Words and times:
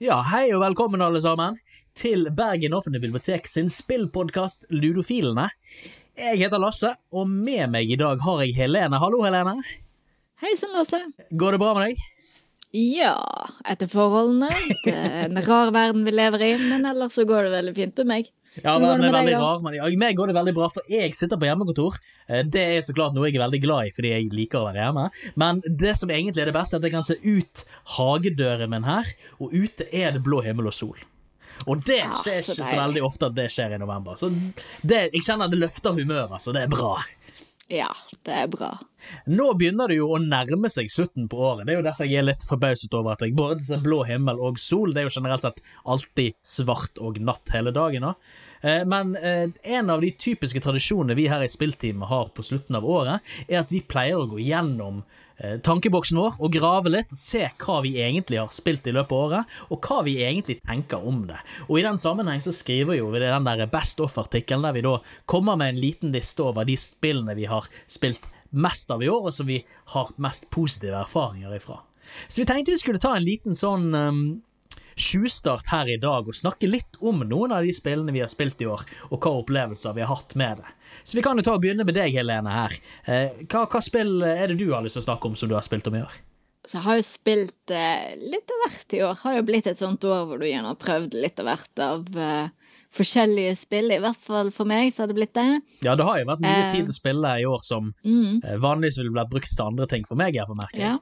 Ja, 0.00 0.22
hei 0.24 0.46
og 0.56 0.62
velkommen 0.62 1.02
alle 1.04 1.20
sammen 1.20 1.58
til 1.98 2.30
Bergen 2.32 2.72
Offentlige 2.72 3.02
Bibliotek 3.02 3.44
sin 3.50 3.68
spillpodkast 3.68 4.64
Ludofilene. 4.72 5.50
Jeg 6.16 6.40
heter 6.40 6.62
Lasse, 6.62 6.94
og 7.12 7.28
med 7.28 7.68
meg 7.74 7.92
i 7.92 7.98
dag 8.00 8.24
har 8.24 8.40
jeg 8.40 8.56
Helene. 8.56 8.96
Hallo, 9.02 9.20
Helene. 9.26 9.58
Hei 10.40 10.54
sann, 10.56 10.72
Lasse. 10.78 11.02
Går 11.28 11.58
det 11.58 11.60
bra 11.60 11.74
med 11.76 11.90
deg? 11.90 12.00
Ja, 12.72 13.12
etter 13.68 13.90
forholdene. 13.92 14.48
Det 14.86 14.96
er 14.96 15.26
en 15.26 15.44
rar 15.44 15.74
verden 15.76 16.08
vi 16.08 16.16
lever 16.16 16.46
i, 16.48 16.52
men 16.70 16.88
ellers 16.88 17.20
så 17.20 17.28
går 17.28 17.50
det 17.50 17.56
veldig 17.58 17.76
fint 17.76 18.00
med 18.00 18.12
meg. 18.14 18.32
Ja, 18.64 18.78
men, 18.78 19.00
det 19.00 19.08
er 19.08 19.14
veldig 19.18 19.34
rar, 19.38 19.60
men 19.64 19.74
ja, 19.76 19.88
meg 20.00 20.16
går 20.18 20.30
det 20.32 20.36
veldig 20.38 20.54
bra, 20.56 20.68
for 20.72 20.82
jeg 20.90 21.14
sitter 21.14 21.38
på 21.40 21.46
hjemmekontor. 21.48 21.98
Eh, 22.28 22.42
Det 22.42 22.62
er 22.78 22.80
så 22.86 22.94
klart 22.96 23.14
noe 23.14 23.28
jeg 23.28 23.36
er 23.38 23.44
veldig 23.46 23.60
glad 23.62 23.90
i, 23.90 23.92
fordi 23.96 24.12
jeg 24.14 24.30
liker 24.34 24.60
å 24.62 24.68
være 24.70 24.86
hjemme. 24.86 25.04
Men 25.36 25.60
det 25.66 25.96
som 26.00 26.10
egentlig 26.10 26.42
er 26.42 26.50
det 26.50 26.56
beste, 26.58 26.76
er 26.76 26.82
at 26.82 26.88
jeg 26.88 26.96
kan 26.96 27.06
se 27.06 27.18
ut 27.22 27.64
hagedøren 27.98 28.70
min 28.74 28.88
her, 28.88 29.12
og 29.38 29.54
ute 29.54 29.86
er 29.92 30.12
det 30.16 30.24
blå 30.26 30.42
himmel 30.46 30.70
og 30.72 30.76
sol. 30.76 30.98
Og 31.68 31.84
det 31.84 31.98
Ja, 32.00 32.10
skjer 32.14 32.38
så 32.40 32.54
ikke 32.54 32.70
så 32.70 32.80
veldig 32.80 33.02
ofte 33.04 33.26
at 33.28 33.34
det 33.36 33.48
skjer 33.52 33.74
i 33.76 33.78
november. 33.82 34.16
Så 34.16 34.30
det, 34.82 35.10
jeg 35.12 35.22
kjenner 35.26 35.50
det 35.50 35.58
løfter 35.60 35.96
humøret, 35.98 36.40
så 36.40 36.54
det 36.54 36.62
er 36.66 36.72
bra. 36.72 36.96
Ja, 37.68 37.90
det 38.24 38.32
er 38.32 38.46
bra. 38.48 38.70
Nå 39.28 39.50
begynner 39.58 39.90
det 39.90 39.98
jo 39.98 40.06
å 40.14 40.18
nærme 40.22 40.70
seg 40.72 40.88
slutten 40.88 41.26
på 41.28 41.36
året. 41.50 41.66
Det 41.66 41.74
er 41.74 41.80
jo 41.82 41.84
derfor 41.84 42.08
jeg 42.08 42.22
er 42.22 42.28
litt 42.30 42.46
forbauset 42.48 42.94
over 42.96 43.12
at 43.12 43.20
jeg 43.26 43.34
både 43.36 43.60
ser 43.66 43.82
blå 43.84 43.98
himmel 44.08 44.40
og 44.40 44.56
sol. 44.62 44.94
Det 44.94 45.02
er 45.02 45.10
jo 45.10 45.12
generelt 45.18 45.44
sett 45.44 45.60
alltid 45.84 46.32
svart 46.46 46.96
og 47.04 47.20
natt 47.20 47.52
hele 47.52 47.74
dagen. 47.76 48.06
da. 48.08 48.14
Eh, 48.60 48.84
Men 48.86 49.16
eh, 49.16 49.48
en 49.62 49.90
av 49.90 50.00
de 50.00 50.10
typiske 50.10 50.60
tradisjonene 50.60 51.16
vi 51.18 51.28
her 51.30 51.44
i 51.44 51.48
Spillteam 51.50 52.02
har 52.08 52.30
på 52.34 52.44
slutten 52.46 52.78
av 52.78 52.86
året, 52.86 53.24
er 53.48 53.62
at 53.62 53.72
vi 53.72 53.84
pleier 53.84 54.18
å 54.18 54.28
gå 54.30 54.40
gjennom 54.42 55.02
eh, 55.38 55.58
tankeboksen 55.64 56.18
vår 56.18 56.38
og 56.38 56.54
grave 56.54 56.92
litt 56.92 57.14
og 57.14 57.20
se 57.20 57.44
hva 57.64 57.80
vi 57.84 57.96
egentlig 58.02 58.40
har 58.40 58.54
spilt 58.54 58.88
i 58.88 58.94
løpet 58.96 59.14
av 59.14 59.26
året, 59.28 59.58
og 59.68 59.84
hva 59.86 60.00
vi 60.06 60.18
egentlig 60.22 60.58
tenker 60.62 61.04
om 61.06 61.24
det. 61.30 61.38
Og 61.68 61.78
i 61.78 61.86
den 61.86 62.00
sammenheng 62.02 62.42
så 62.44 62.54
skriver 62.54 62.98
jo 62.98 63.12
vi 63.14 63.22
den 63.24 63.46
der 63.48 63.66
Best 63.70 64.00
Off-artikkelen 64.04 64.66
der 64.66 64.76
vi 64.76 64.86
da 64.86 64.98
kommer 65.26 65.58
med 65.58 65.74
en 65.74 65.82
liten 65.82 66.14
liste 66.14 66.46
over 66.46 66.68
de 66.68 66.78
spillene 66.80 67.36
vi 67.38 67.48
har 67.50 67.68
spilt 67.86 68.26
mest 68.50 68.90
av 68.90 69.02
i 69.04 69.10
år, 69.12 69.28
og 69.28 69.34
som 69.34 69.48
vi 69.48 69.60
har 69.92 70.10
mest 70.16 70.48
positive 70.50 70.96
erfaringer 71.04 71.52
ifra. 71.56 71.82
Så 72.28 72.40
vi 72.40 72.46
tenkte 72.48 72.72
vi 72.72 72.80
skulle 72.80 73.00
ta 73.02 73.14
en 73.16 73.26
liten 73.26 73.56
sånn 73.58 73.90
um, 73.92 74.20
tjuvstart 74.98 75.70
her 75.72 75.88
i 75.88 75.96
dag 76.02 76.26
og 76.28 76.34
snakke 76.36 76.68
litt 76.70 76.98
om 77.00 77.22
noen 77.28 77.52
av 77.56 77.64
de 77.66 77.72
spillene 77.76 78.12
vi 78.14 78.20
har 78.24 78.28
spilt 78.32 78.60
i 78.64 78.68
år, 78.70 78.82
og 79.10 79.20
hva 79.24 79.32
opplevelser 79.42 79.94
vi 79.96 80.04
har 80.04 80.12
hatt 80.14 80.34
med 80.38 80.58
det. 80.62 80.72
Så 81.04 81.16
vi 81.18 81.22
kan 81.24 81.38
jo 81.38 81.44
ta 81.46 81.54
og 81.56 81.62
begynne 81.62 81.84
med 81.86 81.94
deg, 81.96 82.12
Helene, 82.16 82.50
her. 82.50 82.74
Eh, 83.06 83.42
hva, 83.48 83.66
hva 83.70 83.80
spill 83.84 84.22
er 84.26 84.48
det 84.52 84.58
du 84.60 84.68
har 84.74 84.82
lyst 84.84 84.98
til 84.98 85.04
å 85.06 85.08
snakke 85.08 85.30
om 85.30 85.36
som 85.38 85.48
du 85.50 85.54
har 85.56 85.64
spilt 85.66 85.86
om 85.90 85.96
i 85.98 86.04
år? 86.04 86.16
Så 86.68 86.76
jeg 86.80 86.84
har 86.84 86.96
jo 86.98 87.04
spilt 87.06 87.70
eh, 87.72 88.14
litt 88.18 88.50
av 88.52 88.62
hvert 88.66 88.92
i 88.98 89.02
år. 89.06 89.14
Det 89.14 89.22
Har 89.22 89.36
jo 89.38 89.42
blitt 89.48 89.66
et 89.70 89.78
sånt 89.80 90.04
år 90.04 90.24
hvor 90.28 90.40
du 90.42 90.46
gjerne 90.48 90.68
har 90.72 90.80
prøvd 90.82 91.14
litt 91.16 91.38
av 91.40 91.46
hvert 91.48 91.82
av 91.84 92.18
eh, 92.18 92.48
forskjellige 92.92 93.54
spill. 93.56 93.92
I 93.94 94.00
hvert 94.02 94.20
fall 94.20 94.50
for 94.52 94.68
meg 94.68 94.90
så 94.92 95.04
har 95.04 95.08
det 95.12 95.16
blitt 95.16 95.32
det. 95.38 95.46
Ja, 95.86 95.94
det 95.96 96.04
har 96.08 96.18
jo 96.20 96.28
vært 96.28 96.42
mye 96.44 96.66
Eh. 96.66 96.70
tid 96.74 96.88
til 96.88 96.92
å 96.92 96.98
spille 96.98 97.32
i 97.40 97.46
år 97.48 97.62
som 97.64 97.94
Mm. 98.04 98.40
eh, 98.44 98.56
vanligvis 98.60 98.98
ville 99.00 99.14
blitt 99.14 99.30
brukt 99.32 99.48
til 99.54 99.64
andre 99.64 99.86
ting 99.86 100.04
for 100.08 100.16
meg, 100.16 100.34
jeg 100.34 100.48
får 100.50 100.60
merke. 100.60 100.80
Ja. 100.82 100.98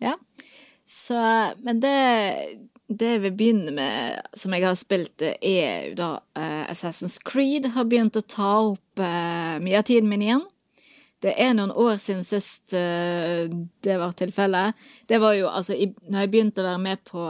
ja. 0.00 0.14
Så 0.86 1.18
Men 1.64 1.80
det, 1.80 2.70
det 2.86 3.08
jeg 3.16 3.22
vil 3.24 3.34
begynne 3.34 3.72
med, 3.74 4.20
som 4.38 4.54
jeg 4.54 4.62
har 4.62 4.76
spilt, 4.78 5.22
er 5.42 5.94
da 5.98 6.20
eh, 6.38 6.66
Assassin's 6.70 7.18
Creed 7.26 7.72
har 7.74 7.88
begynt 7.90 8.18
å 8.18 8.22
ta 8.22 8.52
opp 8.68 9.02
eh, 9.02 9.56
mye 9.62 9.80
av 9.80 9.88
tiden 9.88 10.10
min 10.10 10.22
igjen. 10.22 10.44
Det 11.24 11.32
er 11.40 11.56
noen 11.56 11.72
år 11.72 11.96
siden 11.98 12.22
sist 12.26 12.76
eh, 12.76 13.50
det 13.82 13.98
var 13.98 14.14
tilfellet. 14.14 14.78
Det 15.10 15.18
var 15.18 15.34
jo 15.34 15.50
altså 15.50 15.74
Når 15.74 16.20
jeg 16.20 16.30
begynte 16.30 16.62
å 16.62 16.68
være 16.68 16.84
med 16.84 17.02
på 17.08 17.26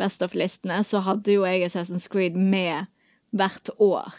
Best 0.00 0.24
of-listene, 0.24 0.80
så 0.86 1.02
hadde 1.04 1.34
jo 1.34 1.44
jeg 1.44 1.66
Assassin's 1.66 2.08
Creed 2.08 2.38
med 2.38 2.88
hvert 3.36 3.68
år. 3.76 4.14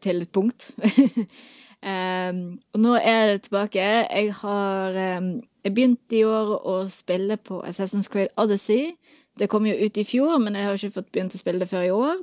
til 0.00 0.22
et 0.22 0.32
punkt. 0.32 0.70
um, 1.82 2.40
og 2.74 2.82
nå 2.84 2.96
er 2.98 3.34
det 3.34 3.44
tilbake. 3.46 3.84
Jeg 4.08 4.32
har 4.40 4.98
um, 5.18 5.30
Jeg 5.64 5.74
begynte 5.74 6.18
i 6.18 6.24
år 6.24 6.56
å 6.66 6.80
spille 6.92 7.36
på 7.36 7.60
Assassin's 7.66 8.10
Creed 8.10 8.32
Odyssey. 8.36 8.94
Det 9.38 9.50
kom 9.50 9.66
jo 9.68 9.76
ut 9.76 9.98
i 9.98 10.06
fjor, 10.06 10.38
men 10.42 10.56
jeg 10.56 10.66
har 10.66 10.78
ikke 10.78 10.96
fått 10.98 11.12
begynt 11.14 11.36
å 11.36 11.40
spille 11.40 11.62
det 11.62 11.70
før 11.70 11.86
i 11.86 11.94
år. 11.94 12.18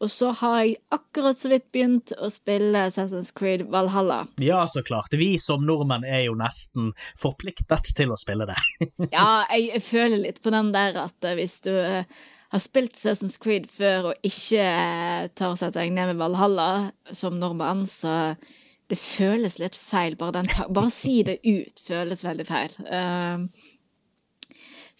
Og 0.00 0.08
så 0.08 0.30
har 0.32 0.62
jeg 0.62 0.78
akkurat 0.96 1.36
så 1.36 1.50
vidt 1.52 1.66
begynt 1.74 2.12
å 2.16 2.30
spille 2.32 2.86
Assassin's 2.88 3.28
Creed 3.36 3.66
Valhalla. 3.72 4.22
Ja, 4.40 4.62
så 4.68 4.80
klart. 4.84 5.12
Vi 5.12 5.34
som 5.40 5.66
nordmenn 5.68 6.06
er 6.08 6.24
jo 6.24 6.36
nesten 6.40 6.94
forpliktet 7.20 7.92
til 7.96 8.12
å 8.12 8.18
spille 8.20 8.48
det. 8.48 8.56
Ja, 9.12 9.44
jeg, 9.52 9.82
føler 9.84 10.22
litt 10.22 10.40
på 10.40 10.52
den 10.54 10.72
der 10.72 10.96
at 11.02 11.28
eh, 11.28 11.36
hvis 11.36 11.58
du 11.66 11.74
eh, 11.76 12.08
har 12.50 12.62
spilt 12.64 12.96
Assassin's 12.96 13.36
Creed 13.42 13.68
før 13.68 14.12
og 14.12 14.24
ikke 14.26 14.64
eh, 14.64 15.28
tar 15.36 15.52
og 15.52 15.60
setter 15.60 15.82
deg 15.82 15.92
ned 15.92 16.14
med 16.14 16.22
Valhalla 16.22 16.70
som 17.12 17.36
nordmann, 17.36 17.84
så 17.84 18.32
det 18.90 18.98
føles 18.98 19.58
litt 19.62 19.76
feil. 19.78 20.16
Bare, 20.18 20.42
bare 20.68 20.90
si 20.92 21.20
det 21.26 21.40
ut 21.46 21.82
føles 21.84 22.24
veldig 22.26 22.46
feil. 22.48 22.74
Uh, 22.90 23.46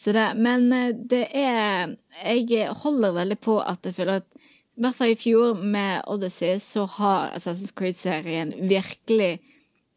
det, 0.01 0.27
men 0.41 0.71
eh, 0.73 0.95
det 0.97 1.27
er 1.37 1.91
Jeg 2.25 2.73
holder 2.81 3.19
veldig 3.19 3.37
på 3.45 3.59
at 3.61 3.85
jeg 3.85 3.99
føler 3.99 4.23
at 4.23 4.41
i 4.79 4.81
hvert 4.81 4.97
fall 4.97 5.11
i 5.13 5.19
fjor 5.19 5.59
med 5.61 6.07
Odyssey 6.09 6.55
så 6.63 6.87
har 6.89 7.35
Assassin's 7.37 7.75
Creed-serien 7.77 8.55
virkelig 8.71 9.35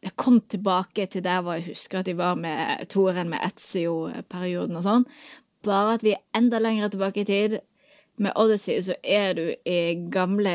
jeg 0.04 0.12
kom 0.20 0.40
tilbake 0.40 1.06
til 1.08 1.24
der 1.24 1.40
hvor 1.40 1.56
jeg 1.56 1.70
husker 1.70 2.02
at 2.02 2.08
de 2.10 2.16
var 2.18 2.34
med 2.36 2.84
toeren 2.92 3.30
med 3.32 3.40
Etzio-perioden 3.46 4.76
og 4.76 4.84
sånn. 4.84 5.06
Bare 5.64 5.94
at 5.96 6.04
vi 6.04 6.12
er 6.12 6.20
enda 6.36 6.60
lenger 6.60 6.92
tilbake 6.92 7.22
i 7.22 7.28
tid. 7.28 7.56
Med 8.20 8.36
Odyssey 8.36 8.82
så 8.84 8.98
er 9.00 9.32
du 9.38 9.46
i 9.64 9.78
gamle 10.12 10.52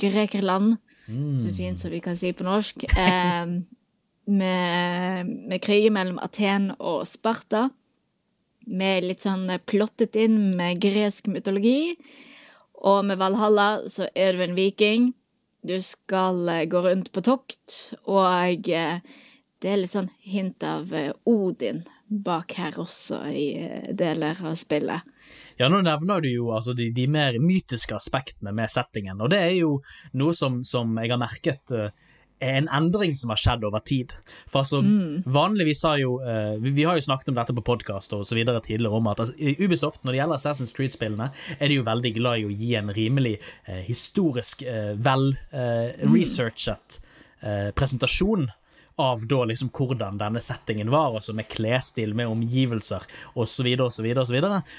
Grekerland, 0.00 0.78
så 1.06 1.52
fint 1.56 1.78
som 1.78 1.90
vi 1.90 2.00
kan 2.04 2.16
si 2.16 2.32
på 2.32 2.46
norsk. 2.46 2.84
Eh, 2.96 3.46
med, 4.24 5.26
med 5.26 5.62
krigen 5.62 5.96
mellom 5.96 6.20
Aten 6.22 6.70
og 6.78 7.06
Sparta. 7.10 7.68
Med 8.66 9.08
litt 9.08 9.24
sånn 9.24 9.48
plottet 9.66 10.14
inn 10.20 10.52
med 10.58 10.78
gresk 10.82 11.26
mytologi. 11.32 11.96
Og 12.82 13.04
med 13.06 13.18
Valhalla 13.18 13.82
så 13.90 14.08
er 14.14 14.34
du 14.34 14.44
en 14.44 14.56
viking. 14.58 15.12
Du 15.62 15.76
skal 15.82 16.48
eh, 16.48 16.64
gå 16.66 16.80
rundt 16.82 17.12
på 17.14 17.22
tokt, 17.22 17.94
og 18.10 18.68
eh, 18.70 18.98
det 19.62 19.70
er 19.70 19.78
litt 19.78 19.92
sånn 19.92 20.10
hint 20.26 20.64
av 20.66 20.90
eh, 20.98 21.12
Odin 21.30 21.84
bak 22.10 22.56
her 22.58 22.80
også 22.82 23.20
i 23.30 23.46
deler 23.94 24.42
av 24.42 24.56
spillet. 24.58 25.06
Ja, 25.62 25.68
nå 25.70 25.82
nevner 25.86 26.22
du 26.22 26.30
jo 26.32 26.52
altså, 26.54 26.74
de, 26.74 26.90
de 26.94 27.06
mer 27.10 27.38
mytiske 27.42 27.94
aspektene 27.94 28.54
med 28.56 28.72
settingen, 28.72 29.20
og 29.22 29.30
det 29.30 29.42
er 29.44 29.52
jo 29.60 29.76
noe 30.18 30.34
som, 30.34 30.62
som 30.66 30.96
jeg 30.98 31.12
har 31.12 31.20
merket 31.22 31.74
uh, 31.76 31.92
en 32.42 32.66
endring 32.74 33.14
som 33.14 33.30
har 33.30 33.38
skjedd 33.38 33.64
over 33.68 33.84
tid. 33.86 34.14
For 34.50 34.64
altså, 34.64 34.80
vanligvis 35.30 35.84
har 35.86 36.00
jo 36.02 36.16
uh, 36.24 36.58
vi, 36.62 36.74
vi 36.80 36.86
har 36.88 36.98
jo 36.98 37.06
snakket 37.06 37.30
om 37.30 37.38
dette 37.38 37.54
på 37.54 37.64
podkast 37.70 38.16
og 38.16 38.26
så 38.26 38.38
videre 38.38 38.62
tidligere 38.64 38.98
om 38.98 39.10
at 39.12 39.22
altså, 39.22 39.54
Ubisoft, 39.62 40.02
når 40.02 40.16
det 40.16 40.20
gjelder 40.22 40.40
Assassin's 40.40 40.74
Creed-spillene, 40.74 41.30
er 41.58 41.70
de 41.70 41.78
jo 41.78 41.86
veldig 41.86 42.14
glad 42.18 42.42
i 42.42 42.48
å 42.48 42.56
gi 42.64 42.74
en 42.80 42.90
rimelig 42.96 43.36
uh, 43.38 43.78
historisk 43.86 44.66
uh, 44.66 44.92
vel 44.98 45.30
eh, 45.54 45.94
researchet 46.02 46.98
eh, 47.42 47.70
presentasjon 47.76 48.48
av 49.00 49.26
da 49.26 49.44
liksom 49.48 49.70
hvordan 49.72 50.18
denne 50.20 50.40
settingen 50.42 50.90
var, 50.92 51.14
altså 51.16 51.34
med 51.36 51.48
klesstil, 51.52 52.14
med 52.14 52.30
omgivelser 52.30 53.06
osv. 53.34 53.68
osv. 53.86 54.08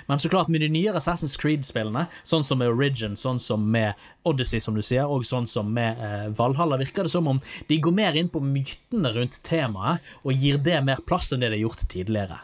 Men 0.08 0.20
så 0.20 0.30
klart 0.30 0.52
med 0.54 0.62
de 0.62 0.70
nyere 0.74 1.02
Assassin's 1.02 1.36
Creed-spillene, 1.40 2.06
sånn 2.24 2.46
som 2.46 2.62
med 2.62 2.74
Origin, 2.74 3.18
sånn 3.20 3.42
som 3.42 3.66
med 3.74 4.00
Odyssey, 4.28 4.62
som 4.64 4.78
du 4.78 4.84
sier, 4.86 5.10
og 5.10 5.26
sånn 5.28 5.50
som 5.50 5.74
med 5.74 6.00
eh, 6.00 6.30
Valhalla, 6.38 6.80
virker 6.82 7.08
det 7.08 7.14
som 7.16 7.28
om 7.32 7.42
de 7.68 7.82
går 7.84 7.96
mer 7.96 8.18
inn 8.20 8.32
på 8.32 8.44
mytene 8.44 9.14
rundt 9.16 9.42
temaet 9.48 10.16
og 10.24 10.34
gir 10.38 10.62
det 10.64 10.80
mer 10.86 11.04
plass 11.08 11.34
enn 11.34 11.44
det 11.44 11.52
de 11.52 11.60
har 11.60 11.68
gjort 11.68 11.88
tidligere. 11.92 12.42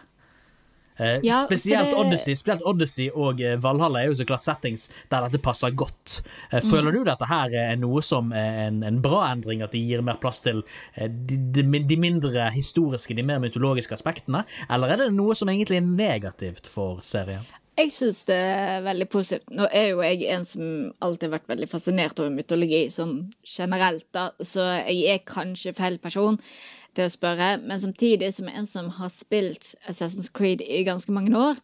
Eh, 0.99 1.19
Ja, 1.23 1.45
spesielt, 1.47 1.89
det- 1.91 1.97
Odyssey, 1.97 2.35
spesielt 2.35 2.61
Odyssey 2.65 3.09
og 3.15 3.39
eh, 3.41 3.55
Valhalla 3.57 4.01
er 4.03 4.07
jo 4.11 4.17
så 4.19 4.25
klart 4.27 4.41
settings 4.43 4.89
der 5.09 5.21
dette 5.29 5.41
passer 5.41 5.71
godt. 5.71 6.21
Eh, 6.51 6.59
Mm. 6.59 6.69
føler 6.69 6.91
du 6.91 7.03
dette 7.05 7.25
her 7.29 7.49
er 7.55 7.75
noe 7.77 8.01
som 8.01 8.31
er 8.33 8.67
en, 8.67 8.83
en 8.83 9.01
bra 9.01 9.31
endring, 9.31 9.61
at 9.63 9.71
de 9.71 9.79
gir 9.79 10.01
mer 10.01 10.17
plass 10.19 10.41
til 10.41 10.63
eh, 10.97 11.07
de, 11.07 11.37
de, 11.51 11.63
de 11.87 11.95
mindre 11.97 12.49
historiske, 12.51 13.15
de 13.15 13.23
mer 13.23 13.39
mytologiske 13.39 13.93
aspektene, 13.95 14.45
eller 14.69 14.89
er 14.89 14.97
det 14.97 15.13
noe 15.13 15.33
som 15.35 15.47
egentlig 15.47 15.77
er 15.77 15.87
negativt 15.87 16.67
for 16.67 16.99
serien? 17.01 17.45
Jeg 17.79 17.93
syns 17.95 18.25
det 18.27 18.35
er 18.35 18.81
veldig 18.83 19.05
positivt. 19.07 19.51
Nå 19.55 19.69
er 19.71 19.93
jo 19.93 20.01
jeg 20.03 20.25
en 20.33 20.43
som 20.47 20.63
alltid 21.05 21.29
har 21.29 21.37
vært 21.37 21.51
veldig 21.51 21.69
fascinert 21.71 22.19
over 22.19 22.33
mytologi, 22.33 22.81
sånn 22.91 23.29
generelt, 23.47 24.07
da, 24.15 24.25
så 24.43 24.65
jeg 24.81 25.05
er 25.13 25.21
kanskje 25.23 25.75
feil 25.77 25.95
person 26.03 26.35
til 26.97 27.07
å 27.07 27.13
spørre, 27.13 27.53
men 27.63 27.79
samtidig 27.79 28.33
som 28.35 28.49
en 28.51 28.67
som 28.67 28.89
har 28.97 29.11
spilt 29.13 29.77
Assassin's 29.87 30.27
Creed 30.35 30.65
i 30.65 30.81
ganske 30.83 31.13
mange 31.15 31.31
år, 31.39 31.61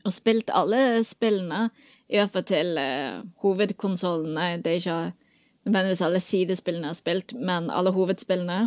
og 0.00 0.14
spilt 0.16 0.52
alle 0.56 1.02
spillene, 1.04 1.66
i 2.08 2.16
hvert 2.16 2.32
fall 2.32 2.46
til 2.48 2.78
uh, 2.80 3.20
hovedkonsollene, 3.44 4.54
det 4.64 4.72
er 4.72 4.80
ikke 4.80 5.00
nødvendigvis 5.68 6.06
alle 6.06 6.24
sidespillene 6.24 6.88
jeg 6.88 6.96
har 6.96 7.02
spilt, 7.02 7.36
men 7.36 7.68
alle 7.74 7.92
hovedspillene, 7.92 8.62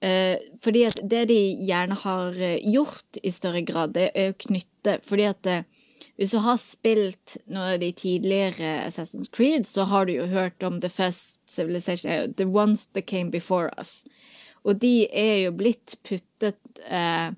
Uh, 0.00 0.40
fordi 0.62 0.86
at 0.88 1.00
det 1.04 1.26
de 1.28 1.36
gjerne 1.68 1.96
har 2.00 2.36
eh, 2.40 2.62
gjort 2.72 3.18
i 3.20 3.30
større 3.30 3.60
grad, 3.68 3.92
det 3.92 4.06
er 4.16 4.30
å 4.32 4.36
knytte 4.46 4.94
Fordi 5.04 5.26
at 5.28 5.48
eh, 5.52 5.66
hvis 6.20 6.34
du 6.34 6.42
har 6.44 6.58
spilt 6.60 7.38
noen 7.48 7.78
av 7.78 7.78
de 7.80 7.86
tidligere 7.96 8.74
Assassin's 8.84 9.30
Creed, 9.32 9.64
så 9.64 9.86
har 9.88 10.04
du 10.04 10.18
jo 10.18 10.26
hørt 10.28 10.60
om 10.62 10.76
The 10.82 10.90
First 10.92 11.40
Civilization, 11.48 12.10
eh, 12.12 12.26
The 12.36 12.44
Ones 12.44 12.90
That 12.92 13.06
Came 13.08 13.32
Before 13.32 13.70
Us. 13.80 14.04
Og 14.68 14.82
de 14.82 15.08
er 15.08 15.46
jo 15.46 15.54
blitt 15.56 15.96
puttet 16.04 16.82
eh, 16.84 17.32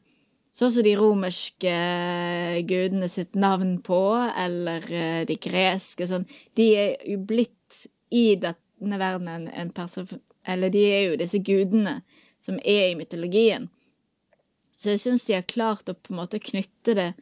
sånn 0.50 0.74
som 0.74 0.82
de 0.82 0.96
romerske 0.98 1.70
eh, 1.70 2.58
gudene 2.66 3.06
sitt 3.06 3.38
navn 3.38 3.76
på, 3.86 4.02
eller 4.34 4.90
eh, 4.90 5.22
de 5.30 5.38
greske 5.38 6.10
sånn. 6.10 6.26
De 6.58 6.72
er 6.74 6.96
jo 7.06 7.22
blitt 7.22 7.84
i 8.10 8.32
denne 8.34 8.98
verdenen 8.98 9.46
en 9.54 9.70
person... 9.70 10.10
Eller 10.42 10.74
de 10.74 10.88
er 10.90 11.04
jo 11.06 11.18
disse 11.20 11.38
gudene 11.38 12.00
som 12.42 12.58
er 12.66 12.88
i 12.90 12.96
mytologien. 12.98 13.70
Så 14.74 14.96
jeg 14.96 15.06
syns 15.06 15.28
de 15.28 15.38
har 15.38 15.46
klart 15.46 15.86
å 15.86 15.94
på 15.94 16.10
en 16.10 16.24
måte 16.24 16.42
knytte 16.42 16.98
det 16.98 17.12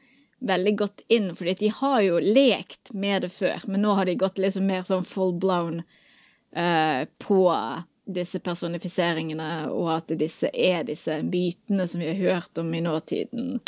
veldig 0.40 0.72
godt 0.78 1.04
inn, 1.12 1.30
fordi 1.36 1.54
de 1.60 1.70
har 1.76 2.00
jo 2.04 2.20
lekt 2.22 2.92
med 2.96 3.26
det 3.26 3.32
før, 3.34 3.66
men 3.68 3.84
nå 3.84 3.94
har 3.98 4.08
de 4.08 4.16
gått 4.20 4.40
liksom 4.40 4.66
mer 4.68 4.84
sånn 4.86 5.04
full 5.04 5.34
blown 5.40 5.82
uh, 6.56 7.04
på 7.20 7.42
disse 8.10 8.40
personifiseringene, 8.42 9.50
og 9.70 9.92
at 9.98 10.14
disse 10.18 10.50
er 10.50 10.86
disse 10.88 11.20
mytene 11.26 11.86
som 11.86 12.02
vi 12.02 12.08
har 12.10 12.40
hørt 12.40 12.58
om 12.58 12.72
i 12.74 12.82
nåtiden. 12.84 13.60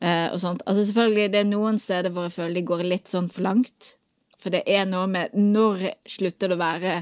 Uh, 0.00 0.32
og 0.32 0.40
sånt. 0.40 0.64
Altså 0.66 0.84
Selvfølgelig, 0.88 1.30
det 1.32 1.42
er 1.42 1.48
noen 1.48 1.78
steder 1.80 2.12
hvor 2.12 2.28
jeg 2.28 2.36
føler 2.38 2.58
de 2.58 2.66
går 2.72 2.84
litt 2.88 3.10
sånn 3.12 3.30
for 3.30 3.46
langt. 3.46 3.94
For 4.40 4.52
det 4.52 4.62
er 4.64 4.86
noe 4.88 5.04
med 5.10 5.34
Når 5.36 5.82
slutter 6.08 6.48
det 6.48 6.56
å 6.56 6.62
være 6.62 6.94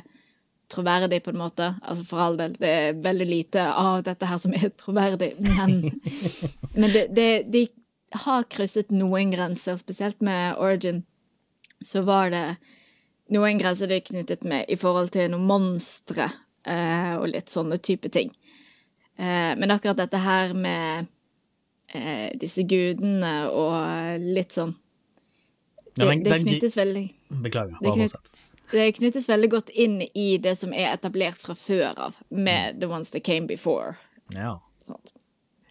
troverdig, 0.69 1.23
på 1.25 1.31
en 1.31 1.41
måte. 1.41 1.69
Altså 1.81 2.05
For 2.05 2.23
all 2.23 2.37
del, 2.37 2.57
det 2.61 2.69
er 2.69 2.99
veldig 3.05 3.29
lite 3.29 3.65
av 3.73 4.03
dette 4.07 4.29
her 4.29 4.41
som 4.43 4.55
er 4.55 4.69
troverdig, 4.77 5.31
men, 5.41 5.79
men 6.81 6.93
det, 6.93 7.07
det, 7.17 7.29
de 7.49 7.65
har 8.13 8.43
krysset 8.49 8.91
noen 8.91 9.31
grenser, 9.31 9.77
spesielt 9.77 10.21
med 10.21 10.57
Origin. 10.59 11.03
Så 11.81 12.03
var 12.03 12.31
det 12.31 12.57
noen 13.31 13.59
grenser 13.61 13.87
det 13.91 13.97
er 14.03 14.07
knyttet 14.09 14.45
med 14.49 14.65
i 14.73 14.77
forhold 14.81 15.11
til 15.15 15.31
noen 15.31 15.47
monstre 15.47 16.31
eh, 16.65 17.15
og 17.19 17.29
litt 17.29 17.49
sånne 17.53 17.77
type 17.79 18.09
ting. 18.15 18.33
Eh, 19.19 19.53
men 19.59 19.71
akkurat 19.75 19.99
dette 20.01 20.19
her 20.23 20.55
med 20.55 21.07
eh, 21.95 22.31
disse 22.41 22.63
gudene 22.69 23.49
og 23.51 24.21
litt 24.25 24.53
sånn 24.57 24.75
Det, 25.99 26.05
Ja, 26.05 26.09
men 26.13 26.23
det 26.23 26.31
den- 26.31 26.45
knyttes 26.47 26.77
veldig 26.79 27.07
Beklager. 27.43 27.77
Det 27.83 27.91
knyt- 27.97 28.35
det 28.71 28.93
knyttes 28.99 29.27
veldig 29.29 29.49
godt 29.51 29.71
inn 29.71 30.03
i 30.15 30.37
det 30.39 30.53
som 30.59 30.73
er 30.73 30.93
etablert 30.95 31.41
fra 31.41 31.55
før 31.55 31.99
av, 31.99 32.17
med 32.31 32.81
The 32.81 32.87
Ones 32.87 33.11
That 33.11 33.25
Came 33.25 33.47
Before. 33.49 33.97
Ja. 34.35 34.61
Sånt. 34.81 35.13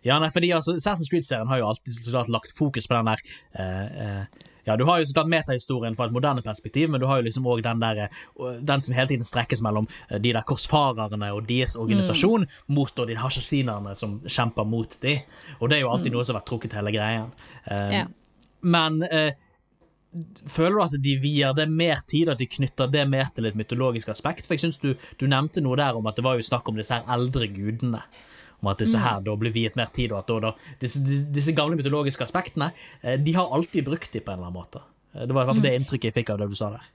Ja, 0.07 0.17
nei, 0.23 0.29
fordi 0.33 0.51
altså, 0.55 0.77
Assassin's 0.77 1.09
Creed-serien 1.11 1.49
har 1.49 1.61
jo 1.61 1.71
alltid 1.71 1.97
så 1.97 2.13
klart 2.13 2.29
lagt 2.31 2.53
fokus 2.55 2.87
på 2.87 2.95
den 2.95 3.09
der 3.09 3.23
uh, 3.59 3.87
uh, 4.03 4.45
Ja, 4.67 4.75
du 4.79 4.83
har 4.87 4.99
jo 4.99 5.07
så 5.07 5.15
klart 5.15 5.31
metahistorien 5.31 5.95
fra 5.95 6.07
et 6.07 6.15
moderne 6.15 6.43
perspektiv, 6.43 6.89
men 6.91 7.01
du 7.01 7.07
har 7.07 7.21
jo 7.21 7.27
liksom 7.27 7.47
òg 7.47 7.61
den 7.63 7.79
der 7.79 8.01
eh, 8.03 8.17
Den 8.67 8.81
som 8.83 8.97
hele 8.97 9.07
tiden 9.07 9.23
strekkes 9.23 9.61
mellom 9.63 9.87
de 10.11 10.33
der 10.35 10.43
korsfarerne 10.43 11.29
og 11.31 11.47
deres 11.47 11.77
organisasjon 11.79 12.43
mot 12.75 12.91
da 12.97 13.05
de 13.07 13.15
hasjasinerne 13.15 13.95
som 13.95 14.17
kjemper 14.27 14.67
mot 14.67 14.97
de. 15.05 15.21
Og 15.61 15.69
det 15.69 15.77
er 15.77 15.85
jo 15.85 15.93
alltid 15.93 16.11
noe 16.11 16.25
som 16.27 16.35
har 16.35 16.41
vært 16.41 16.49
trukket 16.51 16.75
hele 16.75 16.91
greien. 16.91 17.31
Uh, 17.63 17.91
Ja. 17.95 18.07
Men 18.67 18.99
Føler 20.47 20.73
du 20.73 20.81
at 20.81 20.95
de 21.03 21.13
vier 21.21 21.53
det 21.53 21.67
mer 21.69 21.99
tid, 22.09 22.29
at 22.31 22.39
de 22.39 22.47
knytter 22.49 22.89
det 22.89 23.03
mer 23.09 23.27
til 23.35 23.45
et 23.45 23.57
mytologisk 23.59 24.09
aspekt? 24.09 24.47
For 24.47 24.55
jeg 24.55 24.63
synes 24.65 24.79
du, 24.81 24.95
du 25.19 25.27
nevnte 25.29 25.61
noe 25.61 25.77
der 25.77 25.99
om 25.99 26.07
at 26.09 26.17
det 26.17 26.25
var 26.25 26.39
jo 26.39 26.47
snakk 26.47 26.69
om 26.71 26.79
disse 26.79 26.95
her 26.95 27.05
eldre 27.13 27.49
gudene. 27.51 28.01
Om 28.61 28.67
at 28.71 28.79
disse 28.81 28.97
her 28.97 29.19
da 29.21 29.35
blir 29.37 29.53
viet 29.53 29.75
mer 29.77 29.85
tid, 29.93 30.11
og 30.11 30.17
at 30.23 30.27
da, 30.31 30.39
da 30.49 30.53
disse, 30.81 30.99
disse 31.33 31.51
gamle 31.53 31.75
mytologiske 31.77 32.23
aspektene 32.25 32.71
eh, 33.03 33.19
De 33.21 33.33
har 33.37 33.53
alltid 33.53 33.85
brukt 33.85 34.11
de 34.13 34.19
på 34.19 34.31
en 34.33 34.37
eller 34.39 34.47
annen 34.49 34.59
måte. 34.63 34.79
Eh, 35.13 35.25
Det 35.27 35.33
var 35.35 35.41
i 35.43 35.45
hvert 35.45 35.55
fall 35.59 35.67
det 35.67 35.75
inntrykket 35.77 36.07
jeg 36.09 36.13
fikk 36.21 36.29
av 36.33 36.37
det 36.41 36.49
du 36.49 36.55
sa 36.57 36.69
der. 36.73 36.85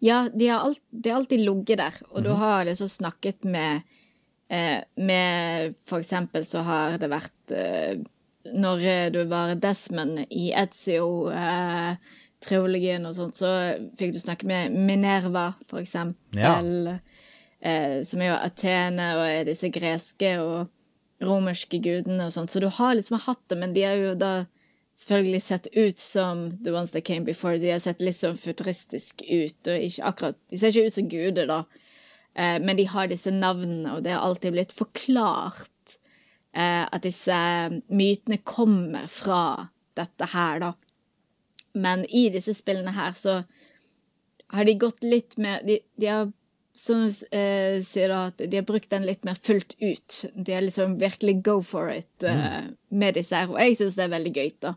Ja, 0.00 0.28
de 0.32 0.46
har, 0.48 0.60
alt, 0.64 0.80
de 0.90 1.10
har 1.10 1.16
alltid 1.18 1.40
ligget 1.42 1.78
der, 1.82 1.94
og 2.10 2.22
du 2.24 2.30
har 2.38 2.64
liksom 2.64 2.88
snakket 2.88 3.44
med 3.44 3.80
eh, 4.48 4.80
Med 4.96 5.74
for 5.84 5.98
eksempel 5.98 6.44
så 6.46 6.60
har 6.64 6.96
det 7.02 7.10
vært 7.12 7.50
eh, 7.52 7.96
Når 8.54 8.78
eh, 8.86 9.10
du 9.12 9.24
var 9.28 9.54
Desmond 9.58 10.18
i 10.30 10.52
Etzio-trilogien 10.54 13.06
og 13.08 13.14
sånt, 13.16 13.34
så 13.36 13.48
fikk 13.98 14.12
du 14.14 14.18
snakke 14.22 14.46
med 14.46 14.70
Minerva, 14.76 15.52
for 15.66 15.78
eksempel. 15.82 16.98
Eh, 17.60 18.02
som 18.06 18.20
er 18.22 18.26
jo 18.30 18.36
Atene 18.46 19.10
og 19.16 19.24
er 19.26 19.44
disse 19.48 19.68
greske 19.72 20.36
og 20.42 20.68
romerske 21.24 21.80
gudene 21.82 22.28
og 22.28 22.34
sånt. 22.34 22.52
Så 22.52 22.60
du 22.60 22.68
har 22.72 22.94
liksom 22.96 23.20
hatt 23.24 23.42
det, 23.48 23.58
men 23.60 23.74
de 23.76 23.84
har 23.86 23.96
jo 24.00 24.14
da 24.18 24.32
selvfølgelig 24.96 25.42
sett 25.44 25.68
ut 25.76 25.98
som 26.00 26.46
The 26.64 26.72
Ones 26.72 26.92
That 26.94 27.04
Came 27.04 27.26
Before. 27.26 27.58
De 27.60 27.70
har 27.72 27.82
sett 27.84 28.02
litt 28.04 28.18
sånn 28.18 28.38
futuristisk 28.38 29.22
ut, 29.28 29.60
og 29.68 29.86
ikke 29.88 30.08
akkurat 30.10 30.40
De 30.50 30.60
ser 30.60 30.72
ikke 30.72 30.88
ut 30.88 30.98
som 30.98 31.10
guder, 31.12 31.50
da. 31.50 31.60
Eh, 32.34 32.58
men 32.62 32.76
de 32.76 32.88
har 32.88 33.08
disse 33.10 33.32
navnene, 33.32 33.96
og 33.96 34.04
det 34.04 34.14
har 34.14 34.24
alltid 34.24 34.56
blitt 34.56 34.74
forklart 34.76 35.98
eh, 36.56 36.84
at 36.84 37.04
disse 37.04 37.36
mytene 37.88 38.40
kommer 38.44 39.08
fra 39.12 39.68
dette 39.96 40.32
her, 40.32 40.60
da. 40.64 40.72
Men 41.76 42.04
i 42.08 42.28
disse 42.32 42.54
spillene 42.56 42.96
her 42.96 43.16
så 43.16 43.42
har 44.54 44.64
de 44.64 44.76
gått 44.78 45.02
litt 45.02 45.34
mer 45.42 45.64
De, 45.66 45.80
de 46.00 46.06
har 46.08 46.28
som 46.76 47.06
eh, 47.06 47.78
sier 47.84 48.12
da, 48.12 48.26
at 48.30 48.42
de 48.42 48.58
har 48.60 48.66
brukt 48.68 48.90
den 48.92 49.06
litt 49.08 49.24
mer 49.24 49.38
fullt 49.38 49.78
ut. 49.80 50.18
De 50.34 50.52
har 50.52 50.64
liksom 50.64 50.98
virkelig 51.00 51.38
go 51.46 51.60
for 51.64 51.88
it 51.92 52.26
eh, 52.26 52.68
med 52.92 53.16
disse 53.16 53.38
her, 53.38 53.52
og 53.52 53.60
jeg 53.62 53.78
syns 53.80 53.96
det 53.96 54.06
er 54.06 54.14
veldig 54.18 54.34
gøy, 54.36 54.52
da. 54.66 54.76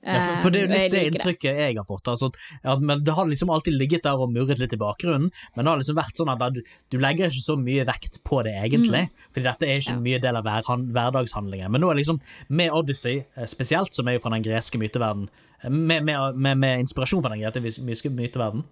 Ja, 0.00 0.16
for, 0.24 0.36
for 0.46 0.54
det 0.54 0.62
er 0.62 0.64
jo 0.64 0.70
Eh, 0.70 0.78
litt 0.80 0.94
det 0.94 1.02
inntrykket 1.10 1.58
jeg 1.60 1.76
har 1.76 1.84
fått. 1.84 2.08
Altså, 2.08 2.30
at, 2.62 2.80
men 2.80 3.02
det 3.04 3.14
har 3.16 3.28
liksom 3.28 3.52
alltid 3.52 3.76
ligget 3.76 4.06
der 4.06 4.22
og 4.22 4.32
murret 4.32 4.60
litt 4.62 4.72
i 4.72 4.80
bakgrunnen, 4.80 5.28
men 5.54 5.66
det 5.66 5.70
har 5.70 5.82
liksom 5.82 5.98
vært 5.98 6.16
sånn 6.16 6.32
at 6.32 6.44
du, 6.56 6.62
du 6.64 6.96
legger 7.02 7.28
ikke 7.28 7.44
så 7.44 7.58
mye 7.60 7.84
vekt 7.88 8.22
på 8.26 8.40
det 8.46 8.56
egentlig, 8.62 9.06
fordi 9.28 9.46
dette 9.50 9.68
er 9.68 9.82
ikke 9.82 9.98
en 9.98 10.06
mye 10.06 10.22
del 10.22 10.40
av 10.40 10.48
hver, 10.48 10.72
hverdagshandlingen. 10.96 11.74
Men 11.74 11.84
nå 11.84 11.92
er 11.92 12.00
liksom, 12.00 12.20
med 12.48 12.72
Odyssey 12.80 13.20
eh, 13.20 13.46
spesielt, 13.50 13.92
som 13.96 14.08
er 14.08 14.16
jo 14.16 14.24
fra 14.24 14.32
den 14.34 14.46
greske 14.46 14.80
myteverden, 14.80 15.28
eh, 15.28 15.49
med, 15.68 16.04
med, 16.04 16.36
med, 16.36 16.58
med 16.58 16.80
inspirasjon 16.80 17.22
fra 17.22 17.32
den 17.34 17.42
greske 17.42 18.10
myteverden, 18.12 18.62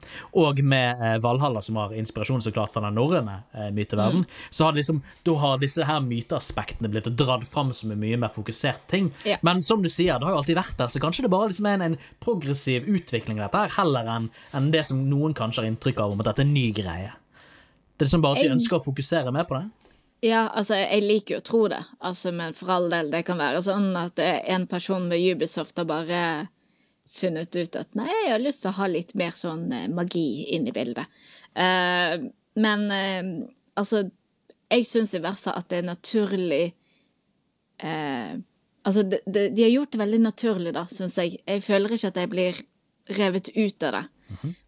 og 0.40 0.62
med 0.64 1.02
eh, 1.04 1.16
Valhalla, 1.22 1.62
som 1.62 1.76
har 1.80 1.94
inspirasjon 1.96 2.42
så 2.44 2.52
klart 2.54 2.72
fra 2.72 2.82
den 2.86 2.96
norrøne 2.96 3.42
eh, 3.52 3.68
myteverden, 3.74 4.24
så 4.50 4.68
har 4.68 4.78
liksom, 4.78 5.02
da 5.26 5.36
har 5.42 5.60
disse 5.62 5.84
her 5.84 6.00
myteaspektene 6.04 6.90
blitt 6.92 7.10
dratt 7.18 7.46
fram 7.48 7.72
som 7.76 7.92
en 7.92 8.00
mye 8.00 8.18
mer 8.20 8.32
fokusert 8.32 8.88
ting. 8.90 9.12
Ja. 9.28 9.40
Men 9.46 9.62
som 9.62 9.82
du 9.84 9.90
sier, 9.92 10.18
det 10.18 10.28
har 10.28 10.36
jo 10.36 10.42
alltid 10.42 10.60
vært 10.60 10.78
der, 10.80 10.92
så 10.92 11.02
kanskje 11.02 11.26
det 11.26 11.32
bare 11.34 11.52
liksom 11.52 11.68
er 11.68 11.78
en, 11.78 11.86
en 11.90 11.98
progressiv 12.24 12.88
utvikling 12.88 13.40
av 13.40 13.48
dette 13.48 13.64
her, 13.64 13.76
heller 13.82 14.12
enn 14.14 14.30
en 14.56 14.70
det 14.72 14.84
som 14.88 15.00
noen 15.10 15.36
kanskje 15.36 15.64
har 15.64 15.72
inntrykk 15.72 16.00
av 16.04 16.14
om 16.14 16.22
at 16.22 16.32
dette 16.32 16.44
er 16.44 16.48
en 16.48 16.56
ny 16.56 16.68
greie. 16.76 17.12
Det 17.98 18.04
er 18.04 18.10
liksom 18.10 18.22
bare 18.22 18.38
at 18.38 18.46
de 18.46 18.54
ønsker 18.54 18.78
å 18.78 18.84
fokusere 18.84 19.32
mer 19.34 19.46
på 19.48 19.58
det. 19.58 19.66
Ja, 20.24 20.48
altså, 20.48 20.74
jeg 20.74 21.04
liker 21.04 21.36
jo 21.36 21.38
å 21.38 21.46
tro 21.46 21.60
det, 21.70 21.82
altså, 22.02 22.32
men 22.34 22.54
for 22.56 22.72
all 22.74 22.88
del, 22.90 23.10
det 23.12 23.22
kan 23.26 23.38
være 23.38 23.62
sånn 23.62 23.92
at 23.98 24.18
er 24.22 24.40
en 24.50 24.66
person 24.70 25.06
ved 25.10 25.22
Ubisoft 25.36 25.78
har 25.78 25.86
bare 25.86 26.22
funnet 27.08 27.56
ut 27.56 27.78
at 27.80 27.96
nei, 27.98 28.08
jeg 28.24 28.34
har 28.34 28.42
lyst 28.42 28.64
til 28.64 28.72
å 28.72 28.78
ha 28.78 28.88
litt 28.90 29.14
mer 29.18 29.36
sånn 29.36 29.66
eh, 29.72 29.88
magi 29.92 30.48
inn 30.56 30.68
i 30.68 30.74
bildet. 30.74 31.08
Uh, 31.56 32.28
men 32.60 32.84
uh, 32.92 33.30
altså, 33.80 34.04
jeg 34.68 34.86
syns 34.86 35.14
i 35.16 35.22
hvert 35.24 35.40
fall 35.40 35.58
at 35.58 35.70
det 35.72 35.80
er 35.80 35.88
naturlig 35.88 36.66
uh, 37.82 38.36
Altså, 38.86 39.02
de, 39.04 39.18
de, 39.26 39.48
de 39.52 39.64
har 39.66 39.72
gjort 39.74 39.90
det 39.92 39.98
veldig 40.00 40.18
naturlig, 40.22 40.70
da, 40.72 40.84
syns 40.88 41.18
jeg. 41.18 41.40
Jeg 41.44 41.60
føler 41.60 41.92
ikke 41.92 42.08
at 42.08 42.20
jeg 42.22 42.30
blir 42.32 42.60
revet 43.18 43.50
ut 43.52 43.84
av 43.84 43.96
det. 43.96 44.04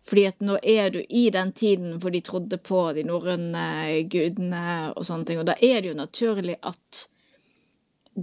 Fordi 0.09 0.25
at 0.28 0.42
nå 0.44 0.56
er 0.66 0.90
du 0.92 0.99
i 1.09 1.23
den 1.32 1.52
tiden 1.56 1.99
hvor 2.02 2.12
de 2.12 2.20
trodde 2.25 2.59
på 2.64 2.82
de 2.97 3.04
norrøne 3.06 3.64
gudene 4.12 4.64
og 4.94 5.06
sånne 5.06 5.28
ting, 5.28 5.40
og 5.40 5.49
da 5.49 5.56
er 5.56 5.80
det 5.80 5.92
jo 5.92 5.97
naturlig 5.99 6.56
at 6.66 7.04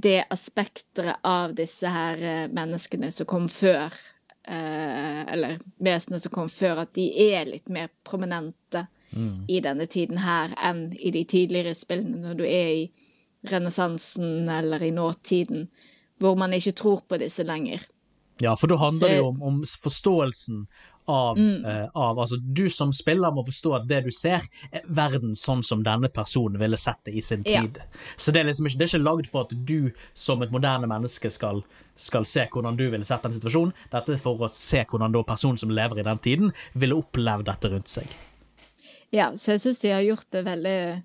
det 0.02 0.26
aspekteret 0.34 1.24
av 1.28 1.56
disse 1.58 1.90
her 1.92 2.22
eh, 2.24 2.46
menneskene 2.54 3.10
som 3.14 3.30
kom 3.30 3.48
før, 3.52 3.94
eh, 4.48 5.24
eller 5.34 5.58
vesenene 5.84 6.22
som 6.22 6.34
kom 6.36 6.52
før, 6.52 6.84
at 6.86 6.94
de 6.98 7.08
er 7.30 7.50
litt 7.50 7.72
mer 7.74 7.92
prominente 8.08 8.88
i 9.48 9.62
denne 9.64 9.86
tiden 9.88 10.20
her 10.20 10.52
enn 10.68 10.90
i 11.00 11.14
de 11.16 11.22
tidligere 11.26 11.72
spillene, 11.80 12.20
når 12.22 12.34
du 12.38 12.44
er 12.44 12.72
i 12.76 12.82
renessansen 13.48 14.50
eller 14.52 14.84
i 14.84 14.92
nåtiden, 14.92 15.70
hvor 16.20 16.36
man 16.36 16.54
ikke 16.54 16.76
tror 16.76 17.06
på 17.08 17.18
disse 17.22 17.46
lenger. 17.48 17.86
Ja, 18.44 18.54
for 18.60 18.70
da 18.70 18.78
handler 18.82 19.10
det 19.10 19.18
jo 19.22 19.30
om, 19.32 19.42
om 19.42 19.62
forståelsen 19.66 20.66
av, 21.08 21.38
eh, 21.40 21.88
av 21.96 22.18
Altså, 22.20 22.38
du 22.42 22.68
som 22.70 22.92
spiller 22.94 23.32
må 23.32 23.44
forstå 23.48 23.76
at 23.82 23.88
det 23.88 24.04
du 24.06 24.12
ser, 24.12 24.42
er 24.72 24.82
verden 24.88 25.36
sånn 25.40 25.64
som 25.64 25.84
denne 25.84 26.10
personen 26.14 26.60
ville 26.60 26.78
sett 26.78 27.00
det 27.06 27.14
i 27.16 27.22
sin 27.22 27.44
Ja. 27.46 27.62
tid. 27.62 27.80
Så 28.18 28.32
det 28.34 28.42
er 28.42 28.50
liksom 28.50 28.68
ikke, 28.68 28.78
det 28.78 28.88
er 28.94 28.98
ikke 28.98 29.04
lagd 29.06 29.28
for 29.32 29.42
at 29.48 29.54
du 29.66 29.92
som 30.14 30.42
et 30.44 30.52
moderne 30.52 30.88
menneske 30.88 31.32
skal, 31.32 31.64
skal 31.96 32.26
se 32.26 32.48
hvordan 32.52 32.78
du 32.78 32.90
ville 32.90 33.06
sett 33.06 33.24
den 33.24 33.34
situasjonen. 33.34 33.74
Dette 33.92 34.14
er 34.14 34.18
for 34.18 34.38
å 34.38 34.50
se 34.52 34.84
hvordan 34.84 35.12
da 35.14 35.24
personen 35.24 35.58
som 35.58 35.70
lever 35.70 36.00
i 36.00 36.04
den 36.04 36.20
tiden, 36.20 36.54
ville 36.76 36.96
opplevd 37.00 37.46
dette 37.46 37.70
rundt 37.72 37.88
seg. 37.88 38.08
Ja, 39.12 39.30
så 39.36 39.54
jeg 39.56 39.60
syns 39.64 39.80
de 39.82 39.90
har 39.96 40.02
gjort 40.04 40.30
det 40.32 40.44
veldig, 40.46 41.04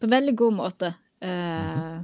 på 0.00 0.04
en 0.08 0.10
veldig 0.16 0.36
god 0.36 0.54
måte. 0.54 0.94
Eh, 1.20 2.00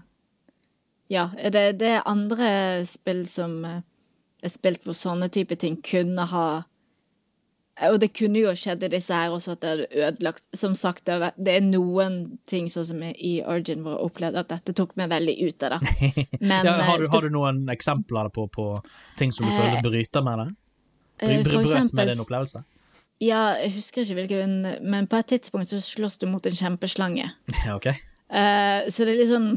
Ja, 1.11 1.31
det, 1.50 1.78
det 1.81 1.88
er 1.88 2.02
andre 2.05 2.85
spill 2.85 3.23
som 3.26 3.64
eh, 3.64 3.78
er 4.45 4.49
spilt 4.52 4.85
hvor 4.85 4.93
sånne 4.93 5.31
type 5.33 5.57
ting 5.57 5.78
kunne 5.81 6.26
ha 6.28 6.64
Og 7.87 8.00
det 8.02 8.08
kunne 8.16 8.40
jo 8.40 8.52
skjedd 8.58 8.82
i 8.82 8.90
disse 8.90 9.14
her 9.14 9.30
også, 9.30 9.52
at 9.54 9.61
det 9.62 9.68
hadde 9.70 9.87
ødelagt 10.08 10.49
Som 10.56 10.75
sagt, 10.75 11.04
det 11.06 11.54
er- 11.54 11.61
noen 11.62 12.38
ting 12.47 12.66
sånn 12.66 12.85
som 12.88 13.02
i 13.02 13.42
Origin 13.47 13.82
hvor 13.85 13.94
jeg 13.97 14.06
opplevde 14.08 14.40
at 14.42 14.49
dette 14.49 14.75
tok 14.75 14.97
meg 14.97 15.11
veldig 15.11 15.37
ut 15.47 15.62
av 15.62 15.76
det. 15.76 16.08
Men 16.40 16.64
ja, 16.66 16.73
har, 16.78 16.97
eh, 16.97 17.04
du, 17.04 17.08
har 17.12 17.20
du 17.23 17.30
noen 17.30 17.62
eksempler 17.68 18.30
på, 18.35 18.49
på 18.50 18.66
ting 19.18 19.30
som 19.32 19.47
du 19.47 19.52
føler 19.52 19.82
bryter 19.85 20.25
med 20.26 20.42
det? 20.42 20.49
Bry, 21.18 21.32
eh, 21.35 21.42
bry, 21.47 21.62
brøt 21.64 21.94
med 21.94 22.08
din 22.12 22.25
opplevelse? 22.25 22.64
Ja, 23.20 23.54
jeg 23.58 23.73
husker 23.75 24.04
ikke 24.04 24.14
hvilken, 24.20 24.61
men 24.82 25.08
på 25.11 25.18
et 25.18 25.26
tidspunkt 25.32 25.70
så 25.73 25.80
slåss 25.82 26.18
du 26.23 26.28
mot 26.30 26.44
en 26.47 26.54
kjempeslange. 26.54 27.30
Ja, 27.66 27.75
ok. 27.76 27.87
Eh, 27.90 28.87
så 28.90 29.06
det 29.06 29.14
er 29.14 29.20
litt 29.23 29.30
sånn 29.32 29.50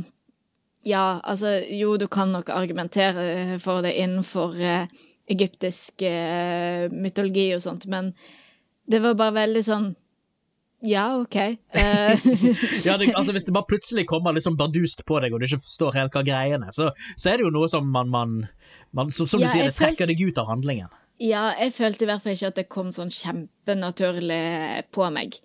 Ja, 0.87 1.19
altså, 1.27 1.57
jo, 1.69 1.97
du 2.01 2.07
kan 2.09 2.31
nok 2.33 2.49
argumentere 2.49 3.59
for 3.61 3.83
det 3.85 3.91
innenfor 4.01 4.55
eh, 4.57 4.87
egyptisk 5.31 6.03
uh, 6.05 6.85
mytologi 6.91 7.49
og 7.55 7.63
sånt, 7.63 7.87
men 7.91 8.13
det 8.91 9.01
var 9.03 9.17
bare 9.19 9.37
veldig 9.43 9.63
sånn 9.65 9.89
Ja, 10.83 11.03
OK. 11.21 11.35
Uh, 11.77 12.17
Ja, 12.87 12.95
det, 12.97 13.11
altså 13.13 13.35
Hvis 13.35 13.45
det 13.45 13.53
bare 13.53 13.69
plutselig 13.69 14.07
kommer 14.09 14.33
litt 14.33 14.47
sånn 14.47 14.57
bardust 14.59 15.03
på 15.05 15.19
deg, 15.21 15.33
og 15.35 15.39
du 15.39 15.45
ikke 15.45 15.61
forstår 15.61 15.93
helt 15.99 16.17
hva 16.17 16.23
greien 16.25 16.65
er, 16.65 16.73
så, 16.73 16.89
så 17.13 17.29
er 17.31 17.37
det 17.37 17.45
jo 17.45 17.53
noe 17.53 17.69
som 17.69 17.85
man, 17.93 18.09
man, 18.09 18.33
man 18.97 19.13
Som, 19.13 19.29
som 19.29 19.43
Ja, 19.43 19.47
du 19.47 19.53
sier, 19.53 19.69
det 19.69 19.77
trekker 19.77 20.09
deg 20.09 20.23
ut 20.25 20.41
av 20.41 20.49
handlingen. 20.49 20.89
ja, 21.21 21.51
jeg 21.61 21.75
følte 21.75 22.07
i 22.07 22.09
hvert 22.09 22.23
fall 22.23 22.33
ikke 22.33 22.49
at 22.49 22.59
det 22.63 22.67
kom 22.73 22.89
sånn 22.95 23.13
kjempenaturlig 23.13 24.87
på 24.91 25.09
meg. 25.13 25.37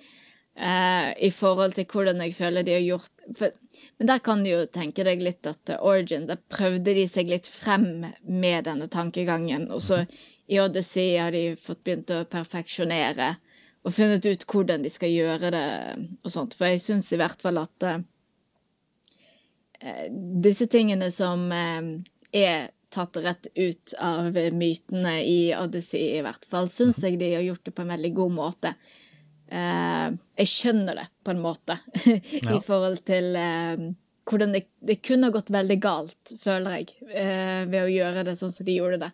Eh, 0.57 1.13
I 1.27 1.31
forhold 1.31 1.77
til 1.77 1.87
hvordan 1.93 2.21
jeg 2.25 2.35
føler 2.37 2.67
de 2.67 2.75
har 2.77 2.85
gjort 2.85 3.13
for, 3.37 3.51
Men 3.99 4.11
der 4.11 4.19
kan 4.19 4.45
du 4.45 4.51
jo 4.51 4.67
tenke 4.67 5.05
deg 5.05 5.23
litt 5.25 5.47
at 5.47 5.73
eh, 5.73 5.81
Origin, 5.81 6.27
der 6.29 6.41
prøvde 6.53 6.95
de 6.97 7.07
seg 7.09 7.31
litt 7.33 7.49
frem 7.51 8.07
med 8.23 8.65
denne 8.69 8.89
tankegangen. 8.93 9.71
Og 9.71 9.83
så 9.83 10.05
i 10.47 10.61
Odyssey 10.63 11.17
har 11.19 11.33
de 11.35 11.57
fått 11.59 11.85
begynt 11.85 12.13
å 12.15 12.25
perfeksjonere 12.31 13.35
og 13.87 13.95
funnet 13.95 14.27
ut 14.27 14.47
hvordan 14.51 14.83
de 14.83 14.91
skal 14.91 15.13
gjøre 15.13 15.51
det 15.55 15.67
og 16.25 16.33
sånt. 16.33 16.55
For 16.59 16.71
jeg 16.71 16.83
syns 16.83 17.13
i 17.15 17.21
hvert 17.21 17.43
fall 17.43 17.59
at 17.63 17.89
eh, 17.89 18.01
disse 20.43 20.67
tingene 20.71 21.11
som 21.15 21.47
eh, 21.55 21.83
er 22.35 22.71
tatt 22.97 23.17
rett 23.21 23.49
ut 23.55 23.95
av 24.01 24.37
mytene 24.55 25.19
i 25.27 25.55
Odyssey, 25.57 26.17
i 26.17 26.23
hvert 26.25 26.47
fall, 26.49 26.69
syns 26.73 27.03
jeg 27.05 27.19
de 27.21 27.35
har 27.35 27.45
gjort 27.45 27.67
det 27.67 27.75
på 27.77 27.85
en 27.85 27.93
veldig 27.93 28.13
god 28.17 28.33
måte. 28.37 28.73
Eh, 29.47 30.09
jeg 30.43 30.51
skjønner 30.51 30.99
det, 30.99 31.07
på 31.25 31.35
en 31.35 31.43
måte, 31.43 31.79
i 32.57 32.59
forhold 32.65 33.03
til 33.07 33.37
eh, 33.39 33.87
hvordan 34.27 34.57
det, 34.57 34.65
det 34.83 34.99
kunne 35.07 35.31
gått 35.35 35.53
veldig 35.55 35.79
galt, 35.83 36.35
føler 36.41 36.81
jeg, 36.81 36.97
eh, 37.13 37.63
ved 37.71 37.81
å 37.85 37.93
gjøre 37.93 38.27
det 38.27 38.37
sånn 38.39 38.55
som 38.55 38.67
de 38.67 38.79
gjorde 38.81 39.05
det. 39.07 39.13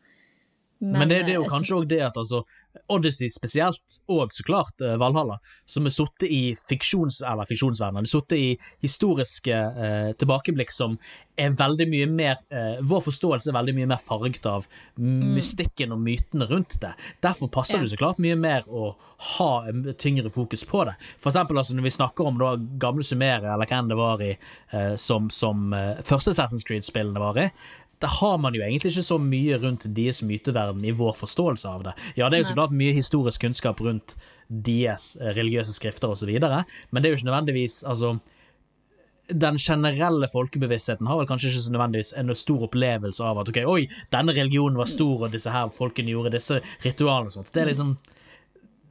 Men, 0.83 1.09
det, 1.09 1.23
det 1.29 1.37
er 1.37 1.39
jo 1.39 1.51
kanskje 1.51 1.77
òg 1.79 1.89
det 1.93 2.01
at 2.03 2.17
altså 2.19 2.43
Odyssey 2.89 3.29
spesielt, 3.31 3.99
og 4.11 4.33
så 4.33 4.45
klart 4.47 4.81
uh, 4.83 4.97
Valhalla, 5.01 5.37
som 5.69 5.87
er 5.87 5.93
sittet 5.95 6.31
i 6.33 6.41
fiksjons, 6.57 7.21
eller 7.29 7.49
fiksjonsverdenen, 7.49 8.09
sittet 8.09 8.39
i 8.39 8.49
historiske 8.83 9.53
uh, 9.77 10.11
tilbakeblikk 10.19 10.73
som 10.73 10.97
er 11.41 11.55
veldig 11.57 11.87
mye 11.89 12.07
mer 12.12 12.41
uh, 12.53 12.81
Vår 12.85 13.05
forståelse 13.07 13.49
er 13.53 13.57
veldig 13.57 13.75
mye 13.77 13.89
mer 13.93 14.01
farget 14.03 14.49
av 14.49 14.67
mystikken 15.01 15.95
og 15.95 16.03
mytene 16.03 16.49
rundt 16.51 16.79
det. 16.83 16.93
Derfor 17.25 17.53
passer 17.53 17.79
Ja. 17.79 17.85
det 17.85 17.93
så 17.95 18.01
klart 18.01 18.21
mye 18.21 18.37
mer 18.37 18.67
å 18.69 18.95
ha 19.37 19.53
en 19.69 19.85
tyngre 19.95 20.33
fokus 20.33 20.65
på 20.69 20.85
det. 20.89 20.97
For 21.21 21.31
eksempel 21.31 21.61
altså, 21.61 21.77
når 21.77 21.87
vi 21.87 21.95
snakker 21.95 22.29
om 22.29 22.41
da, 22.41 22.57
gamle 22.83 23.05
Sumeria, 23.07 23.55
eller 23.55 23.71
hvem 23.71 23.93
det 23.93 23.97
var 24.01 24.25
i, 24.25 24.33
som, 25.01 25.31
som 25.33 25.73
første 26.05 26.35
Assassin's 26.35 26.67
Creed-spillene 26.69 27.23
var 27.23 27.39
i, 27.41 27.47
da 28.03 28.11
har 28.11 28.39
man 28.43 28.57
jo 28.57 28.65
egentlig 28.65 28.93
ikke 28.93 29.07
så 29.07 29.19
mye 29.23 29.59
rundt 29.63 29.87
deres 29.95 30.23
myteverden 30.27 30.85
i 30.85 30.95
vår 30.99 31.15
forståelse 31.21 31.71
av 31.71 31.85
det. 31.87 31.97
Ja, 32.19 32.29
det 32.29 32.39
er 32.39 32.43
jo 32.43 32.51
så 32.51 32.59
klart 32.59 32.75
mye 32.75 32.95
historisk 32.97 33.45
kunnskap 33.45 33.81
rundt 33.85 34.17
deres 34.51 35.13
eh, 35.21 35.31
religiøse 35.37 35.75
skrifter 35.77 36.11
osv., 36.11 36.33
men 36.35 36.99
det 36.99 37.09
er 37.09 37.13
jo 37.13 37.21
ikke 37.21 37.31
nødvendigvis 37.31 37.83
altså 37.89 38.17
den 39.33 39.57
generelle 39.57 40.27
folkebevisstheten 40.29 41.07
har 41.07 41.21
vel 41.21 41.29
kanskje 41.31 41.53
ikke 41.53 41.63
så 41.65 41.73
nødvendigvis 41.73 42.13
en 42.19 42.35
stor 42.37 42.65
opplevelse 42.67 43.25
av 43.25 43.39
at 43.41 43.53
ok, 43.53 43.61
oi, 43.71 43.85
denne 44.13 44.35
religionen 44.35 44.77
var 44.81 44.91
stor, 44.91 45.23
og 45.23 45.33
disse 45.33 45.53
her 45.53 45.71
folkene 45.73 46.13
gjorde 46.13 46.35
disse 46.35 46.59
ritualene 46.85 47.31
og 47.31 47.37
sånt. 47.39 47.53
Det 47.55 47.63
er 47.63 47.71
liksom 47.71 47.95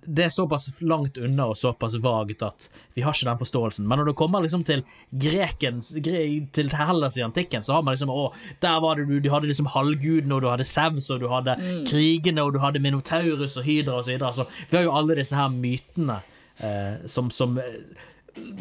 det 0.05 0.25
er 0.25 0.33
såpass 0.33 0.67
langt 0.81 1.17
unna 1.21 1.45
og 1.51 1.57
såpass 1.57 1.95
vagt 2.01 2.41
at 2.45 2.67
vi 2.95 3.03
har 3.05 3.13
ikke 3.13 3.27
den 3.29 3.41
forståelsen. 3.41 3.87
Men 3.87 4.01
når 4.01 4.11
du 4.11 4.13
kommer 4.17 4.41
liksom 4.43 4.63
til 4.67 4.83
grekens 5.11 5.91
gre, 6.03 6.23
til 6.55 6.71
Hellas 6.73 7.17
i 7.19 7.25
antikken, 7.25 7.63
så 7.63 7.77
har 7.77 7.85
man 7.85 7.95
liksom 7.95 8.13
Å, 8.13 8.31
der 8.63 8.79
var 8.81 8.97
det 8.97 9.07
du 9.09 9.19
Du 9.21 9.29
hadde 9.33 9.49
liksom 9.51 9.69
halvgudene, 9.71 10.35
og 10.35 10.41
du 10.41 10.49
hadde 10.49 10.67
Sevs, 10.67 11.09
og 11.13 11.21
du 11.21 11.27
hadde 11.31 11.57
krigene, 11.89 12.43
og 12.43 12.55
du 12.55 12.61
hadde 12.63 12.81
Minotaurus 12.83 13.59
og 13.61 13.67
Hydra 13.67 13.99
og 13.99 14.05
så 14.07 14.15
videre. 14.15 14.33
så 14.33 14.47
vi 14.69 14.77
har 14.77 14.87
jo 14.87 14.95
alle 14.97 15.19
disse 15.21 15.37
her 15.37 15.51
mytene 15.53 16.21
eh, 16.57 17.05
som, 17.05 17.29
som 17.31 17.59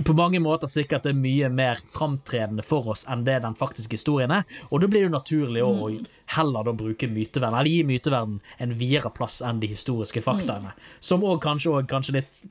på 0.05 0.15
mange 0.17 0.41
måter 0.43 0.71
sikkert 0.71 1.07
er 1.07 1.17
mye 1.17 1.49
mer 1.53 1.81
framtredende 1.89 2.65
for 2.67 2.91
oss 2.93 3.05
enn 3.11 3.25
det 3.27 3.41
den 3.45 3.57
faktiske 3.59 3.99
historien 3.99 4.33
er. 4.35 4.47
Og 4.71 4.83
da 4.83 4.89
blir 4.91 5.07
det 5.07 5.15
naturlig 5.15 5.65
å 5.65 5.71
å 5.71 5.91
heller 6.37 6.67
da 6.67 6.75
bruke 6.77 7.09
myteverden, 7.11 7.59
eller 7.59 7.71
gi 7.71 7.85
myteverden 7.87 8.41
en 8.59 8.75
videre 8.79 9.13
plass 9.15 9.41
enn 9.47 9.61
de 9.63 9.71
historiske 9.71 10.23
faktaene. 10.25 10.75
Som 11.01 11.25
òg 11.27 11.41
kanskje, 11.45 11.73
og 11.73 11.89
kanskje 11.91 12.19
litt 12.19 12.43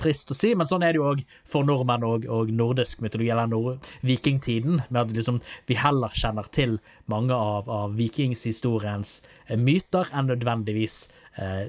trist 0.00 0.32
å 0.32 0.36
si, 0.36 0.52
men 0.56 0.68
sånn 0.68 0.82
er 0.84 0.94
det 0.94 1.00
jo 1.00 1.08
òg 1.12 1.22
for 1.48 1.66
nordmenn 1.68 2.04
og, 2.08 2.26
og 2.32 2.50
nordisk 2.56 3.02
mytologi, 3.04 3.30
eller 3.30 3.50
nord 3.50 3.90
vikingtiden, 4.06 4.80
med 4.88 5.00
at 5.04 5.16
liksom, 5.16 5.40
vi 5.68 5.78
heller 5.78 6.14
kjenner 6.16 6.48
til 6.54 6.78
mange 7.12 7.36
av, 7.36 7.70
av 7.70 7.96
vikingshistoriens 7.98 9.18
eh, 9.46 9.58
myter 9.60 10.10
enn 10.16 10.32
nødvendigvis 10.32 11.04
eh, 11.36 11.68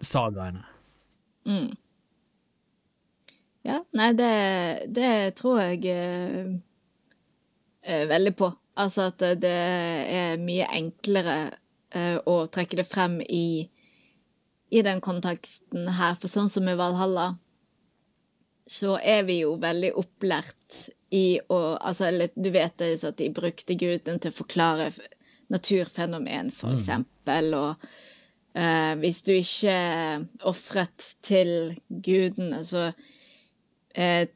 sagaene. 0.00 0.64
Ja, 3.66 3.80
nei, 3.98 4.12
det, 4.14 4.32
det 4.94 5.12
tror 5.40 5.58
jeg 5.64 5.82
eh, 5.90 6.52
eh, 7.82 8.04
veldig 8.06 8.34
på. 8.38 8.50
Altså 8.78 9.08
at 9.10 9.24
det 9.42 9.50
er 9.50 10.36
mye 10.38 10.68
enklere 10.76 11.38
eh, 11.90 12.18
å 12.22 12.44
trekke 12.52 12.78
det 12.78 12.86
frem 12.86 13.18
i, 13.24 13.64
i 14.70 14.84
den 14.86 15.02
konteksten 15.02 15.88
her. 15.98 16.14
For 16.20 16.30
sånn 16.30 16.52
som 16.52 16.68
i 16.70 16.76
Valhalla, 16.78 17.32
så 18.66 18.98
er 19.02 19.26
vi 19.26 19.40
jo 19.40 19.56
veldig 19.62 19.92
opplært 19.98 20.86
i 21.14 21.38
å 21.48 21.60
Altså, 21.76 22.08
eller 22.10 22.32
du 22.34 22.50
vet 22.50 22.74
det, 22.82 22.96
at 23.06 23.18
de 23.18 23.30
brukte 23.34 23.76
guden 23.78 24.18
til 24.20 24.32
å 24.32 24.38
forklare 24.40 24.90
naturfenomen, 25.54 26.50
for 26.50 26.74
eksempel, 26.74 27.52
og 27.54 27.84
eh, 28.58 28.94
hvis 28.98 29.20
du 29.22 29.30
ikke 29.36 29.76
ofret 30.50 31.12
til 31.22 31.76
gudene, 31.88 32.64
så 32.66 32.88
eh, 33.96 34.28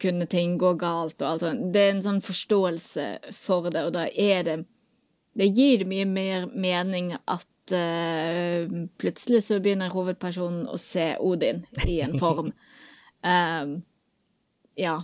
kunne 0.00 0.26
ting 0.30 0.56
gå 0.60 0.74
galt 0.78 1.22
og 1.22 1.28
alt 1.28 1.44
sånt. 1.46 1.68
Det 1.74 1.84
er 1.84 1.94
en 1.94 2.04
sånn 2.04 2.24
forståelse 2.24 3.06
for 3.34 3.70
det, 3.72 3.86
og 3.88 3.94
da 3.96 4.08
er 4.08 4.44
det 4.46 4.58
Det 5.38 5.46
gir 5.54 5.78
det 5.78 5.86
mye 5.86 6.04
mer 6.04 6.46
mening 6.50 7.12
at 7.14 7.72
eh, 7.76 8.66
plutselig 8.98 9.44
så 9.46 9.60
begynner 9.62 9.92
hovedpersonen 9.92 10.64
å 10.66 10.74
se 10.82 11.12
Odin 11.20 11.60
i 11.86 12.00
en 12.02 12.16
form. 12.18 12.48
Um, 13.22 13.76
ja. 14.86 14.96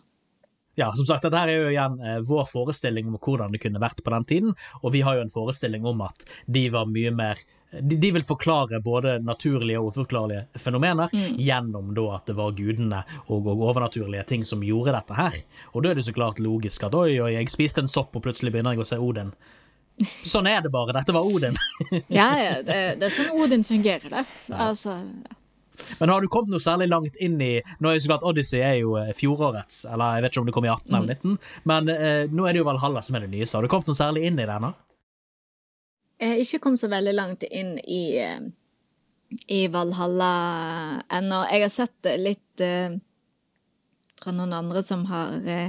Ja, 0.75 0.89
som 0.97 1.07
sagt, 1.07 1.23
dette 1.23 1.39
her 1.39 1.53
er 1.53 1.61
jo 1.61 1.71
igjen 1.71 2.01
eh, 2.03 2.19
vår 2.27 2.49
forestilling 2.51 3.13
om 3.13 3.19
hvordan 3.23 3.55
det 3.55 3.61
kunne 3.63 3.83
vært 3.83 4.03
på 4.03 4.11
den 4.11 4.27
tiden, 4.27 4.57
og 4.83 4.97
vi 4.97 5.05
har 5.07 5.21
jo 5.21 5.23
en 5.29 5.31
forestilling 5.31 5.87
om 5.87 6.03
at 6.03 6.27
de 6.51 6.65
var 6.75 6.91
mye 6.91 7.15
mer 7.15 7.39
De, 7.81 7.97
de 7.97 8.11
vil 8.14 8.23
forklare 8.26 8.78
både 8.85 9.16
naturlige 9.25 9.81
og 9.81 9.90
uforklarlige 9.93 10.45
fenomener 10.61 11.11
gjennom 11.14 11.90
da 11.97 12.04
at 12.19 12.28
det 12.31 12.37
var 12.38 12.54
gudene 12.54 13.02
og, 13.26 13.49
og 13.50 13.64
overnaturlige 13.71 14.25
ting 14.31 14.45
som 14.47 14.62
gjorde 14.64 14.95
dette 14.95 15.19
her. 15.19 15.38
Og 15.73 15.83
da 15.85 15.90
er 15.90 15.99
det 15.99 16.07
så 16.07 16.14
klart 16.14 16.38
logisk 16.43 16.87
at 16.87 16.95
oi, 16.95 17.16
oi, 17.19 17.33
jeg 17.35 17.50
spiste 17.52 17.83
en 17.83 17.90
sopp, 17.90 18.14
og 18.14 18.25
plutselig 18.26 18.52
begynner 18.54 18.76
jeg 18.76 18.85
å 18.85 18.88
se 18.93 19.00
Odin. 19.02 19.33
Sånn 20.26 20.49
er 20.50 20.62
det 20.64 20.73
bare. 20.75 20.95
Dette 20.97 21.14
var 21.14 21.26
Odin. 21.26 21.57
Ja, 22.09 22.28
ja, 22.38 22.54
det, 22.66 22.78
det 23.00 23.09
er 23.09 23.14
sånn 23.14 23.35
Odin 23.38 23.64
fungerer, 23.66 24.11
det. 24.11 24.25
Altså 24.54 24.97
Men 25.99 26.11
har 26.11 26.23
du 26.23 26.28
kommet 26.31 26.52
noe 26.54 26.62
særlig 26.62 26.87
langt 26.90 27.16
inn 27.23 27.37
i 27.43 27.57
Nå 27.83 27.90
er 27.90 27.97
jo 27.97 28.04
så 28.04 28.12
klart 28.12 28.26
Odyssey 28.26 28.62
er 28.62 28.76
jo 28.78 28.95
eh, 29.00 29.11
fjorårets, 29.16 29.85
eller 29.90 30.19
jeg 30.19 30.25
vet 30.25 30.35
ikke 30.35 30.43
om 30.43 30.50
det 30.50 30.54
kom 30.57 30.66
i 30.69 30.71
18 30.73 30.95
eller 30.99 31.19
19, 31.19 31.38
men 31.71 31.90
eh, 31.95 32.25
nå 32.31 32.47
er 32.47 32.54
det 32.54 32.62
jo 32.62 32.66
Valhalla 32.69 33.02
som 33.02 33.19
er 33.19 33.26
det 33.26 33.33
nyeste. 33.35 33.59
Har 33.59 33.66
du 33.66 33.71
kommet 33.73 33.90
noe 33.90 33.99
særlig 33.99 34.26
inn 34.28 34.38
i 34.38 34.47
det 34.47 34.54
ennå? 34.54 34.71
Jeg 36.25 36.31
har 36.31 36.40
ikke 36.40 36.59
kommet 36.64 36.81
så 36.81 36.88
veldig 36.88 37.12
langt 37.12 37.43
inn 37.50 37.75
i, 37.85 38.16
eh, 38.16 38.47
i 39.52 39.66
Valhalla 39.69 41.02
ennå. 41.12 41.43
Jeg 41.50 41.64
har 41.66 41.73
sett 41.75 41.93
det 42.07 42.14
litt 42.23 42.62
uh, 42.64 42.95
fra 44.23 44.33
noen 44.33 44.54
andre 44.57 44.81
som 44.87 45.02
har, 45.11 45.35
uh, 45.45 45.69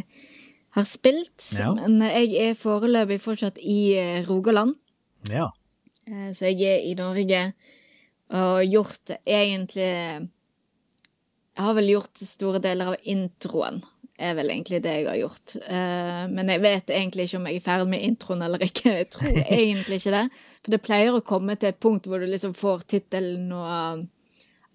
har 0.77 0.87
spilt, 0.87 1.43
Ja. 1.59 1.73
men 1.75 1.99
jeg 1.99 2.31
er 2.39 2.55
foreløpig 2.55 3.17
fortsatt 3.19 3.59
i 3.59 3.97
uh, 3.99 4.21
Rogaland. 4.29 4.77
Ja. 5.27 5.49
Eh, 6.07 6.31
Så 6.31 6.45
jeg 6.53 6.61
er 6.69 6.85
i 6.85 6.93
Norge 6.95 7.53
og 8.29 8.63
gjort 8.65 9.11
egentlig 9.25 10.29
Jeg 11.55 11.63
har 11.63 11.73
vel 11.77 11.87
gjort 11.89 12.17
store 12.17 12.59
deler 12.59 12.93
av 12.93 12.95
introen 13.03 13.81
er 14.17 14.35
vel 14.37 14.49
egentlig 14.53 14.81
det 14.83 14.93
jeg 14.95 15.07
har 15.09 15.19
gjort. 15.19 15.55
Eh, 15.67 16.25
men 16.31 16.51
jeg 16.53 16.61
vet 16.63 16.91
egentlig 16.93 17.27
ikke 17.27 17.39
om 17.41 17.47
jeg 17.49 17.59
er 17.59 17.65
ferdig 17.65 17.87
med 17.91 18.03
introen 18.07 18.43
eller 18.45 18.63
ikke. 18.63 18.93
Jeg 19.01 19.09
tror 19.13 19.39
egentlig 19.43 19.99
ikke 19.99 20.13
det. 20.15 20.25
For 20.65 20.73
det 20.75 20.81
pleier 20.85 21.15
å 21.17 21.23
komme 21.25 21.55
til 21.59 21.69
et 21.69 21.79
punkt 21.83 22.07
hvor 22.09 22.21
du 22.23 22.27
liksom 22.29 22.55
får 22.57 22.85
tittelen 22.95 23.51
og 23.53 24.05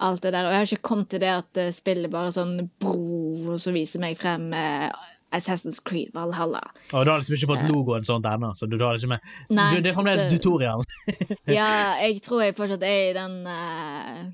alt 0.01 0.23
det 0.25 0.33
der. 0.35 0.47
Og 0.47 0.53
jeg 0.53 0.61
har 0.61 0.69
ikke 0.69 0.89
kommet 0.91 1.09
til 1.13 1.23
det 1.23 1.33
at 1.33 1.61
eh, 1.61 1.73
spillet 1.75 2.13
bare 2.13 2.33
sånn 2.35 2.55
bro, 2.81 3.55
og 3.55 3.57
så 3.61 3.73
viser 3.75 4.03
meg 4.03 4.17
frem 4.21 4.49
eh, 4.57 4.89
Assassin's 5.37 5.81
Creed 5.85 6.13
Valhalla. 6.15 6.63
Og 6.93 7.05
du 7.05 7.11
har 7.13 7.21
liksom 7.21 7.37
ikke 7.37 7.51
fått 7.53 7.69
logoen 7.71 8.07
sånt 8.07 8.27
ennå, 8.27 8.53
så 8.59 8.67
du, 8.71 8.77
har 8.83 8.99
ikke 8.99 9.13
med, 9.13 9.33
Nei, 9.55 9.69
du, 9.77 9.83
Det 9.85 9.93
er 9.93 9.99
fremdeles 9.99 10.27
så- 10.27 10.37
tutorial. 10.37 10.85
Ja, 11.59 11.71
jeg 12.03 12.21
tror 12.25 12.45
jeg 12.45 12.57
fortsatt 12.59 12.85
er 12.87 13.11
i 13.11 13.17
den 13.17 13.37
eh, 13.47 14.21
eh, 14.21 14.25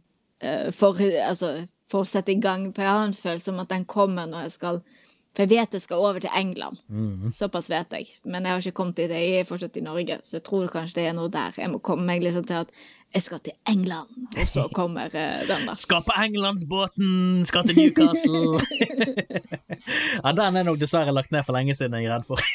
for, 0.77 1.01
altså, 1.01 1.55
for 1.91 2.05
å 2.05 2.09
sette 2.09 2.35
i 2.35 2.41
gang, 2.43 2.69
for 2.75 2.85
jeg 2.85 2.93
har 2.93 3.07
en 3.09 3.17
følelse 3.17 3.53
om 3.55 3.61
at 3.63 3.71
den 3.73 3.87
kommer 3.89 4.29
når 4.29 4.49
jeg 4.49 4.57
skal 4.59 4.81
For 5.37 5.45
jeg 5.45 5.51
vet 5.53 5.75
jeg 5.77 5.83
skal 5.85 6.01
over 6.01 6.21
til 6.21 6.33
England. 6.33 6.79
Såpass 7.37 7.67
vet 7.69 7.93
jeg. 7.93 8.07
Men 8.25 8.47
jeg 8.47 8.53
har 8.53 8.63
ikke 8.65 8.79
kommet 8.79 8.97
dit. 8.97 9.11
Jeg 9.13 9.43
er 9.43 9.45
fortsatt 9.45 9.77
i 9.77 9.83
Norge, 9.85 10.17
så 10.25 10.39
jeg 10.39 10.45
tror 10.49 10.71
kanskje 10.73 10.97
det 10.97 11.05
er 11.11 11.17
noe 11.19 11.29
der. 11.29 11.53
Jeg 11.61 11.69
må 11.75 11.81
komme 11.85 12.07
meg 12.09 12.25
liksom 12.25 12.47
til 12.49 12.63
at 12.63 12.73
jeg 13.13 13.23
skal 13.23 13.43
til 13.45 13.53
England, 13.69 14.09
og 14.33 14.49
så 14.49 14.65
kommer 14.79 15.13
eh, 15.13 15.45
den, 15.49 15.69
da. 15.69 15.75
Skal 15.77 16.03
på 16.09 16.17
Englandsbåten! 16.25 17.45
Skal 17.49 17.69
til 17.69 17.77
Newcastle! 17.83 18.61
ja, 20.23 20.33
Den 20.37 20.59
er 20.61 20.67
nok 20.67 20.79
dessverre 20.81 21.15
lagt 21.15 21.33
ned 21.35 21.45
for 21.47 21.57
lenge 21.57 21.75
siden, 21.77 21.97
jeg 22.01 22.09
er 22.11 22.17
redd 22.17 22.27
for. 22.29 22.43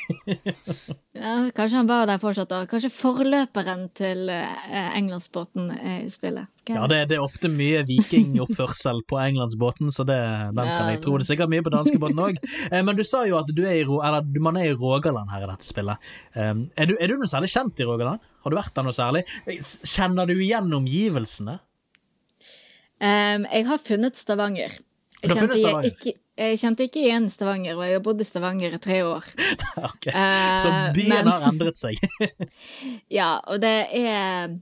Ja, 1.22 1.52
kanskje 1.54 1.78
han 1.78 1.90
var 1.90 2.08
der 2.10 2.18
fortsatt, 2.22 2.50
da. 2.50 2.64
Kanskje 2.70 2.90
forløperen 2.90 3.84
til 3.98 4.30
eh, 4.32 4.88
Englandsbåten 4.98 5.68
er 5.76 5.98
i 6.06 6.10
spillet. 6.10 6.48
Ja, 6.72 6.86
det, 6.90 7.02
det 7.12 7.18
er 7.18 7.24
ofte 7.26 7.50
mye 7.52 7.82
vikingoppførsel 7.86 9.04
på 9.10 9.20
Englandsbåten, 9.22 9.92
så 9.94 10.06
det, 10.08 10.18
den 10.56 10.70
kan 10.72 10.90
jeg 10.90 11.02
tro. 11.04 11.18
Det 11.20 11.26
er 11.28 11.32
sikkert 11.34 11.52
mye 11.52 11.66
på 11.66 11.74
danskebåten 11.74 12.22
òg. 12.26 12.40
Men 12.72 12.98
du 12.98 13.04
sa 13.06 13.26
jo 13.28 13.38
at 13.42 13.52
du 13.54 13.62
er 13.68 13.82
i, 13.82 13.84
eller, 13.84 14.26
man 14.42 14.58
er 14.62 14.72
i 14.72 14.78
Rogaland 14.78 15.30
her 15.34 15.46
i 15.46 15.50
dette 15.52 15.68
spillet. 15.68 16.12
Um, 16.34 16.64
Er 16.80 16.90
du, 16.90 16.96
er 16.98 17.12
du 17.12 17.20
noe 17.20 17.30
særlig 17.30 17.52
kjent 17.54 17.82
i 17.84 17.88
Rogaland? 17.92 18.24
Har 18.42 18.54
du 18.54 18.58
vært 18.58 18.74
der 18.78 18.88
noe 18.88 18.96
særlig? 18.96 19.26
Kjenner 19.84 20.30
du 20.30 20.34
igjen 20.38 20.72
omgivelsene? 20.74 21.60
Um, 23.02 23.46
jeg 23.50 23.66
har 23.68 23.82
funnet 23.82 24.18
Stavanger. 24.18 24.80
Jeg 25.22 25.30
funnet 25.34 25.42
kjente, 25.42 25.60
Stavanger? 25.62 25.92
ikke, 25.92 26.14
jeg 26.42 26.60
kjente 26.62 26.86
ikke 26.88 27.02
igjen 27.06 27.30
Stavanger, 27.32 27.78
og 27.78 27.86
jeg 27.88 27.98
har 28.00 28.04
bodd 28.06 28.22
i 28.24 28.28
Stavanger 28.28 28.74
i 28.78 28.82
tre 28.82 29.00
år. 29.06 29.30
Ok, 29.92 30.10
Så 30.12 30.72
Eh, 30.72 30.92
byen 30.98 31.14
men- 31.14 31.32
har 31.32 31.48
endret 31.52 31.78
seg. 31.80 32.02
Ja, 33.20 33.36
og 33.48 33.62
det 33.64 33.74
er 34.02 34.58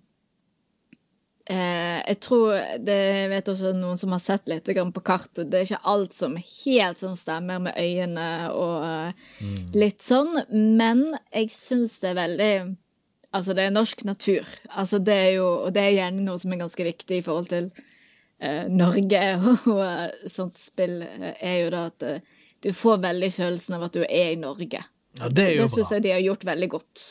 eh, 1.49 1.99
Jeg 2.07 2.19
tror 2.25 2.53
det, 2.85 2.97
Jeg 3.21 3.29
vet 3.33 3.49
også 3.53 3.73
noen 3.77 3.97
som 3.99 4.13
har 4.15 4.21
sett 4.23 4.47
litt 4.51 4.69
på 4.69 5.03
kart, 5.05 5.31
og 5.41 5.49
det 5.49 5.59
er 5.61 5.65
ikke 5.69 5.81
alt 5.93 6.13
som 6.13 6.35
helt 6.37 6.99
sånn 7.01 7.17
stemmer 7.17 7.59
med 7.69 7.77
øyene 7.79 8.29
og 8.53 8.85
eh, 8.85 9.49
litt 9.75 10.01
sånn, 10.05 10.35
men 10.53 11.07
jeg 11.33 11.49
syns 11.53 11.99
det 12.03 12.13
er 12.13 12.21
veldig 12.23 12.53
Altså, 13.29 13.53
det 13.53 13.61
er 13.67 13.73
norsk 13.75 13.99
natur. 14.09 14.41
Altså, 14.73 14.97
det 15.05 15.13
er 15.13 15.27
jo 15.35 15.43
Og 15.67 15.73
det 15.75 15.83
er 15.83 15.91
gjerne 15.99 16.23
noe 16.25 16.39
som 16.41 16.49
er 16.55 16.63
ganske 16.63 16.81
viktig 16.87 17.19
i 17.19 17.21
forhold 17.21 17.51
til 17.51 17.67
Norge 18.71 19.23
og 19.73 19.81
eh, 19.85 20.27
sånt 20.31 20.59
spill, 20.61 21.01
eh, 21.03 21.33
er 21.39 21.57
jo 21.65 21.71
da 21.73 21.85
at 21.89 22.05
eh, 22.07 22.21
du 22.63 22.71
får 22.75 23.01
veldig 23.03 23.31
følelsen 23.35 23.77
av 23.77 23.87
at 23.87 23.97
du 23.97 24.03
er 24.03 24.33
i 24.33 24.39
Norge. 24.39 24.83
Ja, 25.19 25.27
det 25.27 25.49
Det 25.57 25.71
syns 25.71 25.91
jeg 25.95 26.05
de 26.05 26.13
har 26.15 26.23
gjort 26.23 26.45
veldig 26.47 26.69
godt. 26.75 27.07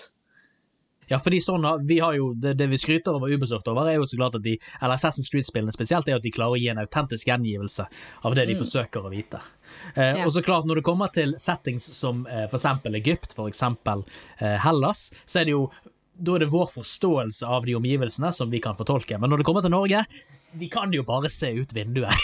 Ja, 1.09 1.17
fordi 1.17 1.41
sånn 1.41 1.65
vi 1.89 1.99
har 2.05 2.13
jo, 2.19 2.33
det, 2.37 2.53
det 2.61 2.67
vi 2.69 2.79
skryter 2.81 3.17
over 3.17 3.33
Ubisoft 3.33 3.69
over, 3.73 3.89
er 3.89 3.97
jo 3.97 4.07
så 4.09 4.19
klart 4.19 4.37
at 4.37 4.45
de, 4.45 4.59
eller 4.81 4.99
Assassin's 4.99 5.31
Creed-spillene 5.33 5.73
spesielt, 5.73 6.09
er 6.09 6.19
at 6.19 6.25
de 6.25 6.33
klarer 6.35 6.59
å 6.59 6.61
gi 6.61 6.69
en 6.69 6.81
autentisk 6.83 7.31
gjengivelse 7.31 7.87
av 8.29 8.37
det 8.37 8.45
de 8.51 8.57
forsøker 8.61 9.09
å 9.09 9.13
vite. 9.13 9.41
Eh, 9.95 10.19
Ja. 10.19 10.27
Og 10.27 10.35
så 10.37 10.43
klart, 10.45 10.69
når 10.69 10.81
det 10.81 10.85
kommer 10.85 11.13
til 11.13 11.33
settings 11.41 11.89
som 11.97 12.27
eh, 12.27 12.45
eksempel 12.45 13.01
Egypt, 13.01 13.33
eksempel 13.47 14.05
eh, 14.39 14.59
Hellas, 14.61 15.09
så 15.25 15.41
er 15.41 15.49
det 15.49 15.57
jo 15.57 15.71
da 16.19 16.35
er 16.35 16.43
det 16.43 16.51
vår 16.51 16.67
forståelse 16.73 17.47
av 17.47 17.65
de 17.65 17.77
omgivelsene 17.79 18.33
som 18.35 18.51
vi 18.51 18.61
kan 18.61 18.77
fortolke. 18.77 19.17
Men 19.23 19.31
når 19.31 19.41
det 19.41 19.47
kommer 19.47 19.63
til 19.63 19.71
Norge, 19.71 20.03
vi 20.53 20.69
kan 20.69 20.93
jo 20.93 21.03
bare 21.07 21.31
se 21.31 21.51
ut 21.53 21.73
vinduet. 21.73 22.15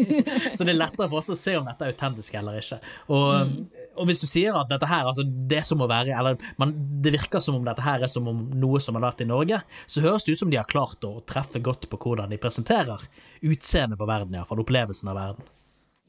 så 0.56 0.64
det 0.64 0.72
er 0.74 0.78
lettere 0.78 1.08
for 1.08 1.20
oss 1.20 1.30
å 1.32 1.38
se 1.38 1.54
om 1.58 1.68
dette 1.68 1.86
er 1.86 1.94
autentisk 1.94 2.34
eller 2.36 2.58
ikke. 2.60 2.80
Og, 3.12 3.54
og 3.96 4.10
hvis 4.10 4.22
du 4.22 4.26
sier 4.28 4.56
at 4.56 4.68
dette 4.70 4.88
her, 4.90 5.08
altså 5.08 5.24
det 5.24 5.62
som 5.66 5.80
må 5.80 5.88
være 5.90 6.12
Eller 6.16 6.36
man, 6.60 6.74
det 7.02 7.14
virker 7.16 7.42
som 7.42 7.56
om 7.58 7.64
dette 7.66 7.84
her 7.84 8.04
er 8.04 8.12
som 8.12 8.28
om 8.30 8.42
noe 8.60 8.80
som 8.82 8.98
har 8.98 9.06
vært 9.08 9.24
i 9.24 9.28
Norge, 9.30 9.62
så 9.86 10.04
høres 10.04 10.26
det 10.26 10.36
ut 10.36 10.42
som 10.44 10.52
de 10.52 10.60
har 10.60 10.68
klart 10.68 11.04
å 11.08 11.18
treffe 11.28 11.62
godt 11.64 11.88
på 11.90 12.00
hvordan 12.00 12.32
de 12.32 12.40
presenterer 12.40 13.08
utseendet 13.40 13.98
på 14.00 14.08
verden, 14.08 14.36
iallfall 14.36 14.62
opplevelsen 14.64 15.12
av 15.12 15.18
verden. 15.20 15.48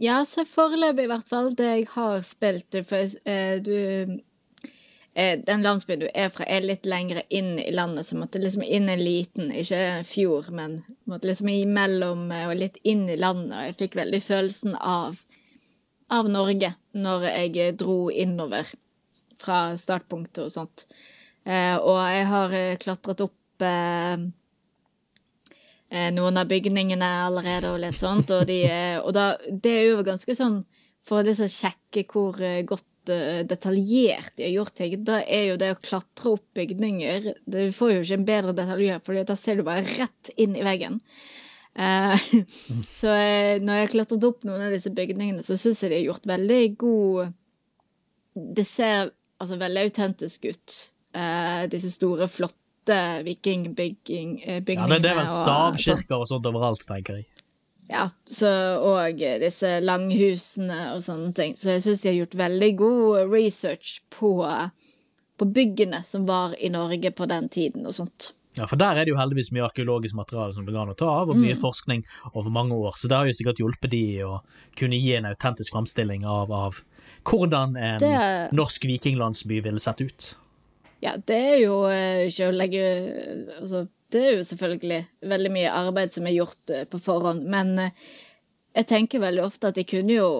Ja, 0.01 0.23
så 0.25 0.43
foreløpig 0.49 1.05
i 1.05 1.09
hvert 1.11 1.29
fall 1.29 1.51
det 1.53 1.67
jeg 1.69 1.87
har 1.93 2.23
spilt. 2.25 2.77
For 2.87 3.05
eh, 3.29 3.59
du 3.61 4.17
Den 5.13 5.59
landsbyen 5.65 5.99
du 5.99 6.05
er 6.07 6.29
fra, 6.31 6.45
er 6.47 6.63
litt 6.63 6.85
lengre 6.87 7.25
inn 7.27 7.57
i 7.59 7.71
landet, 7.75 8.05
så 8.07 8.15
måtte 8.15 8.39
liksom 8.39 8.63
inn 8.63 8.87
en 8.87 9.01
liten, 9.03 9.49
ikke 9.51 9.79
en 9.97 10.05
fjord, 10.07 10.47
men 10.55 10.77
måtte 11.03 11.27
liksom 11.27 11.49
imellom 11.51 12.29
eh, 12.31 12.45
og 12.47 12.55
litt 12.61 12.79
inn 12.87 13.09
i 13.11 13.17
landet. 13.19 13.51
Og 13.57 13.65
jeg 13.67 13.77
fikk 13.81 13.97
veldig 13.99 14.21
følelsen 14.23 14.77
av, 14.79 15.19
av 16.07 16.31
Norge 16.31 16.71
når 16.95 17.27
jeg 17.27 17.57
eh, 17.59 17.73
dro 17.75 17.97
innover 18.07 18.71
fra 19.41 19.73
startpunktet 19.75 20.45
og 20.45 20.53
sånt. 20.53 20.85
Eh, 21.43 21.75
og 21.75 21.97
jeg 22.07 22.27
har 22.29 22.55
eh, 22.55 22.77
klatret 22.79 23.23
opp 23.25 23.65
eh, 23.67 24.15
eh, 25.89 26.09
noen 26.15 26.39
av 26.39 26.49
bygningene 26.49 27.09
allerede 27.25 27.73
og 27.73 27.81
litt 27.83 27.99
sånt, 27.99 28.31
og, 28.31 28.45
de, 28.49 28.61
eh, 28.69 28.97
og 29.01 29.11
da, 29.17 29.33
det 29.49 29.73
er 29.79 29.89
jo 29.91 30.05
ganske 30.07 30.37
sånn 30.37 30.61
For 31.01 31.17
å 31.17 31.25
liksom 31.25 31.49
sjekke 31.49 32.03
hvor 32.05 32.37
eh, 32.45 32.61
godt 32.61 32.85
eh, 32.85 32.90
detaljert 33.47 34.33
de 34.37 34.47
har 34.47 34.55
gjort 34.55 34.75
ting, 34.77 34.95
da 35.07 35.19
er 35.23 35.51
jo 35.51 35.59
det 35.61 35.73
å 35.73 35.79
klatre 35.81 36.33
opp 36.35 36.45
bygninger 36.57 37.27
Du 37.45 37.59
får 37.75 37.93
jo 37.93 38.01
ikke 38.01 38.17
en 38.19 38.25
bedre 38.27 38.55
detalj, 38.57 38.89
for 39.05 39.21
da 39.27 39.37
ser 39.39 39.59
du 39.59 39.65
bare 39.67 39.85
rett 39.85 40.31
inn 40.41 40.57
i 40.57 40.65
veggen. 40.65 40.99
Eh, 41.75 42.25
så 43.01 43.13
eh, 43.15 43.61
når 43.63 43.77
jeg 43.77 43.85
har 43.85 43.93
klatret 43.93 44.27
opp 44.27 44.43
noen 44.47 44.65
av 44.67 44.75
disse 44.75 44.91
bygningene, 44.95 45.43
så 45.45 45.57
syns 45.59 45.83
jeg 45.83 45.93
de 45.93 46.01
har 46.01 46.09
gjort 46.09 46.27
veldig 46.27 46.63
god 46.81 47.37
Det 48.35 48.65
ser 48.67 49.13
altså 49.41 49.57
veldig 49.59 49.85
autentisk 49.87 50.47
ut. 50.51 50.75
Eh, 51.17 51.63
disse 51.71 51.91
store, 51.91 52.27
flotte 52.31 52.99
vikingbygging, 53.25 54.37
eh, 54.43 54.61
Ja, 54.67 54.87
det, 54.87 54.99
er 55.09 55.17
vel 55.17 55.25
og 55.25 55.33
stavkirker 55.33 56.21
og 56.21 56.29
sånt 56.29 56.47
overalt, 56.47 56.85
tenker 56.87 57.19
jeg. 57.19 57.27
Ja, 57.91 58.05
så, 58.25 58.47
og 58.79 59.19
disse 59.19 59.79
langhusene 59.83 60.93
og 60.95 61.01
sånne 61.03 61.33
ting. 61.35 61.55
Så 61.59 61.73
jeg 61.75 61.83
syns 61.83 62.03
de 62.05 62.09
har 62.13 62.19
gjort 62.21 62.37
veldig 62.39 62.69
god 62.79 63.31
research 63.33 63.97
på, 64.15 64.31
på 65.37 65.47
byggene 65.57 65.99
som 66.07 66.23
var 66.29 66.55
i 66.59 66.69
Norge 66.71 67.11
på 67.11 67.27
den 67.27 67.49
tiden 67.51 67.83
og 67.89 67.97
sånt. 67.97 68.31
Ja, 68.57 68.65
for 68.67 68.75
der 68.75 68.97
er 68.99 69.07
det 69.07 69.13
jo 69.13 69.19
heldigvis 69.19 69.53
mye 69.55 69.63
arkeologisk 69.63 70.15
materiale 70.17 70.51
som 70.55 70.65
det 70.67 70.73
går 70.75 70.81
an 70.83 70.91
å 70.91 70.97
ta 70.99 71.07
av, 71.21 71.29
og 71.31 71.37
mye 71.39 71.55
forskning 71.55 72.01
over 72.33 72.51
mange 72.51 72.75
år, 72.75 72.97
så 72.99 73.07
det 73.07 73.15
har 73.15 73.29
jo 73.29 73.35
sikkert 73.37 73.61
hjulpet 73.63 73.93
de 73.93 74.01
å 74.27 74.41
kunne 74.79 74.99
gi 74.99 75.13
en 75.15 75.29
autentisk 75.29 75.71
framstilling 75.71 76.25
av, 76.27 76.51
av 76.51 76.81
hvordan 77.27 77.77
en 77.79 77.99
Det- 78.03 78.51
norsk 78.51 78.83
vikinglandsby 78.89 79.61
ville 79.63 79.79
sett 79.79 80.01
ut. 80.03 80.35
Ja, 81.01 81.15
det 81.15 81.37
er 81.53 81.57
jo 81.63 81.85
eh, 81.89 82.27
ikke 82.27 82.49
å 82.51 82.53
legge 82.53 82.83
Altså, 83.61 83.87
det 84.13 84.21
er 84.21 84.37
jo 84.37 84.47
selvfølgelig 84.47 84.99
veldig 85.31 85.51
mye 85.53 85.75
arbeid 85.81 86.13
som 86.15 86.27
er 86.27 86.37
gjort 86.37 86.73
eh, 86.73 86.87
på 86.89 86.99
forhånd, 87.01 87.45
men 87.51 87.73
eh, 87.81 88.09
jeg 88.77 88.87
tenker 88.91 89.23
veldig 89.23 89.45
ofte 89.45 89.71
at 89.71 89.79
de 89.79 89.87
kunne 89.87 90.19
jo 90.19 90.31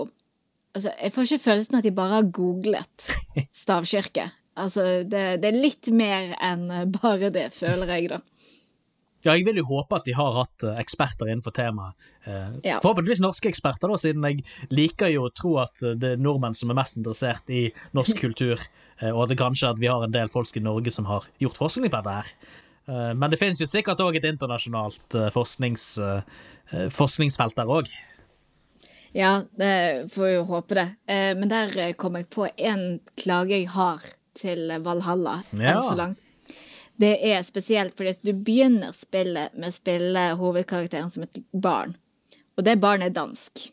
Altså, 0.72 0.94
jeg 1.04 1.12
får 1.12 1.26
ikke 1.26 1.44
følelsen 1.44 1.76
at 1.76 1.84
de 1.84 1.92
bare 1.92 2.14
har 2.14 2.28
googlet 2.32 3.08
stavkirke. 3.62 4.24
Altså, 4.56 4.86
det, 5.04 5.24
det 5.44 5.50
er 5.50 5.58
litt 5.58 5.90
mer 5.92 6.30
enn 6.40 6.62
eh, 6.72 6.86
bare 6.88 7.28
det, 7.36 7.50
føler 7.52 7.92
jeg, 7.92 8.08
da. 8.14 8.22
Ja, 9.26 9.34
jeg 9.36 9.44
vil 9.50 9.60
jo 9.60 9.66
håpe 9.68 10.00
at 10.00 10.08
de 10.08 10.16
har 10.16 10.38
hatt 10.38 10.64
eksperter 10.80 11.28
innenfor 11.28 11.52
temaet. 11.54 12.08
Ja. 12.64 12.80
Forhåpentligvis 12.80 13.20
norske 13.22 13.52
eksperter, 13.52 13.92
da, 13.92 14.00
siden 14.00 14.24
jeg 14.30 14.46
liker 14.72 15.12
jo 15.12 15.28
å 15.28 15.34
tro 15.36 15.52
at 15.62 15.84
det 16.00 16.16
er 16.16 16.24
nordmenn 16.24 16.56
som 16.58 16.72
er 16.72 16.80
mest 16.80 16.98
interessert 16.98 17.52
i 17.52 17.68
norsk 17.98 18.18
kultur, 18.24 18.64
og 19.12 19.20
at 19.26 19.34
det 19.34 19.42
kanskje 19.44 19.76
at 19.76 19.84
vi 19.84 19.92
har 19.92 20.08
en 20.08 20.16
del 20.16 20.32
folk 20.32 20.56
i 20.56 20.64
Norge 20.64 20.96
som 20.96 21.12
har 21.12 21.28
gjort 21.44 21.60
forskning 21.60 21.92
på 21.92 22.00
dette 22.00 22.16
her. 22.18 22.34
Eh, 22.88 23.14
Men 23.14 23.32
det 23.32 23.38
finnes 23.38 23.62
jo 23.62 23.68
sikkert 23.70 24.02
òg 24.04 24.18
et 24.18 24.28
internasjonalt 24.30 25.18
eh, 25.18 25.30
forsknings, 25.34 25.86
eh, 26.02 26.88
forskningsfelt 26.94 27.58
der 27.60 27.70
òg. 27.70 27.92
Ja, 29.14 29.42
det 29.60 30.08
får 30.14 30.30
jo 30.38 30.44
håpe 30.48 30.76
det. 30.78 30.86
Men 31.36 31.50
der 31.52 31.92
kom 32.00 32.16
jeg 32.16 32.30
på 32.32 32.46
en 32.56 33.02
klage 33.20 33.58
jeg 33.58 33.68
har 33.74 34.06
til 34.40 34.72
Valhalla 34.80 35.42
Ja. 35.52 35.74
enn 35.74 35.82
så 35.84 35.98
langt. 36.00 36.18
Det 36.96 37.18
er 37.20 37.44
spesielt 37.44 37.98
fordi 37.98 38.14
at 38.14 38.24
du 38.24 38.32
begynner 38.32 38.94
spillet 38.96 39.52
med 39.58 39.68
å 39.68 39.76
spille 39.76 40.24
hovedkarakteren 40.40 41.12
som 41.12 41.24
et 41.24 41.42
barn. 41.52 41.98
Og 42.56 42.64
det 42.64 42.80
barnet 42.80 43.10
er 43.10 43.18
dansk. 43.20 43.68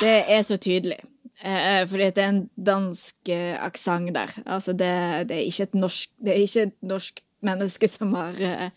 Det 0.00 0.16
er 0.26 0.42
så 0.42 0.58
tydelig. 0.58 0.98
Fordi 1.38 2.02
at 2.02 2.16
det 2.18 2.24
er 2.24 2.28
en 2.32 2.50
dansk 2.58 3.30
aksent 3.62 4.14
der. 4.14 4.34
Altså, 4.46 4.72
det, 4.72 5.28
det, 5.28 5.36
er 5.36 5.46
ikke 5.46 5.62
et 5.62 5.74
norsk, 5.78 6.10
det 6.18 6.34
er 6.34 6.42
ikke 6.42 6.62
et 6.66 6.74
norsk 6.82 7.22
menneske 7.46 7.88
som 7.90 8.14
har, 8.18 8.40
eh, 8.40 8.68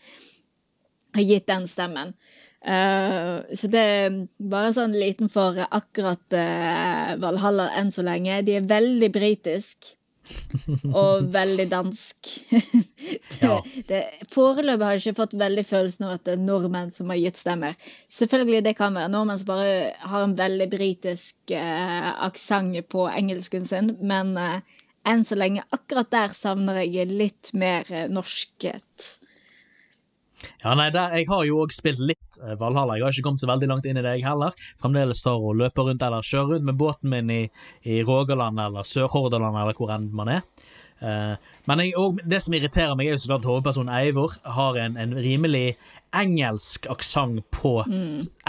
har 1.14 1.22
gitt 1.22 1.46
den 1.46 1.68
stemmen. 1.70 2.14
Uh, 2.66 3.44
så 3.54 3.68
det 3.70 3.78
er 3.78 4.14
bare 4.42 4.72
sånn 4.74 4.96
liten 4.96 5.28
for 5.30 5.54
akkurat 5.68 6.34
uh, 6.34 7.12
Valhalla 7.22 7.68
enn 7.78 7.92
så 7.94 8.02
lenge. 8.02 8.40
De 8.42 8.56
er 8.58 8.66
veldig 8.66 9.12
britisk. 9.14 9.92
og 11.00 11.28
veldig 11.34 11.66
dansk. 11.70 12.30
det, 12.50 13.42
Ja. 13.42 13.58
det, 13.88 14.00
foreløpig 14.32 14.84
har 14.86 14.96
jeg 14.96 15.04
ikke 15.04 15.20
fått 15.20 15.36
veldig 15.38 15.64
følelsen 15.66 16.06
av 16.08 16.16
at 16.16 16.24
det 16.26 16.34
er 16.36 16.42
nordmenn 16.42 16.90
som 16.94 17.10
har 17.12 17.20
gitt 17.20 17.40
stemmer. 17.40 17.76
Selvfølgelig 18.12 18.64
det 18.66 18.76
kan 18.78 18.96
være 18.96 19.12
nordmenn 19.12 19.40
som 19.42 19.50
bare 19.50 19.92
har 20.02 20.24
en 20.24 20.36
veldig 20.38 20.68
britisk 20.72 21.54
uh, 21.54 22.10
aksent 22.26 22.78
på 22.92 23.06
engelsken 23.10 23.66
sin, 23.68 23.92
men 24.00 24.34
eh, 24.40 24.58
enn 25.06 25.24
så 25.26 25.38
lenge, 25.38 25.64
akkurat 25.74 26.10
der 26.12 26.34
savner 26.36 26.82
jeg 26.82 27.12
litt 27.12 27.52
mer 27.56 27.86
eh, 27.92 28.08
norskhet. 28.12 29.12
Ja, 30.62 30.74
nei, 30.76 30.90
der, 30.92 31.14
Jeg 31.16 31.28
har 31.30 31.44
jo 31.48 31.62
òg 31.64 31.74
spilt 31.74 32.00
litt 32.02 32.40
eh, 32.42 32.56
Valhalla. 32.60 32.98
Jeg 32.98 33.06
har 33.06 33.14
ikke 33.14 33.28
kommet 33.28 33.42
så 33.44 33.50
veldig 33.50 33.70
langt 33.70 33.86
inn 33.88 33.98
i 33.98 34.04
det, 34.04 34.16
jeg 34.18 34.26
heller. 34.26 34.56
Fremdeles 34.82 35.22
tar 35.24 35.40
og 35.40 35.56
løper 35.60 35.88
rundt 35.88 36.04
eller 36.04 36.26
kjører 36.26 36.56
rundt 36.56 36.68
med 36.68 36.80
båten 36.80 37.12
min 37.12 37.32
i, 37.32 37.42
i 37.88 38.02
Rogaland 38.06 38.60
eller 38.62 38.86
Sør-Hordaland 38.86 39.56
eller 39.62 39.78
hvor 39.78 39.94
enn 39.94 40.10
man 40.16 40.32
er. 40.38 40.44
Uh, 40.96 41.36
men 41.68 41.82
jeg, 41.82 41.92
og 42.00 42.22
det 42.24 42.38
som 42.40 42.54
irriterer 42.56 42.94
meg, 42.96 43.10
er 43.10 43.18
jo 43.18 43.20
så 43.20 43.34
klart 43.34 43.48
hovedpersonen 43.48 43.92
Eivor 43.98 44.38
har 44.56 44.78
en, 44.80 44.94
en 44.96 45.12
rimelig 45.12 45.74
engelsk 46.16 46.86
aksent 46.88 47.42
på 47.52 47.82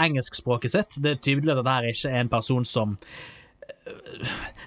engelskspråket 0.00 0.72
sitt. 0.72 0.96
Det 1.04 1.10
er 1.12 1.20
tydelig 1.20 1.52
at 1.52 1.60
dette 1.60 1.74
her 1.74 1.90
ikke 1.90 2.12
er 2.14 2.22
en 2.24 2.32
person 2.32 2.64
som 2.64 2.96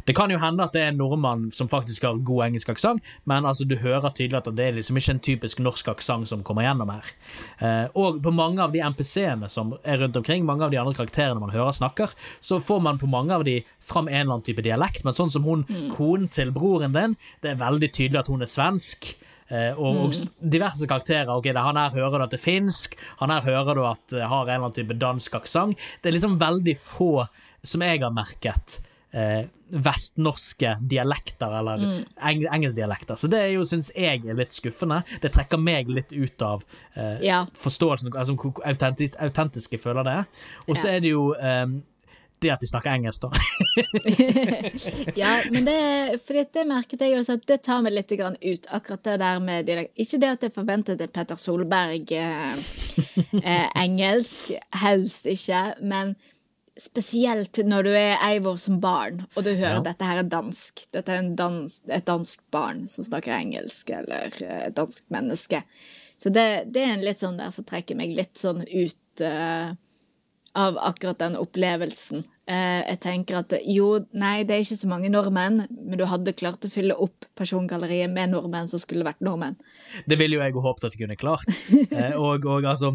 det 0.08 0.16
kan 0.18 0.32
jo 0.32 0.40
hende 0.42 0.66
at 0.66 0.74
det 0.76 0.82
er 0.84 0.92
en 0.92 1.00
nordmann 1.00 1.48
som 1.56 1.70
faktisk 1.72 2.06
har 2.08 2.20
god 2.26 2.46
engelsk 2.48 2.72
aksent, 2.74 3.04
men 3.30 3.46
altså, 3.46 3.68
du 3.68 3.76
hører 3.82 4.14
tydelig 4.16 4.40
at 4.42 4.50
det 4.58 4.66
er 4.66 4.78
liksom 4.78 5.00
ikke 5.00 5.16
en 5.16 5.24
typisk 5.28 5.62
norsk 5.64 5.92
aksent 5.94 6.32
som 6.32 6.44
kommer 6.48 6.66
gjennom 6.66 6.92
her. 6.94 7.12
Eh, 7.60 7.88
og 7.98 8.22
på 8.24 8.34
mange 8.36 8.64
av 8.64 8.74
de 8.74 8.84
MPC-ene 8.84 9.50
som 9.52 9.76
er 9.84 10.02
rundt 10.02 10.18
omkring, 10.18 10.46
mange 10.48 10.66
av 10.66 10.74
de 10.74 10.80
andre 10.82 10.98
karakterene 10.98 11.42
man 11.42 11.54
hører 11.54 11.76
snakker, 11.78 12.16
så 12.40 12.62
får 12.64 12.84
man 12.88 13.02
på 13.02 13.10
mange 13.12 13.36
av 13.36 13.46
de 13.48 13.60
fram 13.80 14.10
en 14.10 14.20
eller 14.24 14.38
annen 14.38 14.48
type 14.48 14.66
dialekt, 14.66 15.06
men 15.06 15.18
sånn 15.18 15.34
som 15.34 15.46
hun, 15.48 15.66
konen 15.94 16.30
til 16.32 16.54
broren 16.56 16.96
din, 16.96 17.18
det 17.44 17.54
er 17.54 17.62
veldig 17.62 17.92
tydelig 17.92 18.24
at 18.24 18.32
hun 18.32 18.46
er 18.46 18.52
svensk. 18.52 19.14
Eh, 19.52 19.76
og, 19.76 20.06
og 20.06 20.46
diverse 20.54 20.88
karakterer. 20.88 21.30
ok, 21.36 21.50
det, 21.52 21.60
Han 21.60 21.80
her 21.80 21.92
hører 21.98 22.18
du 22.22 22.26
at 22.26 22.34
det 22.34 22.40
er 22.40 22.46
finsk, 22.46 22.96
han 23.20 23.34
her 23.34 23.44
hører 23.44 23.76
du 23.76 23.84
at 23.84 24.04
det 24.14 24.24
har 24.24 24.46
en 24.46 24.48
eller 24.48 24.70
annen 24.70 24.78
type 24.78 24.96
dansk 24.96 25.36
aksent. 25.42 25.90
Det 26.00 26.12
er 26.12 26.16
liksom 26.16 26.40
veldig 26.40 26.78
få 26.80 27.28
som 27.62 27.84
jeg 27.84 28.02
har 28.02 28.16
merket. 28.16 28.80
Eh, 29.14 29.42
vestnorske 29.72 30.78
dialekter, 30.88 31.52
eller 31.60 31.82
eng 32.28 32.46
engelskdialekter. 32.48 33.16
Så 33.20 33.28
det 33.32 33.40
er 33.44 33.50
jo, 33.58 33.66
syns 33.68 33.90
jeg, 33.96 34.22
er 34.24 34.38
litt 34.40 34.56
skuffende. 34.56 35.02
Det 35.24 35.34
trekker 35.36 35.60
meg 35.60 35.92
litt 35.92 36.14
ut 36.16 36.42
av 36.48 36.64
eh, 36.96 37.18
Ja. 37.24 37.42
forståelsen, 37.60 38.12
altså 38.16 38.36
hvor 38.40 38.64
autentisk, 38.68 39.16
autentisk 39.20 39.72
jeg 39.76 39.82
føler 39.84 40.04
det. 40.08 40.18
Og 40.70 40.78
så 40.78 40.88
Ja. 40.88 40.96
er 40.96 41.00
det 41.04 41.12
jo 41.12 41.34
eh, 41.36 41.68
det 42.42 42.50
at 42.56 42.60
de 42.64 42.68
snakker 42.72 42.96
engelsk, 42.96 43.22
da. 43.22 43.30
Ja, 45.22 45.42
men 45.52 45.66
det, 45.68 45.78
for 46.26 46.40
det 46.40 46.64
merket 46.68 47.04
jeg 47.06 47.20
også 47.20 47.36
at 47.40 47.46
det 47.52 47.60
tar 47.68 47.84
meg 47.86 47.94
litt 47.96 48.12
grann 48.18 48.38
ut, 48.42 48.68
akkurat 48.74 49.04
det 49.06 49.20
der 49.22 49.40
med 49.44 49.68
dialekt. 49.68 49.94
Ikke 50.02 50.20
det 50.24 50.32
at 50.38 50.46
jeg 50.48 50.56
forventet 50.56 51.02
et 51.04 51.14
Petter 51.14 51.40
Solberg 51.40 52.12
eh, 52.16 52.60
eh, 53.44 53.68
engelsk, 53.84 54.52
helst 54.82 55.28
ikke, 55.30 55.66
men 55.84 56.16
spesielt 56.80 57.60
når 57.68 57.84
du 57.84 57.92
er 57.96 58.22
Eivor 58.30 58.58
som 58.62 58.80
barn, 58.82 59.26
og 59.36 59.44
du 59.44 59.52
hører 59.52 59.80
Ja. 59.82 59.86
dette 59.86 60.08
her 60.08 60.22
er 60.22 60.30
dansk. 60.30 60.86
Dette 60.94 61.12
er 61.12 61.20
en 61.20 61.36
dans, 61.36 61.84
et 61.90 62.06
dansk 62.06 62.44
barn 62.52 62.88
som 62.88 63.06
snakker 63.06 63.34
engelsk, 63.36 63.90
eller 63.90 64.32
eh, 64.42 64.68
et 64.68 64.76
dansk 64.76 65.04
menneske. 65.10 65.64
Så 66.18 66.30
det, 66.30 66.72
det 66.72 66.84
er 66.84 66.94
en 66.94 67.06
litt 67.06 67.20
sånn 67.20 67.38
der 67.38 67.52
som 67.52 67.66
trekker 67.66 67.96
meg 67.98 68.14
litt 68.16 68.38
sånn 68.38 68.62
ut 68.62 69.22
uh, 69.26 69.74
av 70.54 70.78
akkurat 70.78 71.18
den 71.18 71.36
opplevelsen. 71.36 72.24
Uh, 72.46 72.82
jeg 72.86 73.00
tenker 73.02 73.40
at 73.40 73.56
jo, 73.66 74.06
nei, 74.14 74.44
det 74.44 74.54
er 74.54 74.62
ikke 74.62 74.78
så 74.84 74.88
mange 74.92 75.10
nordmenn, 75.10 75.66
men 75.72 75.98
du 75.98 76.06
hadde 76.06 76.36
klart 76.38 76.68
å 76.68 76.70
fylle 76.70 76.94
opp 76.94 77.26
persongalleriet 77.40 78.12
med 78.14 78.36
nordmenn 78.36 78.70
som 78.70 78.80
skulle 78.80 79.08
vært 79.08 79.24
nordmenn. 79.26 79.58
Det 80.06 80.20
ville 80.22 80.38
jo 80.38 80.44
jeg 80.46 80.54
håpet 80.54 80.86
at 80.86 80.94
jeg 80.94 81.08
kunne 81.08 81.18
klart. 81.18 81.50
Eh, 81.92 82.14
og, 82.16 82.46
og 82.46 82.64
altså 82.70 82.94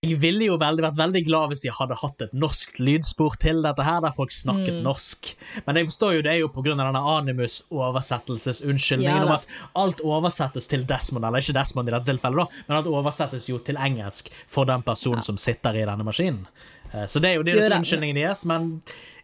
Jeg 0.00 0.16
ville 0.16 0.46
jo 0.46 0.54
veldig, 0.56 0.80
vært 0.80 0.96
veldig 0.96 1.20
glad 1.26 1.50
hvis 1.50 1.60
de 1.60 1.68
hadde 1.76 1.96
hatt 2.00 2.22
et 2.24 2.30
norsk 2.32 2.78
lydspor 2.80 3.34
til 3.42 3.58
dette 3.60 3.84
her, 3.84 3.98
der 4.00 4.14
folk 4.16 4.30
snakket 4.32 4.78
norsk. 4.80 5.28
Men 5.66 5.76
jeg 5.76 5.90
forstår 5.90 6.14
jo 6.14 6.22
det 6.24 6.30
er 6.32 6.38
jo 6.40 6.48
av 6.48 6.68
denne 6.70 7.02
Animus-oversettelsesunnskyldningen 7.18 9.18
Ja 9.18 9.26
om 9.26 9.32
at 9.34 9.44
alt 9.76 10.00
oversettes 10.00 10.70
til 10.72 10.86
Desmond, 10.88 11.28
eller 11.28 11.44
ikke 11.44 11.52
Desmond 11.58 11.92
i 11.92 11.94
dette 11.94 12.08
tilfellet, 12.08 12.40
da, 12.40 12.64
men 12.70 12.78
at 12.78 12.88
det 12.88 12.94
oversettes 12.96 13.50
jo 13.50 13.60
til 13.66 13.76
engelsk 13.76 14.32
for 14.48 14.64
den 14.72 14.80
personen 14.88 15.20
som 15.26 15.36
sitter 15.36 15.76
i 15.76 15.84
denne 15.84 16.08
maskinen. 16.08 16.48
Eh, 16.94 17.04
Så 17.04 17.20
det 17.20 17.34
er 17.34 17.36
jo 17.36 17.44
det 17.44 17.58
deres 17.58 17.76
unnskyldningen 17.82 18.22
deres, 18.22 18.46
men 18.48 18.72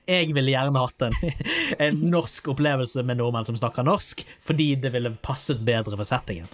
jeg 0.04 0.36
ville 0.36 0.52
gjerne 0.52 0.84
hatt 0.84 1.08
en, 1.08 1.16
en 1.88 2.04
norsk 2.12 2.52
opplevelse 2.52 3.00
med 3.00 3.24
nordmenn 3.24 3.48
som 3.48 3.56
snakker 3.56 3.88
norsk, 3.88 4.26
fordi 4.44 4.74
det 4.84 4.92
ville 4.92 5.16
passet 5.24 5.64
bedre 5.64 5.96
for 5.96 6.04
settingen. 6.04 6.52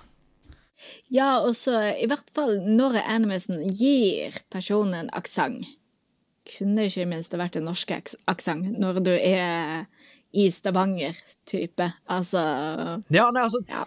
Ja, 1.12 1.38
og 1.40 1.54
så 1.58 1.76
i 2.00 2.06
hvert 2.10 2.28
fall 2.34 2.58
når 2.64 3.00
animisen 3.04 3.60
gir 3.76 4.38
personen 4.52 4.94
en 4.94 5.10
aksent. 5.12 5.66
Kunne 6.56 6.88
ikke 6.88 7.06
minst 7.06 7.30
det 7.32 7.38
vært 7.38 7.56
en 7.60 7.68
norsk 7.68 7.90
aks- 7.94 8.16
aksent 8.28 8.78
når 8.82 8.98
du 9.06 9.12
er 9.14 9.84
i 10.34 10.48
Stavanger-type. 10.50 11.90
Altså 12.10 12.42
Ja, 13.12 13.30
nei, 13.30 13.42
altså, 13.44 13.60
Ja. 13.68 13.84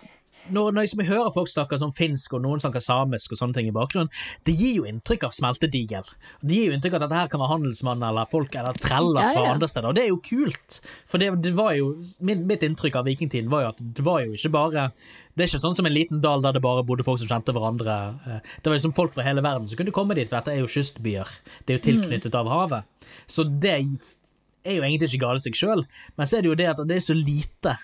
Når, 0.53 0.75
når 0.75 0.85
jeg 0.85 1.07
hører 1.09 1.31
folk 1.33 1.49
snakke 1.49 1.79
sånn 1.81 1.93
finsk, 1.95 2.35
og 2.37 2.43
noen 2.45 2.61
snakker 2.61 2.83
samisk 2.83 3.33
og 3.33 3.39
sånne 3.39 3.57
ting 3.57 3.69
i 3.69 3.75
bakgrunnen, 3.75 4.11
det 4.47 4.55
gir 4.57 4.79
jo 4.81 4.87
inntrykk 4.89 5.27
av 5.27 5.35
smeltedigel. 5.35 6.07
Det 6.41 6.57
gir 6.57 6.69
jo 6.69 6.77
inntrykk 6.77 6.97
av 6.97 7.01
at 7.01 7.05
dette 7.07 7.21
her 7.21 7.31
kan 7.33 7.43
være 7.43 7.53
handelsmann 7.55 8.05
eller 8.05 8.29
folk 8.29 8.55
eller 8.55 8.79
treller 8.81 9.31
fra 9.31 9.45
ja. 9.45 9.53
andre 9.55 9.69
steder, 9.71 9.89
og 9.89 9.97
det 9.97 10.05
er 10.05 10.11
jo 10.11 10.21
kult. 10.25 10.79
For 11.09 11.21
det, 11.21 11.31
det 11.45 11.53
var 11.57 11.75
jo, 11.77 11.93
min, 12.25 12.43
mitt 12.49 12.65
inntrykk 12.65 12.99
av 13.01 13.07
vikingtiden 13.09 13.51
var 13.53 13.65
jo 13.65 13.71
at 13.73 13.85
det 13.99 14.05
var 14.05 14.25
jo 14.25 14.35
ikke 14.35 14.53
bare 14.55 14.89
Det 15.35 15.43
er 15.43 15.49
ikke 15.49 15.63
sånn 15.65 15.75
som 15.75 15.87
en 15.89 15.95
liten 15.95 16.21
dal 16.23 16.43
der 16.43 16.55
det 16.55 16.63
bare 16.63 16.83
bodde 16.87 17.03
folk 17.03 17.19
som 17.19 17.27
kjente 17.27 17.51
hverandre. 17.55 17.95
Eh, 18.23 18.53
Det 18.61 18.69
var 18.69 18.77
liksom 18.77 18.93
folk 18.95 19.15
fra 19.15 19.25
hele 19.25 19.43
verden 19.43 19.67
som 19.67 19.79
kunne 19.79 19.95
komme 19.95 20.15
dit, 20.15 20.29
for 20.29 20.39
dette 20.39 20.53
er 20.53 20.61
jo 20.61 20.69
kystbyer. 20.71 21.33
Det 21.65 21.73
er 21.73 21.79
jo 21.79 21.85
tilknyttet 21.89 22.37
av 22.39 22.47
havet. 22.47 23.09
Så 23.27 23.43
det 23.43 23.73
er 23.73 23.81
jo 23.83 24.85
egentlig 24.85 25.11
ikke 25.11 25.25
galt 25.25 25.43
i 25.43 25.49
seg 25.49 25.59
sjøl, 25.59 25.83
men 26.15 26.29
så 26.29 26.37
er 26.37 26.45
det 26.45 26.53
jo 26.53 26.57
det 26.61 26.71
at 26.71 26.79
det 26.87 26.97
er 26.97 27.03
så 27.03 27.17
lite 27.17 27.75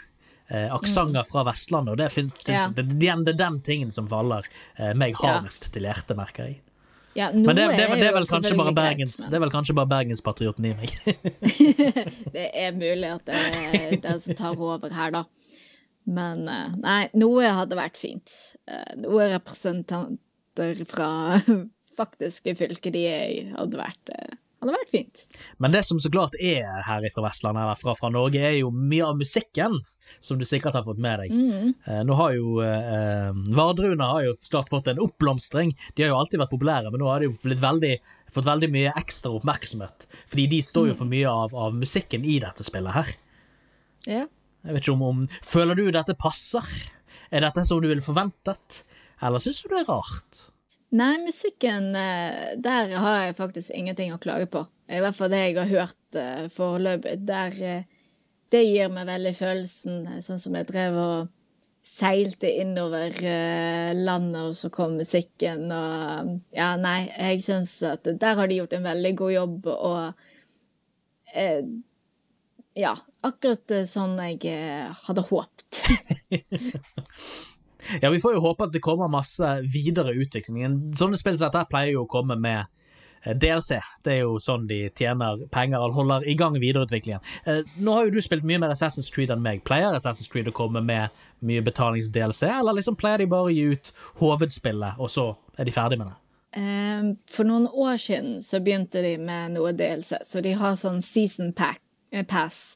eh, 0.52 0.68
aksenter 0.76 1.24
fra 1.30 1.46
Vestlandet, 1.48 1.94
og 1.96 1.98
det, 2.04 2.10
finnes, 2.14 2.36
Ja. 2.48 2.68
det, 2.68 2.84
det, 2.92 3.08
er 3.08 3.16
den- 3.16 3.24
det 3.26 3.34
er 3.36 3.40
den 3.46 3.62
tingen 3.66 3.92
som 3.96 4.08
faller 4.12 4.46
eh, 4.78 4.92
meg 4.94 5.16
hardest 5.22 5.72
til 5.74 5.88
hjertet, 5.88 6.18
merker 6.20 6.50
jeg. 6.52 6.60
Ja, 7.16 7.26
Men 7.34 7.44
det, 7.58 7.66
det, 7.76 7.88
det, 8.00 8.06
er 8.08 8.14
vel 8.16 8.24
kanskje 8.24 8.56
bare 8.56 8.72
greit, 8.72 8.78
Bergens, 8.78 9.18
men- 9.20 9.32
det 9.32 9.36
er 9.36 9.42
vel 9.44 9.52
kanskje 9.52 9.74
bare 9.76 9.90
bergenspatrioten 9.92 10.68
i 10.70 10.74
meg. 10.80 10.94
Det 12.36 12.46
er 12.56 12.72
mulig 12.78 13.10
at 13.12 13.26
det 13.28 13.36
er 13.36 13.96
den 14.06 14.22
som 14.24 14.36
tar 14.40 14.56
over 14.64 14.94
her, 14.96 15.12
da. 15.12 15.26
Men 16.08 16.48
eh, 16.50 16.72
nei, 16.82 17.02
noe 17.20 17.50
hadde 17.54 17.76
vært 17.78 18.00
fint. 18.00 18.32
Eh, 18.68 18.96
Noe 19.04 19.28
representanter 19.36 20.86
fra 20.90 21.10
faktiske 22.00 22.56
fylket 22.58 22.96
de 22.96 23.04
er 23.12 23.28
i, 23.36 23.42
hadde 23.58 23.78
vært, 23.82 24.14
eh, 24.16 24.38
hadde 24.62 24.76
vært 24.78 24.93
fint. 24.93 25.24
Men 25.62 25.74
det 25.74 25.82
som 25.88 26.00
så 26.02 26.12
klart 26.13 26.38
er 26.39 26.67
her 26.86 27.08
fra 27.13 27.24
Vestlandet, 27.26 27.63
eller 27.63 27.80
fra, 27.80 27.95
fra 27.97 28.12
Norge, 28.13 28.41
er 28.41 28.60
jo 28.60 28.69
mye 28.74 29.08
av 29.08 29.17
musikken, 29.19 29.80
som 30.19 30.39
du 30.39 30.45
sikkert 30.45 30.76
har 30.76 30.84
fått 30.86 31.00
med 31.02 31.21
deg. 31.24 31.34
Eh, 31.88 32.02
nå 32.06 32.17
har 32.19 32.34
jo 32.36 32.58
eh, 32.65 33.30
Vardruna 33.56 34.10
har 34.12 34.26
jo 34.28 34.36
snart 34.41 34.69
fått 34.74 34.89
en 34.91 35.00
oppblomstring. 35.02 35.71
De 35.95 36.04
har 36.04 36.12
jo 36.12 36.19
alltid 36.19 36.41
vært 36.43 36.54
populære, 36.54 36.91
men 36.91 37.02
nå 37.02 37.10
har 37.10 37.24
de 37.24 37.30
jo 37.32 37.56
veldig, 37.63 37.93
fått 38.36 38.50
veldig 38.50 38.69
mye 38.74 38.93
ekstra 39.02 39.32
oppmerksomhet. 39.38 40.08
Fordi 40.28 40.47
de 40.52 40.62
står 40.67 40.91
jo 40.91 41.00
for 41.00 41.10
mye 41.12 41.32
av, 41.32 41.56
av 41.56 41.76
musikken 41.78 42.28
i 42.28 42.38
dette 42.43 42.67
spillet 42.67 42.97
her. 43.00 43.15
Ja. 44.10 44.26
Jeg 44.62 44.76
vet 44.76 44.84
ikke 44.84 44.93
om, 44.97 45.08
om 45.08 45.21
Føler 45.45 45.80
du 45.80 45.88
dette 45.93 46.17
passer? 46.19 46.67
Er 47.32 47.45
dette 47.45 47.63
som 47.65 47.80
du 47.82 47.88
ville 47.89 48.04
forventet? 48.04 48.84
Eller 49.24 49.41
syns 49.41 49.63
du 49.63 49.71
det 49.71 49.84
er 49.84 49.89
rart? 49.89 50.47
Nei, 50.91 51.17
musikken, 51.23 51.95
eh, 51.95 52.58
der 52.58 52.89
har 52.99 53.19
jeg 53.23 53.36
faktisk 53.38 53.71
ingenting 53.71 54.12
å 54.12 54.19
klage 54.19 54.47
på. 54.51 54.65
I 54.91 54.99
hvert 54.99 55.15
fall 55.15 55.30
det 55.32 55.38
jeg 55.39 55.56
har 55.56 55.69
hørt 55.69 56.17
eh, 56.19 56.47
foreløpig. 56.51 57.13
Der 57.27 57.60
eh, 57.63 57.86
Det 58.51 58.65
gir 58.65 58.89
meg 58.91 59.08
veldig 59.08 59.32
følelsen 59.32 60.01
sånn 60.19 60.39
som 60.41 60.56
jeg 60.60 60.67
drev 60.67 60.97
og 60.99 61.30
seilte 61.88 62.49
innover 62.51 63.15
landet, 63.95 64.41
og 64.41 64.58
så 64.60 64.67
kom 64.69 64.97
musikken, 64.99 65.71
og 65.71 66.34
Ja, 66.51 66.75
nei, 66.75 67.08
jeg 67.08 67.39
syns 67.41 67.71
at 67.88 68.04
der 68.04 68.36
har 68.36 68.51
de 68.51 68.60
gjort 68.60 68.75
en 68.75 68.84
veldig 68.84 69.13
god 69.23 69.32
jobb, 69.32 69.71
og 69.71 71.34
eh, 71.34 71.63
Ja, 72.75 72.91
akkurat 73.23 73.71
sånn 73.88 74.19
jeg 74.19 74.91
hadde 75.08 75.25
håpt. 75.32 75.86
Ja, 78.02 78.10
Vi 78.10 78.20
får 78.22 78.36
jo 78.38 78.44
håpe 78.44 78.67
at 78.67 78.76
det 78.76 78.82
kommer 78.84 79.10
masse 79.12 79.48
videre 79.74 80.13
utvikling. 80.13 80.94
Sånne 80.98 81.17
spill 81.20 81.38
som 81.38 81.50
dette 81.50 81.65
pleier 81.72 81.96
jo 81.96 82.04
å 82.06 82.10
komme 82.10 82.38
med 82.39 82.65
eh, 83.26 83.34
DLC. 83.38 83.80
Det 84.06 84.13
er 84.15 84.20
jo 84.24 84.38
sånn 84.41 84.67
de 84.70 84.84
tjener 84.98 85.44
penger 85.54 85.84
og 85.86 85.98
holder 86.00 86.28
i 86.30 86.36
gang 86.39 86.58
videreutviklingen. 86.62 87.22
Eh, 87.46 87.62
Nå 87.82 87.96
har 87.98 88.08
jo 88.08 88.15
du 88.15 88.22
spilt 88.22 88.46
mye 88.48 88.62
mer 88.62 88.74
Assassin's 88.76 89.12
Creed 89.13 89.34
enn 89.34 89.44
meg. 89.44 89.63
Pleier 89.67 89.98
Assassin's 89.98 90.30
Creed 90.32 90.50
å 90.52 90.56
komme 90.56 90.82
med 90.86 91.10
mye 91.41 91.62
betalings-DLC, 91.65 92.44
eller 92.60 92.78
liksom 92.80 92.98
pleier 93.00 93.24
de 93.24 93.30
bare 93.32 93.50
å 93.50 93.54
gi 93.54 93.70
ut 93.76 93.94
hovedspillet, 94.22 95.00
og 95.02 95.10
så 95.12 95.32
er 95.58 95.70
de 95.70 95.76
ferdig 95.76 96.00
med 96.02 96.12
det? 96.12 96.17
Eh, 96.62 97.12
for 97.32 97.48
noen 97.48 97.70
år 97.72 97.96
siden 98.02 98.41
så 98.44 98.60
begynte 98.60 99.02
de 99.06 99.15
med 99.22 99.54
noe 99.56 99.72
DLC, 99.74 100.17
så 100.28 100.41
de 100.44 100.52
har 100.60 100.76
sånn 100.80 101.02
season 101.06 101.54
pack, 101.56 101.80
pass. 102.28 102.76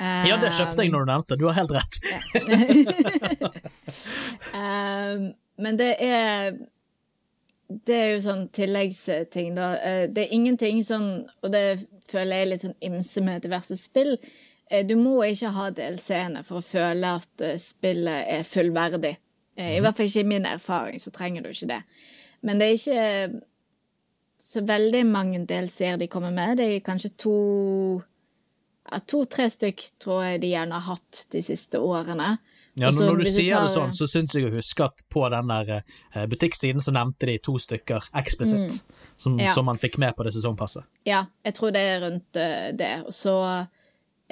Eh, 0.00 0.26
Ja, 0.28 0.36
det 0.40 0.52
kjøpte 0.56 0.82
jeg 0.84 0.92
når 0.92 1.04
du 1.04 1.10
nevnte, 1.12 1.36
du 1.40 1.46
har 1.50 1.58
helt 1.60 1.74
rett. 1.76 1.98
Eh, 4.52 5.18
men 5.62 5.76
det 5.76 5.90
er 6.00 6.54
Det 7.86 7.94
er 7.96 8.08
jo 8.12 8.20
sånn 8.24 8.42
tilleggsting, 8.52 9.54
da. 9.56 9.70
Eh, 9.80 10.02
det 10.12 10.26
er 10.26 10.34
ingenting 10.36 10.82
sånn, 10.84 11.24
og 11.42 11.52
det 11.54 11.86
føler 12.04 12.36
jeg 12.36 12.44
er 12.46 12.50
litt 12.50 12.64
sånn 12.66 12.76
ymse 12.84 13.22
med 13.24 13.42
diverse 13.46 13.76
spill. 13.80 14.18
Du 14.88 14.92
må 15.00 15.14
ikke 15.24 15.50
ha 15.56 15.70
DLC-ene 15.72 16.42
for 16.44 16.60
å 16.60 16.64
føle 16.64 17.14
at 17.18 17.42
spillet 17.60 18.28
er 18.36 18.44
fullverdig. 18.44 19.14
I 19.56 19.80
hvert 19.84 19.96
fall 19.98 20.08
ikke 20.08 20.20
i 20.24 20.28
min 20.34 20.46
erfaring, 20.48 21.00
så 21.00 21.12
trenger 21.12 21.44
du 21.44 21.50
ikke 21.50 21.68
det. 21.72 21.80
Men 22.44 22.60
det 22.60 22.68
er 22.68 22.78
ikke 22.78 23.42
så 24.40 24.62
veldig 24.68 25.02
mange 25.08 25.42
DLC-er 25.48 25.96
de 26.00 26.08
kommer 26.12 26.32
med. 26.32 26.56
Det 26.60 26.68
er 26.76 26.84
kanskje 26.86 27.12
to 27.24 27.34
To-tre 29.00 29.48
stykk 29.50 29.82
tror 30.02 30.24
jeg 30.24 30.40
de 30.42 30.50
gjerne 30.52 30.72
har 30.80 30.96
hatt 30.96 31.26
de 31.32 31.42
siste 31.42 31.78
årene. 31.80 32.38
Ja, 32.74 32.88
Også, 32.88 33.04
når, 33.04 33.18
du 33.20 33.24
sier 33.28 33.52
tar- 33.54 33.66
det 33.66 33.72
sånn, 33.74 33.92
så 33.92 34.06
syns 34.08 34.32
jeg 34.34 34.46
å 34.48 34.52
huske 34.54 34.84
at 34.84 35.02
på 35.12 35.26
den 35.28 35.46
der 35.48 35.82
eh, 36.14 36.26
butikksiden 36.26 36.80
så 36.80 36.92
nevnte 36.96 37.26
de 37.28 37.38
to 37.44 37.58
stykker 37.60 38.06
eksplisitt, 38.16 38.78
som, 39.18 39.34
Mm. 39.36 39.40
Ja. 39.44 39.52
som 39.52 39.64
man 39.68 39.76
fikk 39.78 39.98
med 39.98 40.16
på 40.16 40.24
det 40.24 40.32
sesongpasset. 40.32 40.84
Ja, 41.04 41.26
jeg 41.44 41.54
tror 41.54 41.70
det 41.72 41.80
er 41.80 42.00
rundt 42.00 42.36
uh, 42.40 42.72
det. 42.72 43.04
Og 43.06 43.12
så 43.12 43.34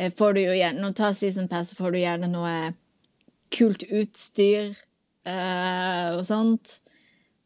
uh, 0.01 0.09
får 0.17 0.35
du 0.35 0.41
jo 0.41 0.55
gjerne 0.57 0.81
Når 0.81 0.89
du 0.89 0.95
tar 1.03 1.13
season 1.13 1.49
pass, 1.49 1.69
så 1.71 1.77
får 1.77 1.93
du 1.93 1.99
gjerne 2.01 2.31
noe 2.33 2.73
kult 3.53 3.85
utstyr 3.91 4.73
uh, 5.27 6.17
og 6.17 6.25
sånt. 6.27 6.81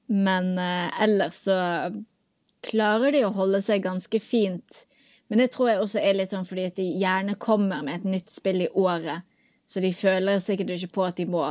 Men 0.07 0.59
eh, 0.59 0.91
ellers 1.03 1.43
så 1.49 1.55
klarer 2.65 3.13
de 3.13 3.23
å 3.25 3.33
holde 3.35 3.61
seg 3.65 3.83
ganske 3.85 4.21
fint. 4.21 4.85
Men 5.29 5.41
det 5.41 5.51
tror 5.55 5.71
jeg 5.71 5.83
også 5.83 6.03
er 6.05 6.19
litt 6.19 6.35
sånn 6.35 6.47
fordi 6.47 6.67
at 6.69 6.77
de 6.79 6.85
gjerne 7.01 7.37
kommer 7.41 7.85
med 7.87 8.03
et 8.03 8.11
nytt 8.17 8.33
spill 8.33 8.67
i 8.67 8.73
året. 8.77 9.25
Så 9.67 9.81
de 9.81 9.93
føler 9.97 10.43
sikkert 10.45 10.75
ikke 10.75 10.93
på 10.99 11.07
at 11.07 11.17
de 11.21 11.27
må 11.31 11.45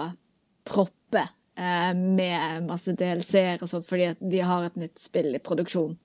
proppe 0.68 1.24
eh, 1.58 1.94
med 1.98 2.68
masse 2.68 2.94
DLC-er 2.98 3.64
og 3.64 3.70
sånt 3.72 3.88
fordi 3.88 4.12
at 4.12 4.22
de 4.22 4.44
har 4.46 4.68
et 4.68 4.78
nytt 4.80 5.02
spill 5.02 5.34
i 5.34 5.42
produksjon. 5.44 5.96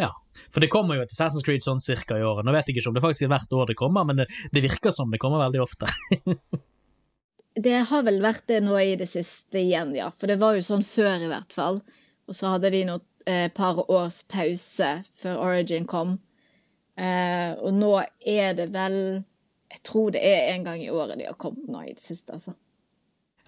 Ja, 0.00 0.10
for 0.50 0.62
det 0.62 0.70
kommer 0.72 0.96
jo 0.96 1.04
et 1.04 1.12
Assassin's 1.12 1.44
Creed 1.46 1.64
sånn 1.66 1.82
cirka 1.82 2.18
i 2.18 2.24
året. 2.26 2.46
Nå 2.46 2.54
vet 2.54 2.68
jeg 2.68 2.78
ikke 2.78 2.90
om 2.90 2.98
det 2.98 3.04
faktisk 3.04 3.26
er 3.26 3.32
hvert 3.34 3.56
år 3.60 3.70
det 3.70 3.78
kommer, 3.78 4.06
men 4.08 4.22
det, 4.22 4.26
det 4.54 4.64
virker 4.64 4.94
som 4.94 5.10
det 5.12 5.20
kommer 5.22 5.42
veldig 5.46 5.62
ofte. 5.66 5.90
Det 7.60 7.80
har 7.90 8.04
vel 8.06 8.20
vært 8.22 8.44
det 8.46 8.60
nå 8.62 8.76
i 8.78 8.92
det 8.96 9.08
siste 9.10 9.58
igjen, 9.58 9.90
ja. 9.96 10.06
For 10.14 10.30
det 10.30 10.36
var 10.40 10.54
jo 10.54 10.62
sånn 10.64 10.84
før, 10.86 11.24
i 11.26 11.30
hvert 11.32 11.52
fall. 11.52 11.80
Og 12.30 12.36
så 12.38 12.52
hadde 12.54 12.70
de 12.70 12.84
noe 12.86 13.02
eh, 13.26 13.48
par 13.52 13.82
års 13.90 14.20
pause 14.30 14.90
før 15.18 15.40
Origin 15.48 15.88
kom. 15.90 16.20
Eh, 16.96 17.52
og 17.62 17.72
nå 17.74 17.92
er 18.26 18.54
det 18.58 18.68
vel 18.74 19.24
Jeg 19.70 19.82
tror 19.86 20.10
det 20.10 20.20
er 20.26 20.48
en 20.56 20.64
gang 20.66 20.80
i 20.82 20.90
året 20.90 21.16
de 21.18 21.24
har 21.28 21.36
kommet 21.38 21.68
nå 21.70 21.84
i 21.86 21.92
det 21.94 22.00
siste, 22.02 22.32
altså. 22.34 22.54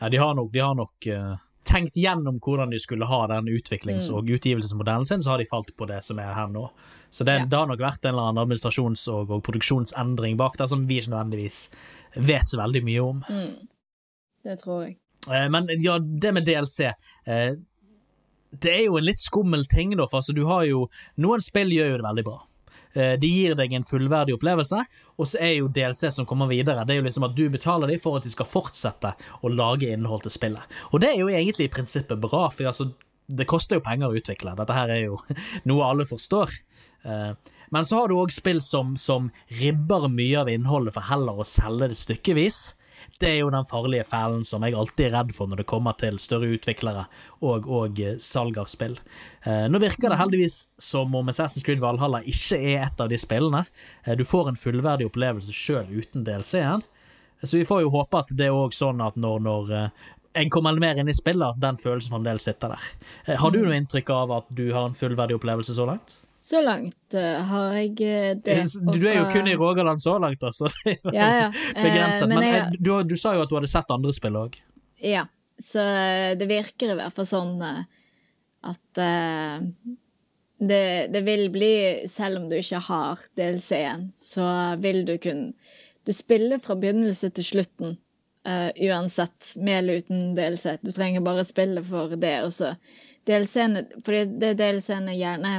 Ja, 0.00 0.09
de 0.09 0.16
har 0.22 0.35
nok, 0.38 0.52
de 0.52 0.61
har 0.62 0.74
nok 0.78 1.07
eh, 1.11 1.33
tenkt 1.66 1.96
gjennom 1.98 2.38
hvordan 2.42 2.70
de 2.70 2.78
skulle 2.78 3.07
ha 3.07 3.26
den 3.26 3.48
utviklings- 3.50 4.09
Mm. 4.11 4.14
og 4.16 4.31
utgivelsesmodellen 4.31 5.07
sin, 5.07 5.20
så 5.22 5.31
har 5.31 5.38
de 5.38 5.44
falt 5.50 5.76
på 5.76 5.87
det 5.87 5.98
som 6.05 6.18
er 6.18 6.33
her 6.35 6.46
nå. 6.48 6.70
Så 7.11 7.24
det, 7.24 7.40
Ja. 7.40 7.44
det 7.46 7.59
har 7.59 7.66
nok 7.66 7.78
vært 7.81 8.05
en 8.05 8.14
eller 8.14 8.28
annen 8.31 8.44
administrasjons- 8.46 9.09
og, 9.12 9.31
og 9.31 9.42
produksjonsendring 9.42 10.37
bak 10.37 10.57
der 10.59 10.66
som 10.66 10.87
vi 10.87 11.00
ikke 11.00 11.11
nødvendigvis 11.11 11.68
vet 12.16 12.46
så 12.48 12.59
veldig 12.62 12.85
mye 12.85 13.02
om. 13.02 13.24
Det 14.44 14.59
tror 14.62 14.83
jeg. 14.87 14.96
Eh, 15.31 15.48
Men 15.48 15.66
ja, 15.81 15.98
det 15.98 16.35
med 16.35 16.44
DLC 16.46 16.81
eh, 17.26 17.55
Det 18.52 18.70
er 18.72 18.85
jo 18.87 18.96
en 18.96 19.05
litt 19.05 19.18
skummel 19.20 19.64
ting, 19.66 19.90
da, 19.96 20.07
for 20.07 20.18
altså, 20.20 20.35
du 20.35 20.44
har 20.46 20.64
jo 20.66 20.88
Noen 21.18 21.40
spill 21.40 21.68
gjør 21.70 21.90
jo 21.90 21.96
det 21.98 22.05
veldig 22.07 22.24
bra. 22.24 22.38
Eh, 22.94 23.14
De 23.20 23.28
gir 23.28 23.55
deg 23.57 23.72
en 23.72 23.85
fullverdig 23.88 24.35
opplevelse, 24.37 24.83
og 25.18 25.26
så 25.31 25.38
er 25.40 25.55
jo 25.59 25.68
DLC 25.72 26.11
som 26.12 26.26
kommer 26.28 26.50
videre. 26.50 26.85
Det 26.85 26.94
er 26.96 27.00
jo 27.00 27.07
liksom 27.07 27.24
at 27.28 27.37
du 27.38 27.46
betaler 27.50 27.88
dem 27.88 28.00
for 28.02 28.18
at 28.18 28.26
de 28.26 28.33
skal 28.35 28.48
fortsette 28.48 29.14
å 29.42 29.48
lage 29.52 29.88
innhold 29.92 30.22
til 30.26 30.35
spillet. 30.35 30.76
Og 30.92 31.00
det 31.00 31.12
er 31.14 31.22
jo 31.22 31.31
egentlig 31.33 31.70
i 31.70 31.72
prinsippet 31.72 32.20
bra, 32.20 32.48
for 32.52 32.68
altså, 32.68 32.90
det 33.33 33.46
koster 33.48 33.78
jo 33.78 33.85
penger 33.87 34.11
å 34.11 34.18
utvikle. 34.20 34.52
Dette 34.59 34.76
her 34.76 34.92
er 34.92 35.05
jo 35.07 35.18
noe 35.70 35.88
alle 35.88 36.05
forstår. 36.09 36.52
Eh, 37.05 37.33
Men 37.72 37.87
så 37.88 37.96
har 38.02 38.09
du 38.12 38.18
òg 38.20 38.31
spill 38.35 38.61
som, 38.61 38.96
som 39.00 39.31
ribber 39.48 40.05
mye 40.12 40.42
av 40.42 40.48
innholdet 40.52 40.92
for 40.92 41.09
heller 41.09 41.38
å 41.40 41.46
selge 41.48 41.88
det 41.88 41.96
stykkevis. 41.96 42.74
Det 43.20 43.29
er 43.29 43.38
jo 43.40 43.51
den 43.55 43.66
farlige 43.68 44.05
fellen 44.09 44.42
som 44.46 44.64
jeg 44.66 44.75
alltid 44.79 45.07
er 45.07 45.14
redd 45.16 45.35
for 45.37 45.51
når 45.51 45.62
det 45.62 45.68
kommer 45.70 45.96
til 45.98 46.18
større 46.22 46.48
utviklere 46.57 47.05
og, 47.40 47.68
og 47.68 48.01
eh, 48.03 48.16
salg 48.22 48.59
av 48.59 48.70
spill. 48.70 48.96
Eh, 49.44 49.66
nå 49.70 49.81
virker 49.83 50.11
det 50.11 50.18
heldigvis 50.20 50.62
som 50.83 51.14
om 51.18 51.31
Assassin's 51.31 51.66
Creed 51.66 51.83
Valhalla 51.83 52.22
ikke 52.27 52.59
er 52.59 52.87
et 52.87 53.03
av 53.03 53.12
de 53.12 53.20
spillene. 53.20 53.64
Eh, 54.07 54.16
du 54.18 54.25
får 54.27 54.51
en 54.51 54.59
fullverdig 54.59 55.11
opplevelse 55.11 55.55
sjøl 55.55 55.92
uten 55.92 56.27
DLC-en. 56.27 56.83
Så 57.42 57.59
vi 57.59 57.66
får 57.66 57.85
jo 57.85 57.94
håpe 57.94 58.22
at 58.22 58.35
det 58.38 58.48
er 58.48 58.57
òg 58.57 58.75
sånn 58.75 59.03
at 59.03 59.16
når, 59.18 59.40
når 59.42 59.70
en 60.38 60.51
kommer 60.53 60.79
mer 60.79 61.01
inn 61.03 61.11
i 61.11 61.16
spillet, 61.16 61.59
den 61.61 61.79
følelsen 61.81 62.14
fremdeles 62.14 62.46
sitter 62.46 62.77
der. 62.77 62.90
Har 63.42 63.51
du 63.51 63.59
noe 63.64 63.75
inntrykk 63.77 64.12
av 64.14 64.37
at 64.38 64.53
du 64.55 64.68
har 64.70 64.87
en 64.87 64.94
fullverdig 64.96 65.40
opplevelse 65.40 65.75
så 65.75 65.88
langt? 65.90 66.21
Så 66.42 66.59
langt 66.64 67.14
uh, 67.14 67.38
har 67.46 67.76
jeg 67.78 67.92
eh, 68.02 68.33
det. 68.35 68.57
Du 68.83 69.05
er 69.07 69.20
jo 69.20 69.26
kun 69.31 69.46
i 69.46 69.55
Rogaland 69.55 70.02
så 70.02 70.16
langt, 70.18 70.42
altså. 70.42 70.66
Det 70.85 70.96
er 70.98 71.14
Ja, 71.14 71.28
ja. 71.38 71.48
Eh, 71.76 71.85
begrenset. 71.87 72.28
Men, 72.28 72.42
jeg- 72.42 72.62
eh, 72.64 72.78
du, 72.83 72.90
du 73.07 73.16
sa 73.16 73.37
jo 73.37 73.44
at 73.44 73.50
du 73.52 73.55
hadde 73.61 73.70
sett 73.70 73.92
andre 73.94 74.11
spill 74.16 74.38
òg. 74.40 74.57
Ja, 75.02 75.22
så 75.62 75.83
det 76.38 76.48
virker 76.50 76.90
i 76.90 76.96
hvert 76.98 77.14
fall 77.14 77.28
sånn 77.31 77.62
eh, 77.62 77.85
at 78.62 78.98
uh, 79.02 79.62
det, 80.62 80.83
det 81.14 81.22
vil 81.26 81.48
bli, 81.55 81.70
selv 82.11 82.40
om 82.40 82.48
du 82.50 82.57
ikke 82.59 82.78
har 82.88 83.22
DLC-en, 83.38 84.09
så 84.18 84.46
vil 84.83 85.05
du 85.07 85.16
kunne 85.22 85.52
Du 86.07 86.11
spiller 86.14 86.59
fra 86.59 86.74
begynnelse 86.74 87.31
til 87.35 87.46
slutten, 87.46 87.96
uh, 88.46 88.70
uansett, 88.83 89.52
med 89.62 89.78
eller 89.78 90.02
uten 90.02 90.35
DLC. 90.35 90.76
Du 90.83 90.90
trenger 90.90 91.22
bare 91.22 91.46
spille 91.46 91.83
for 91.87 92.14
det, 92.18 92.35
og 92.42 92.50
så 92.55 92.72
DLC-ene 93.31 93.85
Fordi 94.02 94.24
det 94.42 94.57
DLC-ene 94.59 95.14
gjerne 95.14 95.52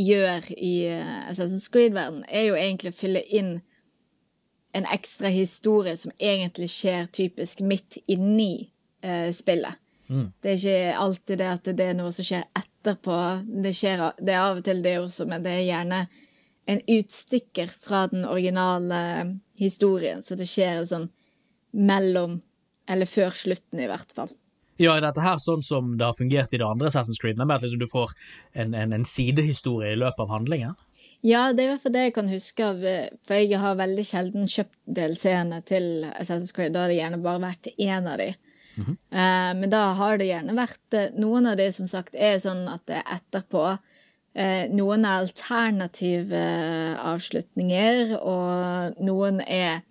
gjør 0.00 0.50
i 0.56 0.74
eh, 0.90 1.14
Assassin's 1.30 1.68
Creed-verden, 1.72 2.24
er 2.28 2.48
jo 2.48 2.58
egentlig 2.58 2.94
å 2.94 2.98
fylle 2.98 3.22
inn 3.24 3.56
en 4.74 4.86
ekstra 4.90 5.30
historie 5.30 5.94
som 5.96 6.12
egentlig 6.18 6.68
skjer 6.72 7.06
typisk 7.14 7.62
midt 7.62 8.00
inni 8.10 8.70
eh, 9.04 9.30
spillet. 9.34 9.78
Det 10.42 10.50
er 10.50 10.58
ikke 10.58 10.96
alltid 11.00 11.38
det 11.40 11.48
at 11.48 11.68
det 11.78 11.86
er 11.88 11.96
noe 11.96 12.12
som 12.12 12.26
skjer 12.26 12.44
etterpå. 12.58 13.18
Det, 13.64 13.72
skjer, 13.76 14.02
det 14.20 14.34
er 14.34 14.42
av 14.42 14.60
og 14.60 14.66
til 14.66 14.82
det 14.84 14.98
også, 15.00 15.26
men 15.30 15.44
det 15.46 15.54
er 15.54 15.68
gjerne 15.68 16.00
en 16.70 16.80
utstikker 16.96 17.72
fra 17.72 18.06
den 18.12 18.24
originale 18.28 19.00
historien, 19.60 20.22
så 20.24 20.36
det 20.36 20.48
skjer 20.48 20.82
sånn 20.88 21.08
mellom, 21.74 22.40
eller 22.88 23.08
før 23.08 23.34
slutten 23.36 23.80
i 23.80 23.88
hvert 23.90 24.12
fall. 24.16 24.32
Ja, 24.80 24.96
er 24.96 25.04
dette 25.04 25.22
her 25.22 25.38
sånn 25.42 25.62
som 25.62 25.94
det 25.98 26.06
har 26.08 26.16
fungert 26.18 26.54
i 26.54 26.58
det 26.58 26.66
andre 26.66 26.90
Assassin's 26.90 27.20
Creed, 27.22 27.38
med 27.38 27.52
at 27.54 27.62
liksom 27.62 27.82
du 27.82 27.90
får 27.90 28.14
en, 28.52 28.74
en, 28.74 28.94
en 28.96 29.06
sidehistorie 29.06 29.92
i 29.94 30.00
løpet 30.00 30.24
av 30.24 30.32
handlingen? 30.34 30.74
Ja, 31.24 31.52
det 31.52 31.62
er 31.62 31.68
i 31.68 31.72
hvert 31.72 31.84
fall 31.84 31.94
det 31.94 32.06
jeg 32.08 32.14
kan 32.16 32.28
huske 32.28 32.66
av, 32.66 32.82
for 33.24 33.38
jeg 33.38 33.60
har 33.60 33.78
veldig 33.78 34.04
sjelden 34.04 34.48
kjøpt 34.50 34.74
DLC-ene 34.98 35.60
til 35.64 35.86
Assassin's 36.10 36.52
Creed. 36.52 36.74
Da 36.74 36.84
har 36.84 36.92
det 36.92 36.98
gjerne 36.98 37.22
bare 37.24 37.44
vært 37.46 37.70
én 37.78 38.10
av 38.10 38.18
de. 38.20 38.34
Eh, 38.74 39.52
men 39.54 39.70
da 39.70 39.84
har 39.98 40.18
det 40.18 40.26
gjerne 40.28 40.56
vært 40.56 40.96
eh, 40.98 41.12
Noen 41.20 41.46
av 41.46 41.58
de 41.60 41.68
som 41.72 41.86
sagt 41.90 42.16
er 42.18 42.40
sånn 42.42 42.64
at 42.70 42.82
det 42.90 42.98
er 43.00 43.20
etterpå. 43.20 43.64
uh, 44.34 44.64
noen 44.74 45.04
er 45.06 45.20
alternative 45.22 46.40
avslutninger, 46.98 48.16
og 48.18 48.98
noen 48.98 49.38
er 49.46 49.84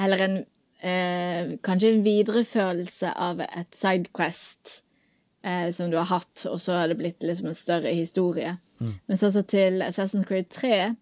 heller 0.00 0.24
en 0.24 0.38
eh, 0.82 1.56
Kanskje 1.64 1.94
en 1.94 2.04
viderefølelse 2.04 3.12
av 3.16 3.40
et 3.46 3.74
sidequest 3.74 4.82
eh, 5.44 5.68
som 5.74 5.90
du 5.90 5.96
har 5.98 6.08
hatt, 6.10 6.46
og 6.50 6.60
så 6.62 6.80
har 6.80 6.88
det 6.92 6.98
blitt 7.00 7.22
liksom 7.26 7.50
en 7.50 7.58
større 7.58 7.94
historie. 7.94 8.56
Men 8.78 9.18
sånn 9.18 9.32
som 9.34 9.46
til 9.50 9.82
Assassin's 9.82 10.26
Creed 10.28 10.52
3, 10.54 10.94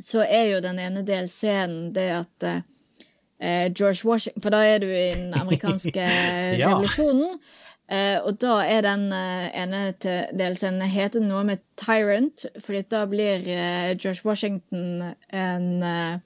så 0.00 0.22
er 0.24 0.50
jo 0.54 0.62
den 0.64 0.78
ene 0.80 1.02
delscenen 1.04 1.92
det 1.96 2.08
at 2.22 2.46
eh, 2.48 3.68
George 3.72 4.04
Washington 4.04 4.42
For 4.44 4.52
da 4.52 4.62
er 4.64 4.80
du 4.80 4.88
i 4.88 5.12
den 5.14 5.34
amerikanske 5.36 6.00
Ja. 6.60 6.70
revolusjonen. 6.70 7.38
Uh, 7.86 8.18
og 8.26 8.40
da 8.42 8.56
er 8.66 8.80
den 8.82 9.04
uh, 9.14 9.44
ene 9.54 9.92
delscenen 10.34 10.88
heter 10.90 11.22
noe 11.22 11.44
med 11.46 11.60
Tyrant, 11.78 12.42
fordi 12.58 12.80
da 12.90 13.04
blir 13.06 13.44
uh, 13.46 13.92
George 13.94 14.24
Washington 14.26 15.12
en 15.30 15.68
eh, 15.86 16.16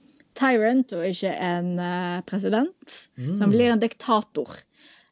tyrant 0.40 0.96
og 0.96 1.07
ikke 1.07 1.31
en 1.37 1.70
president. 2.26 2.26
president. 2.26 3.37
Så 3.37 3.44
han 3.44 3.53
blir 3.53 3.74
en 3.74 3.83
diktator. 3.83 4.59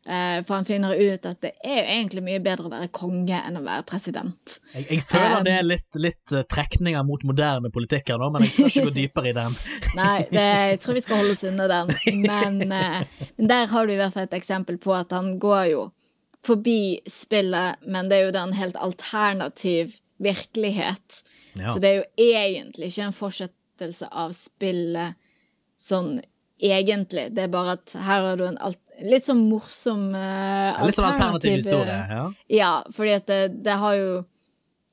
Eh, 0.09 0.45
for 0.45 0.55
han 0.55 0.65
finner 0.65 0.95
ut 0.95 1.27
at 1.29 1.41
det 1.45 1.51
er 1.61 1.83
jo 1.83 1.89
egentlig 1.93 2.23
mye 2.25 2.41
bedre 2.41 2.65
å 2.65 2.73
være 2.73 2.87
konge 2.97 3.41
enn 3.45 3.59
å 3.61 3.65
være 3.65 3.85
president. 3.91 4.55
Jeg, 4.73 4.87
jeg 4.89 5.03
føler 5.05 5.27
Um, 5.39 5.45
det 5.45 5.53
er 5.53 5.67
litt, 5.67 5.99
litt 6.01 6.33
eh, 6.33 6.47
trekninger 6.49 7.05
mot 7.05 7.27
moderne 7.29 7.69
politikere 7.75 8.17
nå, 8.23 8.31
men 8.33 8.47
jeg 8.47 8.55
skal 8.55 8.71
ikke 8.71 8.85
gå 8.87 8.95
dypere 8.97 9.29
i 9.29 9.35
den. 9.37 9.59
Nei, 10.01 10.17
det, 10.31 10.47
jeg 10.73 10.81
tror 10.81 10.97
vi 10.97 11.03
skal 11.05 11.21
holde 11.21 11.35
oss 11.37 11.45
unna 11.51 11.69
den. 11.69 11.93
Men, 12.25 12.57
uh, 12.73 13.29
men 13.37 13.51
der 13.53 13.69
har 13.69 13.85
du 13.85 13.93
i 13.93 13.99
hvert 14.01 14.17
fall 14.17 14.31
et 14.31 14.39
eksempel 14.39 14.81
på 14.81 14.97
at 14.97 15.13
han 15.13 15.35
går 15.43 15.65
jo 15.75 15.85
forbi 16.47 16.81
spillet, 17.11 17.85
men 17.85 18.09
det 18.09 18.17
er 18.17 18.29
jo 18.31 18.35
da 18.39 18.47
en 18.49 18.57
helt 18.57 18.81
alternativ 18.81 19.99
virkelighet. 20.25 21.21
Ja. 21.59 21.69
Så 21.69 21.85
det 21.85 21.91
er 21.91 22.01
jo 22.01 22.09
egentlig 22.31 22.95
ikke 22.95 23.11
en 23.11 23.19
fortsettelse 23.79 24.09
av 24.11 24.33
spillet 24.33 25.15
sånn 25.79 26.21
egentlig. 26.59 27.31
Det 27.33 27.43
er 27.47 27.49
bare 27.49 27.77
at 27.79 27.95
her 27.95 28.23
har 28.23 28.37
du 28.37 28.47
en 28.47 28.59
alt, 28.59 28.81
litt 29.01 29.25
sånn 29.25 29.49
morsom 29.49 30.15
uh, 30.15 30.85
Litt 30.85 30.97
sånn 30.97 31.13
alternativ 31.13 31.61
historie. 31.61 31.99
Ja. 32.11 32.33
Ja, 32.49 32.73
fordi 32.91 33.15
at 33.15 33.27
det, 33.27 33.49
det 33.63 33.79
har 33.79 33.95
jo 33.95 34.25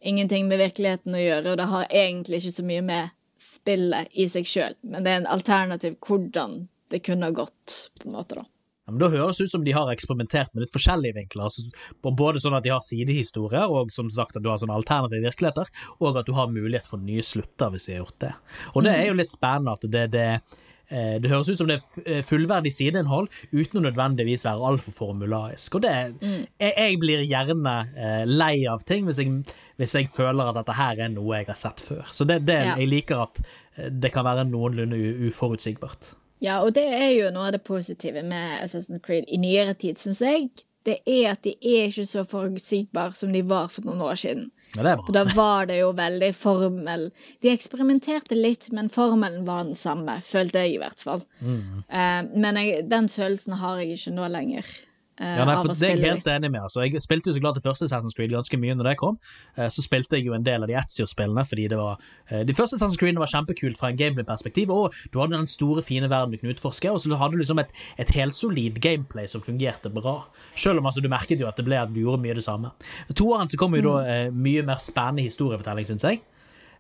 ingenting 0.02 0.48
med 0.48 0.60
virkeligheten 0.60 1.16
å 1.16 1.22
gjøre, 1.22 1.52
og 1.52 1.58
det 1.58 1.70
har 1.72 1.88
egentlig 1.90 2.44
ikke 2.44 2.58
så 2.60 2.66
mye 2.66 2.82
med 2.86 3.14
spillet 3.42 4.08
i 4.14 4.28
seg 4.30 4.46
sjøl, 4.48 4.76
men 4.82 5.04
det 5.04 5.12
er 5.12 5.24
en 5.24 5.34
alternativ 5.34 5.98
hvordan 6.06 6.68
det 6.94 7.02
kunne 7.04 7.26
ha 7.26 7.34
gått, 7.34 7.90
på 8.00 8.08
en 8.08 8.14
måte, 8.14 8.38
da. 8.38 8.46
Ja, 8.86 8.94
men 8.94 9.02
Da 9.02 9.10
høres 9.10 9.40
det 9.40 9.48
ut 9.48 9.54
som 9.56 9.64
de 9.66 9.74
har 9.74 9.90
eksperimentert 9.90 10.52
med 10.54 10.66
litt 10.66 10.74
forskjellige 10.74 11.18
vinkler. 11.18 11.48
Altså, 11.48 11.64
både 12.06 12.42
sånn 12.42 12.58
at 12.58 12.66
de 12.66 12.74
har 12.74 12.84
sidehistorier, 12.86 13.66
og 13.66 13.94
som 13.94 14.12
sagt 14.14 14.38
at 14.38 14.46
du 14.46 14.52
har 14.52 14.60
sånne 14.62 14.78
alternative 14.78 15.26
virkeligheter, 15.26 15.72
og 15.98 16.20
at 16.22 16.28
du 16.30 16.36
har 16.38 16.52
mulighet 16.54 16.90
for 16.90 17.02
nye 17.02 17.24
slutter 17.26 17.74
hvis 17.74 17.90
de 17.90 17.96
har 17.96 18.04
gjort 18.04 18.22
det. 18.22 18.36
Og 18.76 18.86
det 18.86 18.94
er 18.94 19.10
jo 19.10 19.18
litt 19.18 19.34
spennende 19.34 19.74
at 19.74 19.88
det, 19.90 20.04
det 20.14 20.28
eh, 20.94 21.16
det 21.18 21.32
høres 21.32 21.50
ut 21.50 21.58
som 21.58 21.72
det 21.72 21.80
er 21.80 22.04
eh, 22.06 22.22
fullverdig 22.28 22.70
sideinnhold 22.76 23.32
uten 23.56 23.80
å 23.82 23.84
nødvendigvis 23.88 24.46
være 24.46 24.70
altfor 24.70 24.94
formularisk. 25.00 25.80
Og 25.80 25.86
det, 25.88 25.96
jeg, 26.22 26.76
jeg 26.76 27.00
blir 27.02 27.24
gjerne 27.26 27.74
eh, 27.98 28.22
lei 28.30 28.68
av 28.70 28.86
ting 28.86 29.10
hvis 29.10 29.24
jeg, 29.24 29.40
hvis 29.82 29.98
jeg 29.98 30.12
føler 30.14 30.52
at 30.52 30.60
dette 30.60 30.78
her 30.78 31.02
er 31.08 31.10
noe 31.16 31.42
jeg 31.42 31.50
har 31.50 31.58
sett 31.58 31.82
før. 31.82 32.06
Så 32.14 32.30
det, 32.30 32.44
det, 32.46 32.62
jeg 32.76 32.92
liker 32.92 33.26
at 33.26 33.42
det 33.90 34.14
kan 34.14 34.30
være 34.30 34.46
noenlunde 34.46 35.02
uforutsigbart. 35.26 36.14
Ja, 36.46 36.62
og 36.62 36.76
det 36.78 36.86
er 36.86 37.10
jo 37.16 37.34
noe 37.34 37.50
av 37.50 37.56
det 37.56 37.64
positive 37.66 38.22
med 38.26 38.62
Assassin's 38.62 39.02
Creed 39.06 39.26
i 39.34 39.40
nyere 39.42 39.74
tid, 39.82 39.98
syns 40.02 40.22
jeg. 40.22 40.50
Det 40.86 41.00
er 41.10 41.32
at 41.32 41.42
de 41.42 41.56
er 41.66 41.88
ikke 41.90 42.06
så 42.06 42.22
forutsigbare 42.30 43.18
som 43.18 43.32
de 43.34 43.42
var 43.50 43.72
for 43.74 43.88
noen 43.88 44.04
år 44.06 44.20
siden. 44.22 44.52
Ja, 44.76 44.84
det 44.84 44.92
bra. 45.00 45.06
For 45.08 45.16
da 45.16 45.24
var 45.34 45.70
det 45.70 45.80
jo 45.80 45.92
veldig 45.96 46.30
formel 46.36 47.08
De 47.42 47.50
eksperimenterte 47.50 48.36
litt, 48.38 48.68
men 48.76 48.92
formelen 48.94 49.46
var 49.48 49.64
den 49.66 49.78
samme, 49.80 50.20
følte 50.22 50.66
jeg 50.66 50.76
i 50.76 50.82
hvert 50.84 51.02
fall. 51.02 51.24
Eh, 51.42 52.22
men 52.36 52.60
jeg, 52.62 52.86
den 52.92 53.10
følelsen 53.10 53.58
har 53.62 53.82
jeg 53.82 53.96
ikke 53.98 54.14
nå 54.20 54.30
lenger. 54.36 54.70
Eh, 55.20 55.38
Ja, 55.40 55.46
nei, 55.46 55.56
for 55.56 55.72
det 55.72 55.82
er 55.82 55.96
jeg 55.96 56.04
helt 56.04 56.28
enig 56.28 56.52
med. 56.52 56.62
Altså. 56.62 56.82
Jeg 56.84 57.02
spilte 57.02 57.30
jo 57.30 57.36
så 57.38 57.42
klart 57.44 57.56
det 57.56 57.64
første 57.64 57.88
Assassin's 57.88 58.16
Creed 58.18 58.34
ganske 58.36 58.58
mye 58.60 58.76
når 58.76 58.90
det 58.90 58.96
kom. 58.98 59.18
Eh, 59.58 59.70
Så 59.70 59.82
spilte 59.86 60.18
jeg 60.18 60.26
jo 60.28 60.34
en 60.34 60.44
del 60.44 60.64
av 60.64 60.68
de 60.72 60.76
Etzio-spillene, 60.80 61.46
fordi 61.48 61.68
det 61.72 61.78
var 61.80 62.00
eh, 62.30 62.44
De 62.44 62.54
første 62.54 62.76
Assassin's 62.76 62.98
Creed 63.00 63.16
var 63.22 63.32
kjempekult 63.32 63.78
fra 63.80 63.90
en 63.90 63.98
gameplay-perspektiv, 63.98 64.70
og 64.70 64.94
du 65.14 65.20
hadde 65.20 65.38
den 65.38 65.46
store, 65.50 65.84
fine 65.84 66.10
verden 66.10 66.32
du 66.36 66.38
kunne 66.42 66.54
utforske, 66.56 66.92
og 66.92 67.00
så 67.00 67.16
hadde 67.16 67.34
du 67.38 67.44
liksom 67.44 67.60
et, 67.60 67.72
et 67.98 68.10
helsolid 68.16 68.80
gameplay 68.84 69.28
som 69.28 69.42
fungerte 69.42 69.90
bra. 69.94 70.26
Selv 70.56 70.80
om 70.80 70.86
altså, 70.86 71.02
du 71.02 71.10
merket 71.10 71.40
jo 71.40 71.48
at 71.48 71.58
det 71.58 71.66
ble 71.66 71.80
at 71.80 71.94
du 71.94 72.02
gjorde 72.04 72.22
mye 72.22 72.36
det 72.36 72.44
samme. 72.44 72.72
Toeren 73.16 73.48
så 73.50 73.58
kom 73.58 73.76
jo 73.76 73.82
da 73.88 73.98
eh, 74.06 74.32
mye 74.32 74.64
mer 74.68 74.80
spennende 74.82 75.24
historiefortelling, 75.28 75.88
syns 75.88 76.04
jeg. 76.04 76.22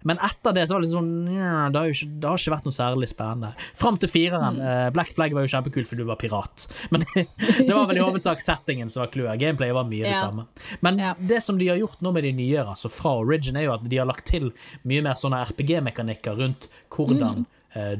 Men 0.05 0.19
etter 0.23 0.53
det 0.53 0.67
så 0.69 0.75
var 0.77 0.83
det 0.85 0.89
sånn 0.91 1.11
det, 1.25 1.79
har 1.79 1.89
ikke, 1.89 2.07
det 2.21 2.29
har 2.29 2.37
ikke 2.39 2.53
vært 2.53 2.67
noe 2.69 2.75
særlig 2.77 3.09
spennende. 3.09 3.49
Fram 3.77 3.97
til 4.01 4.11
fireren. 4.11 4.59
eh, 4.61 4.89
Black 4.93 5.11
Flag 5.17 5.33
var 5.33 5.45
jo 5.47 5.51
kjempekult 5.55 5.89
fordi 5.89 6.03
du 6.05 6.09
var 6.11 6.19
pirat. 6.21 6.67
Men 6.93 7.03
det 7.15 7.71
var 7.73 7.87
vel 7.89 7.97
i 7.97 8.05
hovedsak 8.05 8.43
settingen 8.45 8.89
som 8.93 9.01
var 9.05 9.11
clouet. 9.15 9.39
Gameplay 9.41 9.73
var 9.75 9.89
mye 9.89 10.05
det 10.05 10.13
Ja. 10.13 10.21
samme. 10.27 10.45
Men 10.85 10.99
Ja. 11.01 11.15
det 11.19 11.41
som 11.43 11.57
de 11.57 11.67
har 11.67 11.77
gjort 11.81 12.01
nå 12.05 12.13
med 12.13 12.23
de 12.23 12.31
nyere, 12.37 12.67
altså 12.75 12.89
fra 12.93 13.17
Origin, 13.19 13.57
er 13.57 13.65
jo 13.67 13.73
at 13.73 13.83
de 13.89 13.97
har 13.97 14.05
lagt 14.05 14.25
til 14.29 14.51
mye 14.85 15.01
mer 15.01 15.13
sånne 15.17 15.41
RPG-mekanikker 15.49 16.37
rundt 16.37 16.69
hvordan 16.93 17.43
mm. 17.43 17.45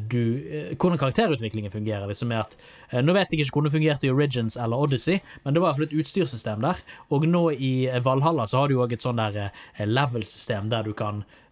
du, 0.07 0.21
eh, 0.47 0.75
hvordan 0.79 0.97
karakterutviklingen 0.97 1.71
fungerer. 1.71 2.07
Liksom 2.07 2.31
er 2.31 2.45
at, 2.45 2.55
eh, 2.91 3.01
nå 3.03 3.11
vet 3.13 3.31
jeg 3.33 3.41
ikke 3.43 3.57
hvordan 3.57 3.71
det 3.71 3.75
fungerte 3.75 4.07
i 4.07 4.11
Origins 4.13 4.55
eller 4.55 4.77
Odyssey, 4.77 5.19
men 5.43 5.53
det 5.53 5.59
var 5.61 5.73
i 5.73 5.73
hvert 5.73 5.81
fall 5.81 5.89
et 5.89 5.99
utstyrssystem 6.05 6.61
der. 6.61 6.75
Og 7.11 7.25
nå 7.27 7.49
i 7.57 7.87
eh, 7.89 7.99
Valhalla 8.05 8.47
så 8.47 8.61
har 8.63 8.67
du 8.71 8.77
òg 8.79 8.93
et 8.93 9.03
sånn 9.03 9.19
der 9.19 9.35
eh, 9.49 9.85
level-system 9.85 10.69
der 10.71 10.83
du 10.83 10.93
kan 10.93 11.25
eh, 11.25 11.44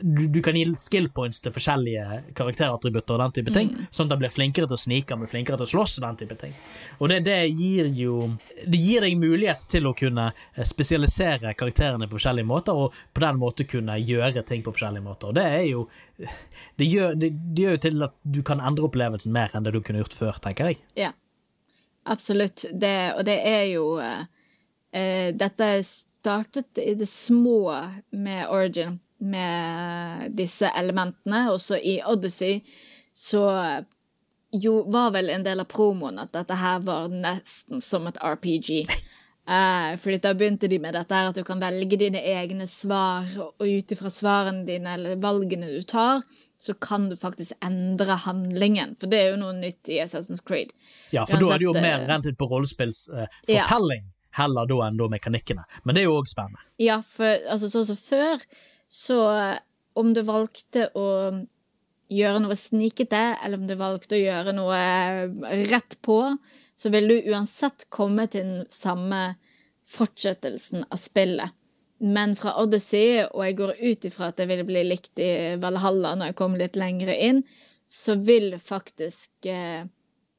du, 0.00 0.28
du 0.28 0.42
kan 0.42 0.56
gi 0.56 0.64
skill 0.78 1.08
points 1.14 1.40
til 1.42 1.52
forskjellige 1.54 2.04
karakterattributter 2.38 3.16
og 3.16 3.22
den 3.22 3.34
type 3.38 3.54
ting, 3.54 3.70
sånn 3.90 4.08
at 4.08 4.14
han 4.14 4.22
blir 4.22 4.32
flinkere 4.32 4.68
til 4.68 4.76
å 4.76 4.80
snike, 4.80 5.16
blir 5.18 5.30
flinkere 5.30 5.58
til 5.58 5.66
å 5.66 5.70
slåss 5.72 5.98
og 5.98 6.06
den 6.06 6.18
type 6.22 6.38
ting. 6.40 6.54
Og 6.98 7.10
det, 7.12 7.20
det 7.26 7.38
gir 7.48 7.90
jo 7.98 8.30
Det 8.64 8.78
gir 8.78 9.04
deg 9.04 9.18
mulighet 9.18 9.64
til 9.70 9.88
å 9.88 9.94
kunne 9.96 10.28
eh, 10.30 10.64
spesialisere 10.66 11.54
karakterene 11.58 12.08
på 12.08 12.18
forskjellige 12.18 12.48
måter, 12.48 12.78
og 12.78 12.94
på 13.14 13.24
den 13.24 13.40
måten 13.40 13.70
kunne 13.70 13.98
gjøre 13.98 14.44
ting 14.46 14.64
på 14.64 14.74
forskjellige 14.74 15.04
måter. 15.04 15.32
Og 15.32 15.38
det 15.38 15.46
er 15.46 15.66
jo 15.72 15.86
Det 16.78 16.86
gjør, 16.86 17.14
det, 17.14 17.30
det 17.54 17.62
gjør 17.62 17.76
jo 17.76 17.84
til 17.86 18.08
at 18.08 18.18
du 18.22 18.42
kan 18.46 18.62
endre 18.62 18.86
opplevelsen 18.88 19.34
mer 19.34 19.54
enn 19.54 19.66
det 19.66 19.74
du 19.74 19.80
kunne 19.82 20.02
gjort 20.02 20.16
før, 20.18 20.42
tenker 20.42 20.70
jeg. 20.70 20.82
Ja, 20.98 21.12
absolutt. 22.06 22.66
Det, 22.72 22.96
og 23.16 23.24
det 23.26 23.38
er 23.46 23.64
jo 23.72 23.86
eh, 24.92 25.00
eh, 25.00 25.34
Dette 25.34 25.82
startet 25.82 26.78
i 26.78 26.94
det 26.94 27.08
små 27.08 27.90
med 28.10 28.48
Origin, 28.48 28.98
med 29.18 30.32
disse 30.38 30.70
elementene. 30.78 31.48
Også 31.50 31.78
i 31.78 31.98
Odyssey 32.06 32.60
så 33.12 33.84
jo 34.52 34.82
var 34.86 35.10
vel 35.10 35.30
en 35.30 35.44
del 35.44 35.60
av 35.60 35.68
promoen 35.68 36.20
at 36.22 36.32
dette 36.32 36.56
her 36.56 36.80
var 36.86 37.08
nesten 37.12 37.82
som 37.84 38.06
et 38.06 38.20
RPG. 38.22 38.84
Eh, 39.48 39.94
fordi 39.96 40.18
da 40.20 40.34
begynte 40.36 40.68
de 40.68 40.76
med 40.76 40.92
dette 40.92 41.16
her 41.16 41.30
at 41.30 41.38
du 41.38 41.40
kan 41.40 41.56
velge 41.62 41.96
dine 41.96 42.20
egne 42.20 42.66
svar, 42.68 43.24
og 43.38 43.64
ut 43.64 43.94
ifra 43.94 44.10
svarene 44.12 44.66
dine 44.68 44.92
eller 44.92 45.16
valgene 45.22 45.70
du 45.72 45.80
tar, 45.88 46.20
så 46.60 46.74
kan 46.76 47.06
du 47.08 47.16
faktisk 47.16 47.56
endre 47.64 48.18
handlingen. 48.26 48.92
For 49.00 49.08
det 49.08 49.22
er 49.22 49.30
jo 49.30 49.38
noe 49.40 49.54
nytt 49.56 49.88
i 49.88 50.02
Assassin's 50.04 50.44
Creed. 50.44 50.74
Ja, 51.16 51.24
for 51.24 51.40
da 51.40 51.54
er 51.54 51.62
det 51.62 51.64
jo 51.64 51.72
mer 51.78 52.02
rentet 52.02 52.12
rent 52.12 52.28
ut 52.28 52.40
på 52.42 52.50
rollespillsfortelling 52.52 54.04
eh, 54.04 54.04
Ja. 54.04 54.17
Heller 54.38 54.68
da 54.70 54.80
enn 54.86 54.98
da 55.00 55.10
mekanikkene. 55.12 55.66
Men 55.84 55.96
det 55.96 56.02
er 56.02 56.08
jo 56.08 56.18
òg 56.20 56.30
spennende. 56.30 56.64
Ja, 56.82 57.00
for 57.04 57.48
altså, 57.50 57.70
sånn 57.72 57.88
som 57.90 58.00
før, 58.00 58.44
så 58.88 59.20
om 59.98 60.14
du 60.14 60.22
valgte 60.26 60.88
å 60.96 61.08
gjøre 62.08 62.40
noe 62.44 62.56
snikete, 62.56 63.20
eller 63.44 63.60
om 63.60 63.66
du 63.68 63.74
valgte 63.78 64.16
å 64.16 64.22
gjøre 64.22 64.54
noe 64.56 64.80
rett 65.68 65.98
på, 66.04 66.22
så 66.78 66.90
vil 66.94 67.10
du 67.10 67.32
uansett 67.32 67.88
komme 67.92 68.28
til 68.30 68.46
den 68.46 68.66
samme 68.72 69.22
fortsettelsen 69.88 70.86
av 70.88 71.00
spillet. 71.00 71.54
Men 71.98 72.36
fra 72.38 72.54
Odyssey, 72.62 73.24
og 73.26 73.42
jeg 73.42 73.56
går 73.58 73.72
ut 73.80 74.06
ifra 74.06 74.30
at 74.30 74.38
det 74.38 74.46
vil 74.52 74.62
bli 74.68 74.84
likt 74.86 75.18
i 75.18 75.56
Valhalla 75.58 76.14
når 76.14 76.30
jeg 76.30 76.38
kommer 76.38 76.62
litt 76.62 76.78
lenger 76.78 77.10
inn, 77.16 77.42
så 77.90 78.14
vil 78.22 78.52
faktisk 78.62 79.48
eh, 79.50 79.88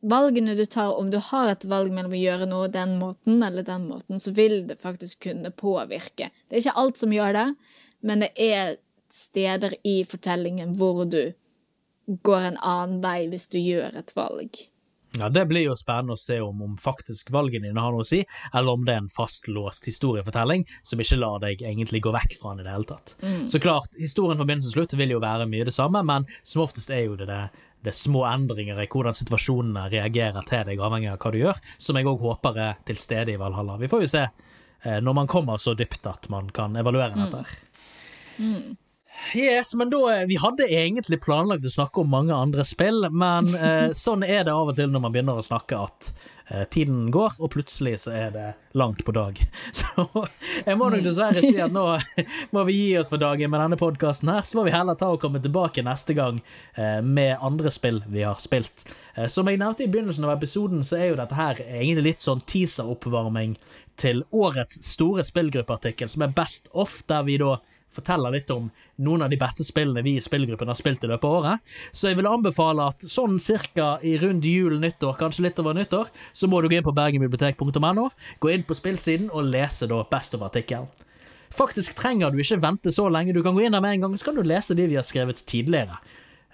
valgene 0.02 0.56
du 0.56 0.66
tar, 0.66 0.94
om 0.96 1.10
du 1.12 1.18
har 1.18 1.52
et 1.52 1.66
valg 1.68 1.92
mellom 1.92 2.16
å 2.16 2.22
gjøre 2.22 2.48
noe 2.50 2.72
den 2.72 2.98
måten 3.02 3.44
eller 3.44 3.66
den 3.68 3.88
måten, 3.90 4.20
så 4.20 4.32
vil 4.36 4.62
det 4.70 4.80
faktisk 4.80 5.26
kunne 5.28 5.52
påvirke. 5.52 6.32
Det 6.48 6.56
er 6.56 6.64
ikke 6.64 6.80
alt 6.84 7.02
som 7.02 7.14
gjør 7.14 7.36
det, 7.36 7.48
men 8.08 8.24
det 8.24 8.32
er 8.40 8.78
steder 9.12 9.76
i 9.84 10.02
fortellingen 10.08 10.76
hvor 10.80 11.04
du 11.10 11.34
går 12.26 12.52
en 12.52 12.60
annen 12.66 13.00
vei 13.04 13.24
hvis 13.30 13.50
du 13.52 13.60
gjør 13.60 13.98
et 14.00 14.14
valg. 14.16 14.66
Ja, 15.18 15.30
Det 15.30 15.46
blir 15.50 15.64
jo 15.66 15.76
spennende 15.78 16.14
å 16.14 16.22
se 16.22 16.38
om, 16.42 16.62
om 16.62 16.76
faktisk 16.78 17.32
valgene 17.34 17.66
dine 17.68 17.82
har 17.82 17.94
noe 17.94 18.06
å 18.06 18.08
si, 18.08 18.20
eller 18.54 18.78
om 18.78 18.84
det 18.86 18.94
er 18.94 19.02
en 19.02 19.10
fastlåst 19.10 19.88
historiefortelling 19.90 20.68
som 20.86 21.02
ikke 21.02 21.18
lar 21.18 21.42
deg 21.42 21.64
egentlig 21.66 22.04
gå 22.06 22.14
vekk 22.14 22.36
fra 22.38 22.54
den 22.54 22.62
i 22.62 22.68
det 22.68 22.76
hele 22.76 22.90
tatt. 22.92 23.16
Så 23.50 23.62
klart, 23.62 23.98
historien 23.98 24.38
fra 24.38 24.46
begynnelsen 24.46 24.70
til 24.70 24.78
slutt 24.78 24.94
vil 25.02 25.16
jo 25.16 25.24
være 25.24 25.50
mye 25.50 25.66
det 25.66 25.74
samme, 25.74 26.04
men 26.06 26.30
som 26.44 26.62
oftest 26.62 26.94
er 26.94 27.08
jo 27.08 27.18
det 27.18 27.30
det, 27.32 27.42
det 27.84 27.94
er 27.94 27.96
små 27.96 28.26
endringer 28.28 28.82
i 28.84 28.88
hvordan 28.92 29.15
situasjonene 29.15 29.88
reagerer 29.94 30.46
til 30.48 30.68
deg, 30.68 30.82
avhengig 30.84 31.13
av 31.13 31.20
hva 31.22 31.32
du 31.32 31.39
gjør, 31.39 31.62
som 31.80 32.00
jeg 32.00 32.10
òg 32.12 32.26
håper 32.26 32.60
er 32.65 32.84
til 32.88 33.00
stede 33.00 33.34
i 33.34 33.39
Valhalla. 33.39 33.78
Vi 33.80 33.89
får 33.92 34.04
jo 34.04 34.12
se 34.12 34.26
eh, 34.26 35.00
når 35.00 35.18
man 35.22 35.32
kommer 35.32 35.62
så 35.62 35.76
dypt 35.80 36.08
at 36.12 36.30
man 36.34 36.52
kan 36.56 36.76
evaluere 36.80 37.15
dette. 37.15 37.46
Yes, 39.36 39.74
men 39.76 39.89
da, 39.92 40.26
Vi 40.28 40.38
hadde 40.39 40.68
egentlig 40.72 41.20
planlagt 41.22 41.65
å 41.68 41.72
snakke 41.74 42.02
om 42.02 42.12
mange 42.12 42.36
andre 42.36 42.63
spill, 42.68 43.08
men 43.12 43.48
eh, 43.56 43.92
sånn 44.06 44.24
er 44.24 44.46
det 44.48 44.56
av 44.56 44.72
og 44.72 44.78
til 44.78 44.92
når 44.92 45.04
man 45.04 45.15
begynner 45.15 45.39
å 45.39 45.46
snakke 45.46 45.80
at 45.88 46.12
eh, 46.12 46.38
tiden 46.74 47.12
går, 47.14 47.36
og 47.38 47.52
plutselig 47.54 48.00
så 48.06 48.14
er 48.16 48.32
det 48.34 48.48
langt 48.78 49.06
på 49.06 49.12
dag. 49.12 49.38
Så 49.80 50.06
jeg 50.66 50.78
må 50.78 50.90
nok 50.90 51.04
dessverre 51.06 51.42
si 51.42 51.58
at 51.62 51.74
nå 51.74 51.86
må 52.56 52.64
vi 52.68 52.76
gi 52.78 52.98
oss 53.00 53.10
for 53.12 53.22
dagen 53.22 53.52
med 53.52 53.62
denne 53.64 53.80
podkasten 53.80 54.32
her. 54.32 54.46
Så 54.46 54.58
må 54.60 54.66
vi 54.68 54.74
heller 54.74 54.98
ta 54.98 55.12
og 55.14 55.22
komme 55.22 55.42
tilbake 55.44 55.84
neste 55.86 56.16
gang 56.18 56.42
eh, 56.76 57.00
med 57.06 57.38
andre 57.42 57.73
spill 57.73 58.02
vi 58.10 58.26
har 58.26 58.40
spilt. 58.42 58.86
Eh, 59.15 59.28
som 59.32 59.50
jeg 59.50 59.62
nevnte 59.62 59.86
i 59.86 59.92
begynnelsen 59.92 60.28
av 60.28 60.36
episoden, 60.38 60.84
så 60.86 61.00
er 61.00 61.12
jo 61.12 61.19
dette 61.19 61.38
her 61.38 61.62
egentlig 61.65 62.12
litt 62.12 62.26
sånn 62.26 62.44
teaser-oppvarming 62.50 63.58
til 64.00 64.23
årets 64.35 64.79
store 64.87 65.25
spillgruppeartikkel, 65.27 66.10
som 66.12 66.25
er 66.25 66.33
Best 66.35 66.71
Off, 66.73 67.02
der 67.10 67.25
vi 67.27 67.37
da 67.41 67.58
forteller 67.89 68.33
litt 68.33 68.52
om 68.54 68.69
noen 69.02 69.23
av 69.25 69.31
de 69.31 69.39
beste 69.41 69.65
spillene 69.65 70.04
vi 70.06 70.15
i 70.17 70.23
spillgruppen 70.23 70.69
har 70.69 70.77
spilt 70.77 71.04
i 71.04 71.10
løpet 71.10 71.25
av 71.25 71.37
året. 71.39 71.73
Så 71.91 72.12
jeg 72.12 72.19
vil 72.19 72.29
anbefale 72.29 72.85
at 72.91 73.06
sånn 73.10 73.39
cirka 73.41 73.95
i 74.06 74.15
rundt 74.21 74.45
jul, 74.45 74.77
nyttår, 74.81 75.17
kanskje 75.19 75.47
litt 75.47 75.60
over 75.62 75.77
nyttår, 75.77 76.12
så 76.33 76.50
må 76.50 76.62
du 76.62 76.69
gå 76.69 76.79
inn 76.79 76.85
på 76.85 76.95
bergenbibliotek.no, 76.95 78.10
gå 78.39 78.54
inn 78.54 78.65
på 78.67 78.77
spillsiden 78.77 79.31
og 79.33 79.50
lese 79.50 79.89
da 79.89 80.04
Best 80.12 80.37
of-artikkelen. 80.37 80.89
Faktisk 81.50 81.95
trenger 81.97 82.29
du 82.29 82.37
ikke 82.43 82.60
vente 82.62 82.91
så 82.93 83.08
lenge, 83.10 83.33
du 83.33 83.41
kan 83.41 83.56
gå 83.58 83.65
inn 83.65 83.73
der 83.73 83.81
med 83.81 83.97
en 83.97 84.04
gang, 84.06 84.17
så 84.17 84.29
kan 84.29 84.37
du 84.37 84.45
lese 84.45 84.77
de 84.77 84.85
vi 84.85 85.00
har 85.00 85.08
skrevet 85.08 85.41
tidligere. 85.50 85.97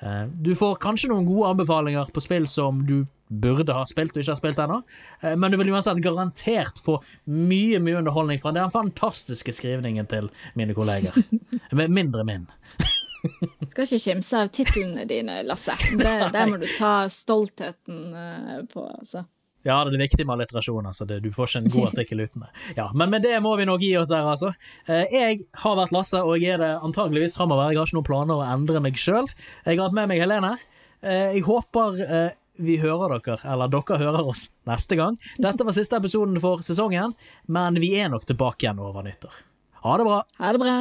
Eh, 0.02 0.26
Du 0.42 0.56
får 0.56 0.76
kanskje 0.84 1.10
noen 1.12 1.26
gode 1.28 1.50
anbefalinger 1.54 2.12
på 2.14 2.22
spill 2.24 2.48
som 2.48 2.84
du 2.86 3.06
burde 3.30 3.74
ha 3.74 3.82
spilt 3.90 4.14
og 4.14 4.22
ikke 4.22 4.32
har 4.36 4.40
spilt 4.42 4.60
ennå. 4.62 4.82
Eh, 5.22 5.36
Men 5.36 5.52
du 5.52 5.58
vil 5.58 5.72
uansett 5.74 6.02
garantert 6.04 6.82
få 6.84 7.00
mye 7.26 7.80
mye 7.80 7.98
underholdning 8.02 8.40
fra 8.42 8.52
den 8.56 8.72
fantastiske 8.72 9.54
skrivningen 9.54 10.08
til 10.08 10.30
mine 10.56 10.74
kolleger. 10.78 11.16
Med 11.72 11.90
mindre 11.90 12.24
min. 12.28 12.48
Skal 13.72 13.88
ikke 13.88 14.00
kimse 14.04 14.38
av 14.44 14.52
titlene 14.54 15.06
dine, 15.10 15.40
Lasse. 15.48 15.74
Det, 15.98 16.12
der 16.36 16.52
må 16.52 16.60
du 16.62 16.68
ta 16.78 17.08
stoltheten 17.10 18.14
eh, 18.14 18.60
på, 18.70 18.84
altså. 19.00 19.26
Ja, 19.66 19.80
det 19.88 19.96
er 19.98 20.04
viktig 20.06 20.24
med 20.30 20.36
alliterasjon. 20.38 20.86
Altså. 20.92 21.04
Det, 21.10 21.16
du 21.26 21.32
får 21.34 21.46
ikke 21.50 21.62
en 21.64 21.74
god 21.74 21.86
artikkel 21.92 22.18
uten 22.26 22.40
det. 22.46 22.50
Ja, 22.78 22.86
men 22.94 23.08
med 23.14 23.22
det 23.26 23.34
må 23.44 23.52
vi 23.58 23.66
nok 23.66 23.82
gi 23.82 23.96
oss 23.98 24.12
her, 24.14 24.26
altså. 24.30 24.50
Eh, 24.88 25.06
Jeg 25.12 25.34
har 25.66 25.76
vært 25.82 25.94
Lasse, 25.96 26.20
og 26.22 26.34
jeg 26.38 26.54
er 26.56 26.60
det 26.62 26.74
antageligvis 26.86 27.38
framover. 27.40 27.72
Jeg 27.74 27.80
har 27.82 27.88
ikke 27.90 27.98
noen 28.00 28.10
planer 28.12 28.36
å 28.40 28.46
endre 28.54 28.80
meg 28.86 28.96
sjøl. 29.02 29.28
Jeg 29.66 29.74
har 29.80 29.86
hatt 29.90 29.98
med 29.98 30.08
meg 30.14 30.20
Helene. 30.22 30.54
Eh, 31.02 31.34
Jeg 31.36 31.42
håper 31.50 31.88
eh, 32.06 32.32
vi 32.56 32.78
hører 32.80 33.18
dere, 33.20 33.36
eller 33.52 33.68
dere 33.74 33.98
hører 34.00 34.24
oss 34.32 34.46
neste 34.70 34.96
gang. 34.96 35.18
Dette 35.44 35.66
var 35.68 35.76
siste 35.76 35.98
episoden 36.00 36.40
for 36.40 36.62
sesongen, 36.64 37.12
men 37.52 37.76
vi 37.84 37.90
er 38.00 38.08
nok 38.14 38.24
tilbake 38.30 38.64
igjen 38.70 38.80
over 38.80 39.04
nyttår. 39.04 39.36
Ha 39.84 39.98
det 40.00 40.06
bra! 40.08 40.20
Ha 40.40 40.48
det 40.56 40.62
bra. 40.64 40.76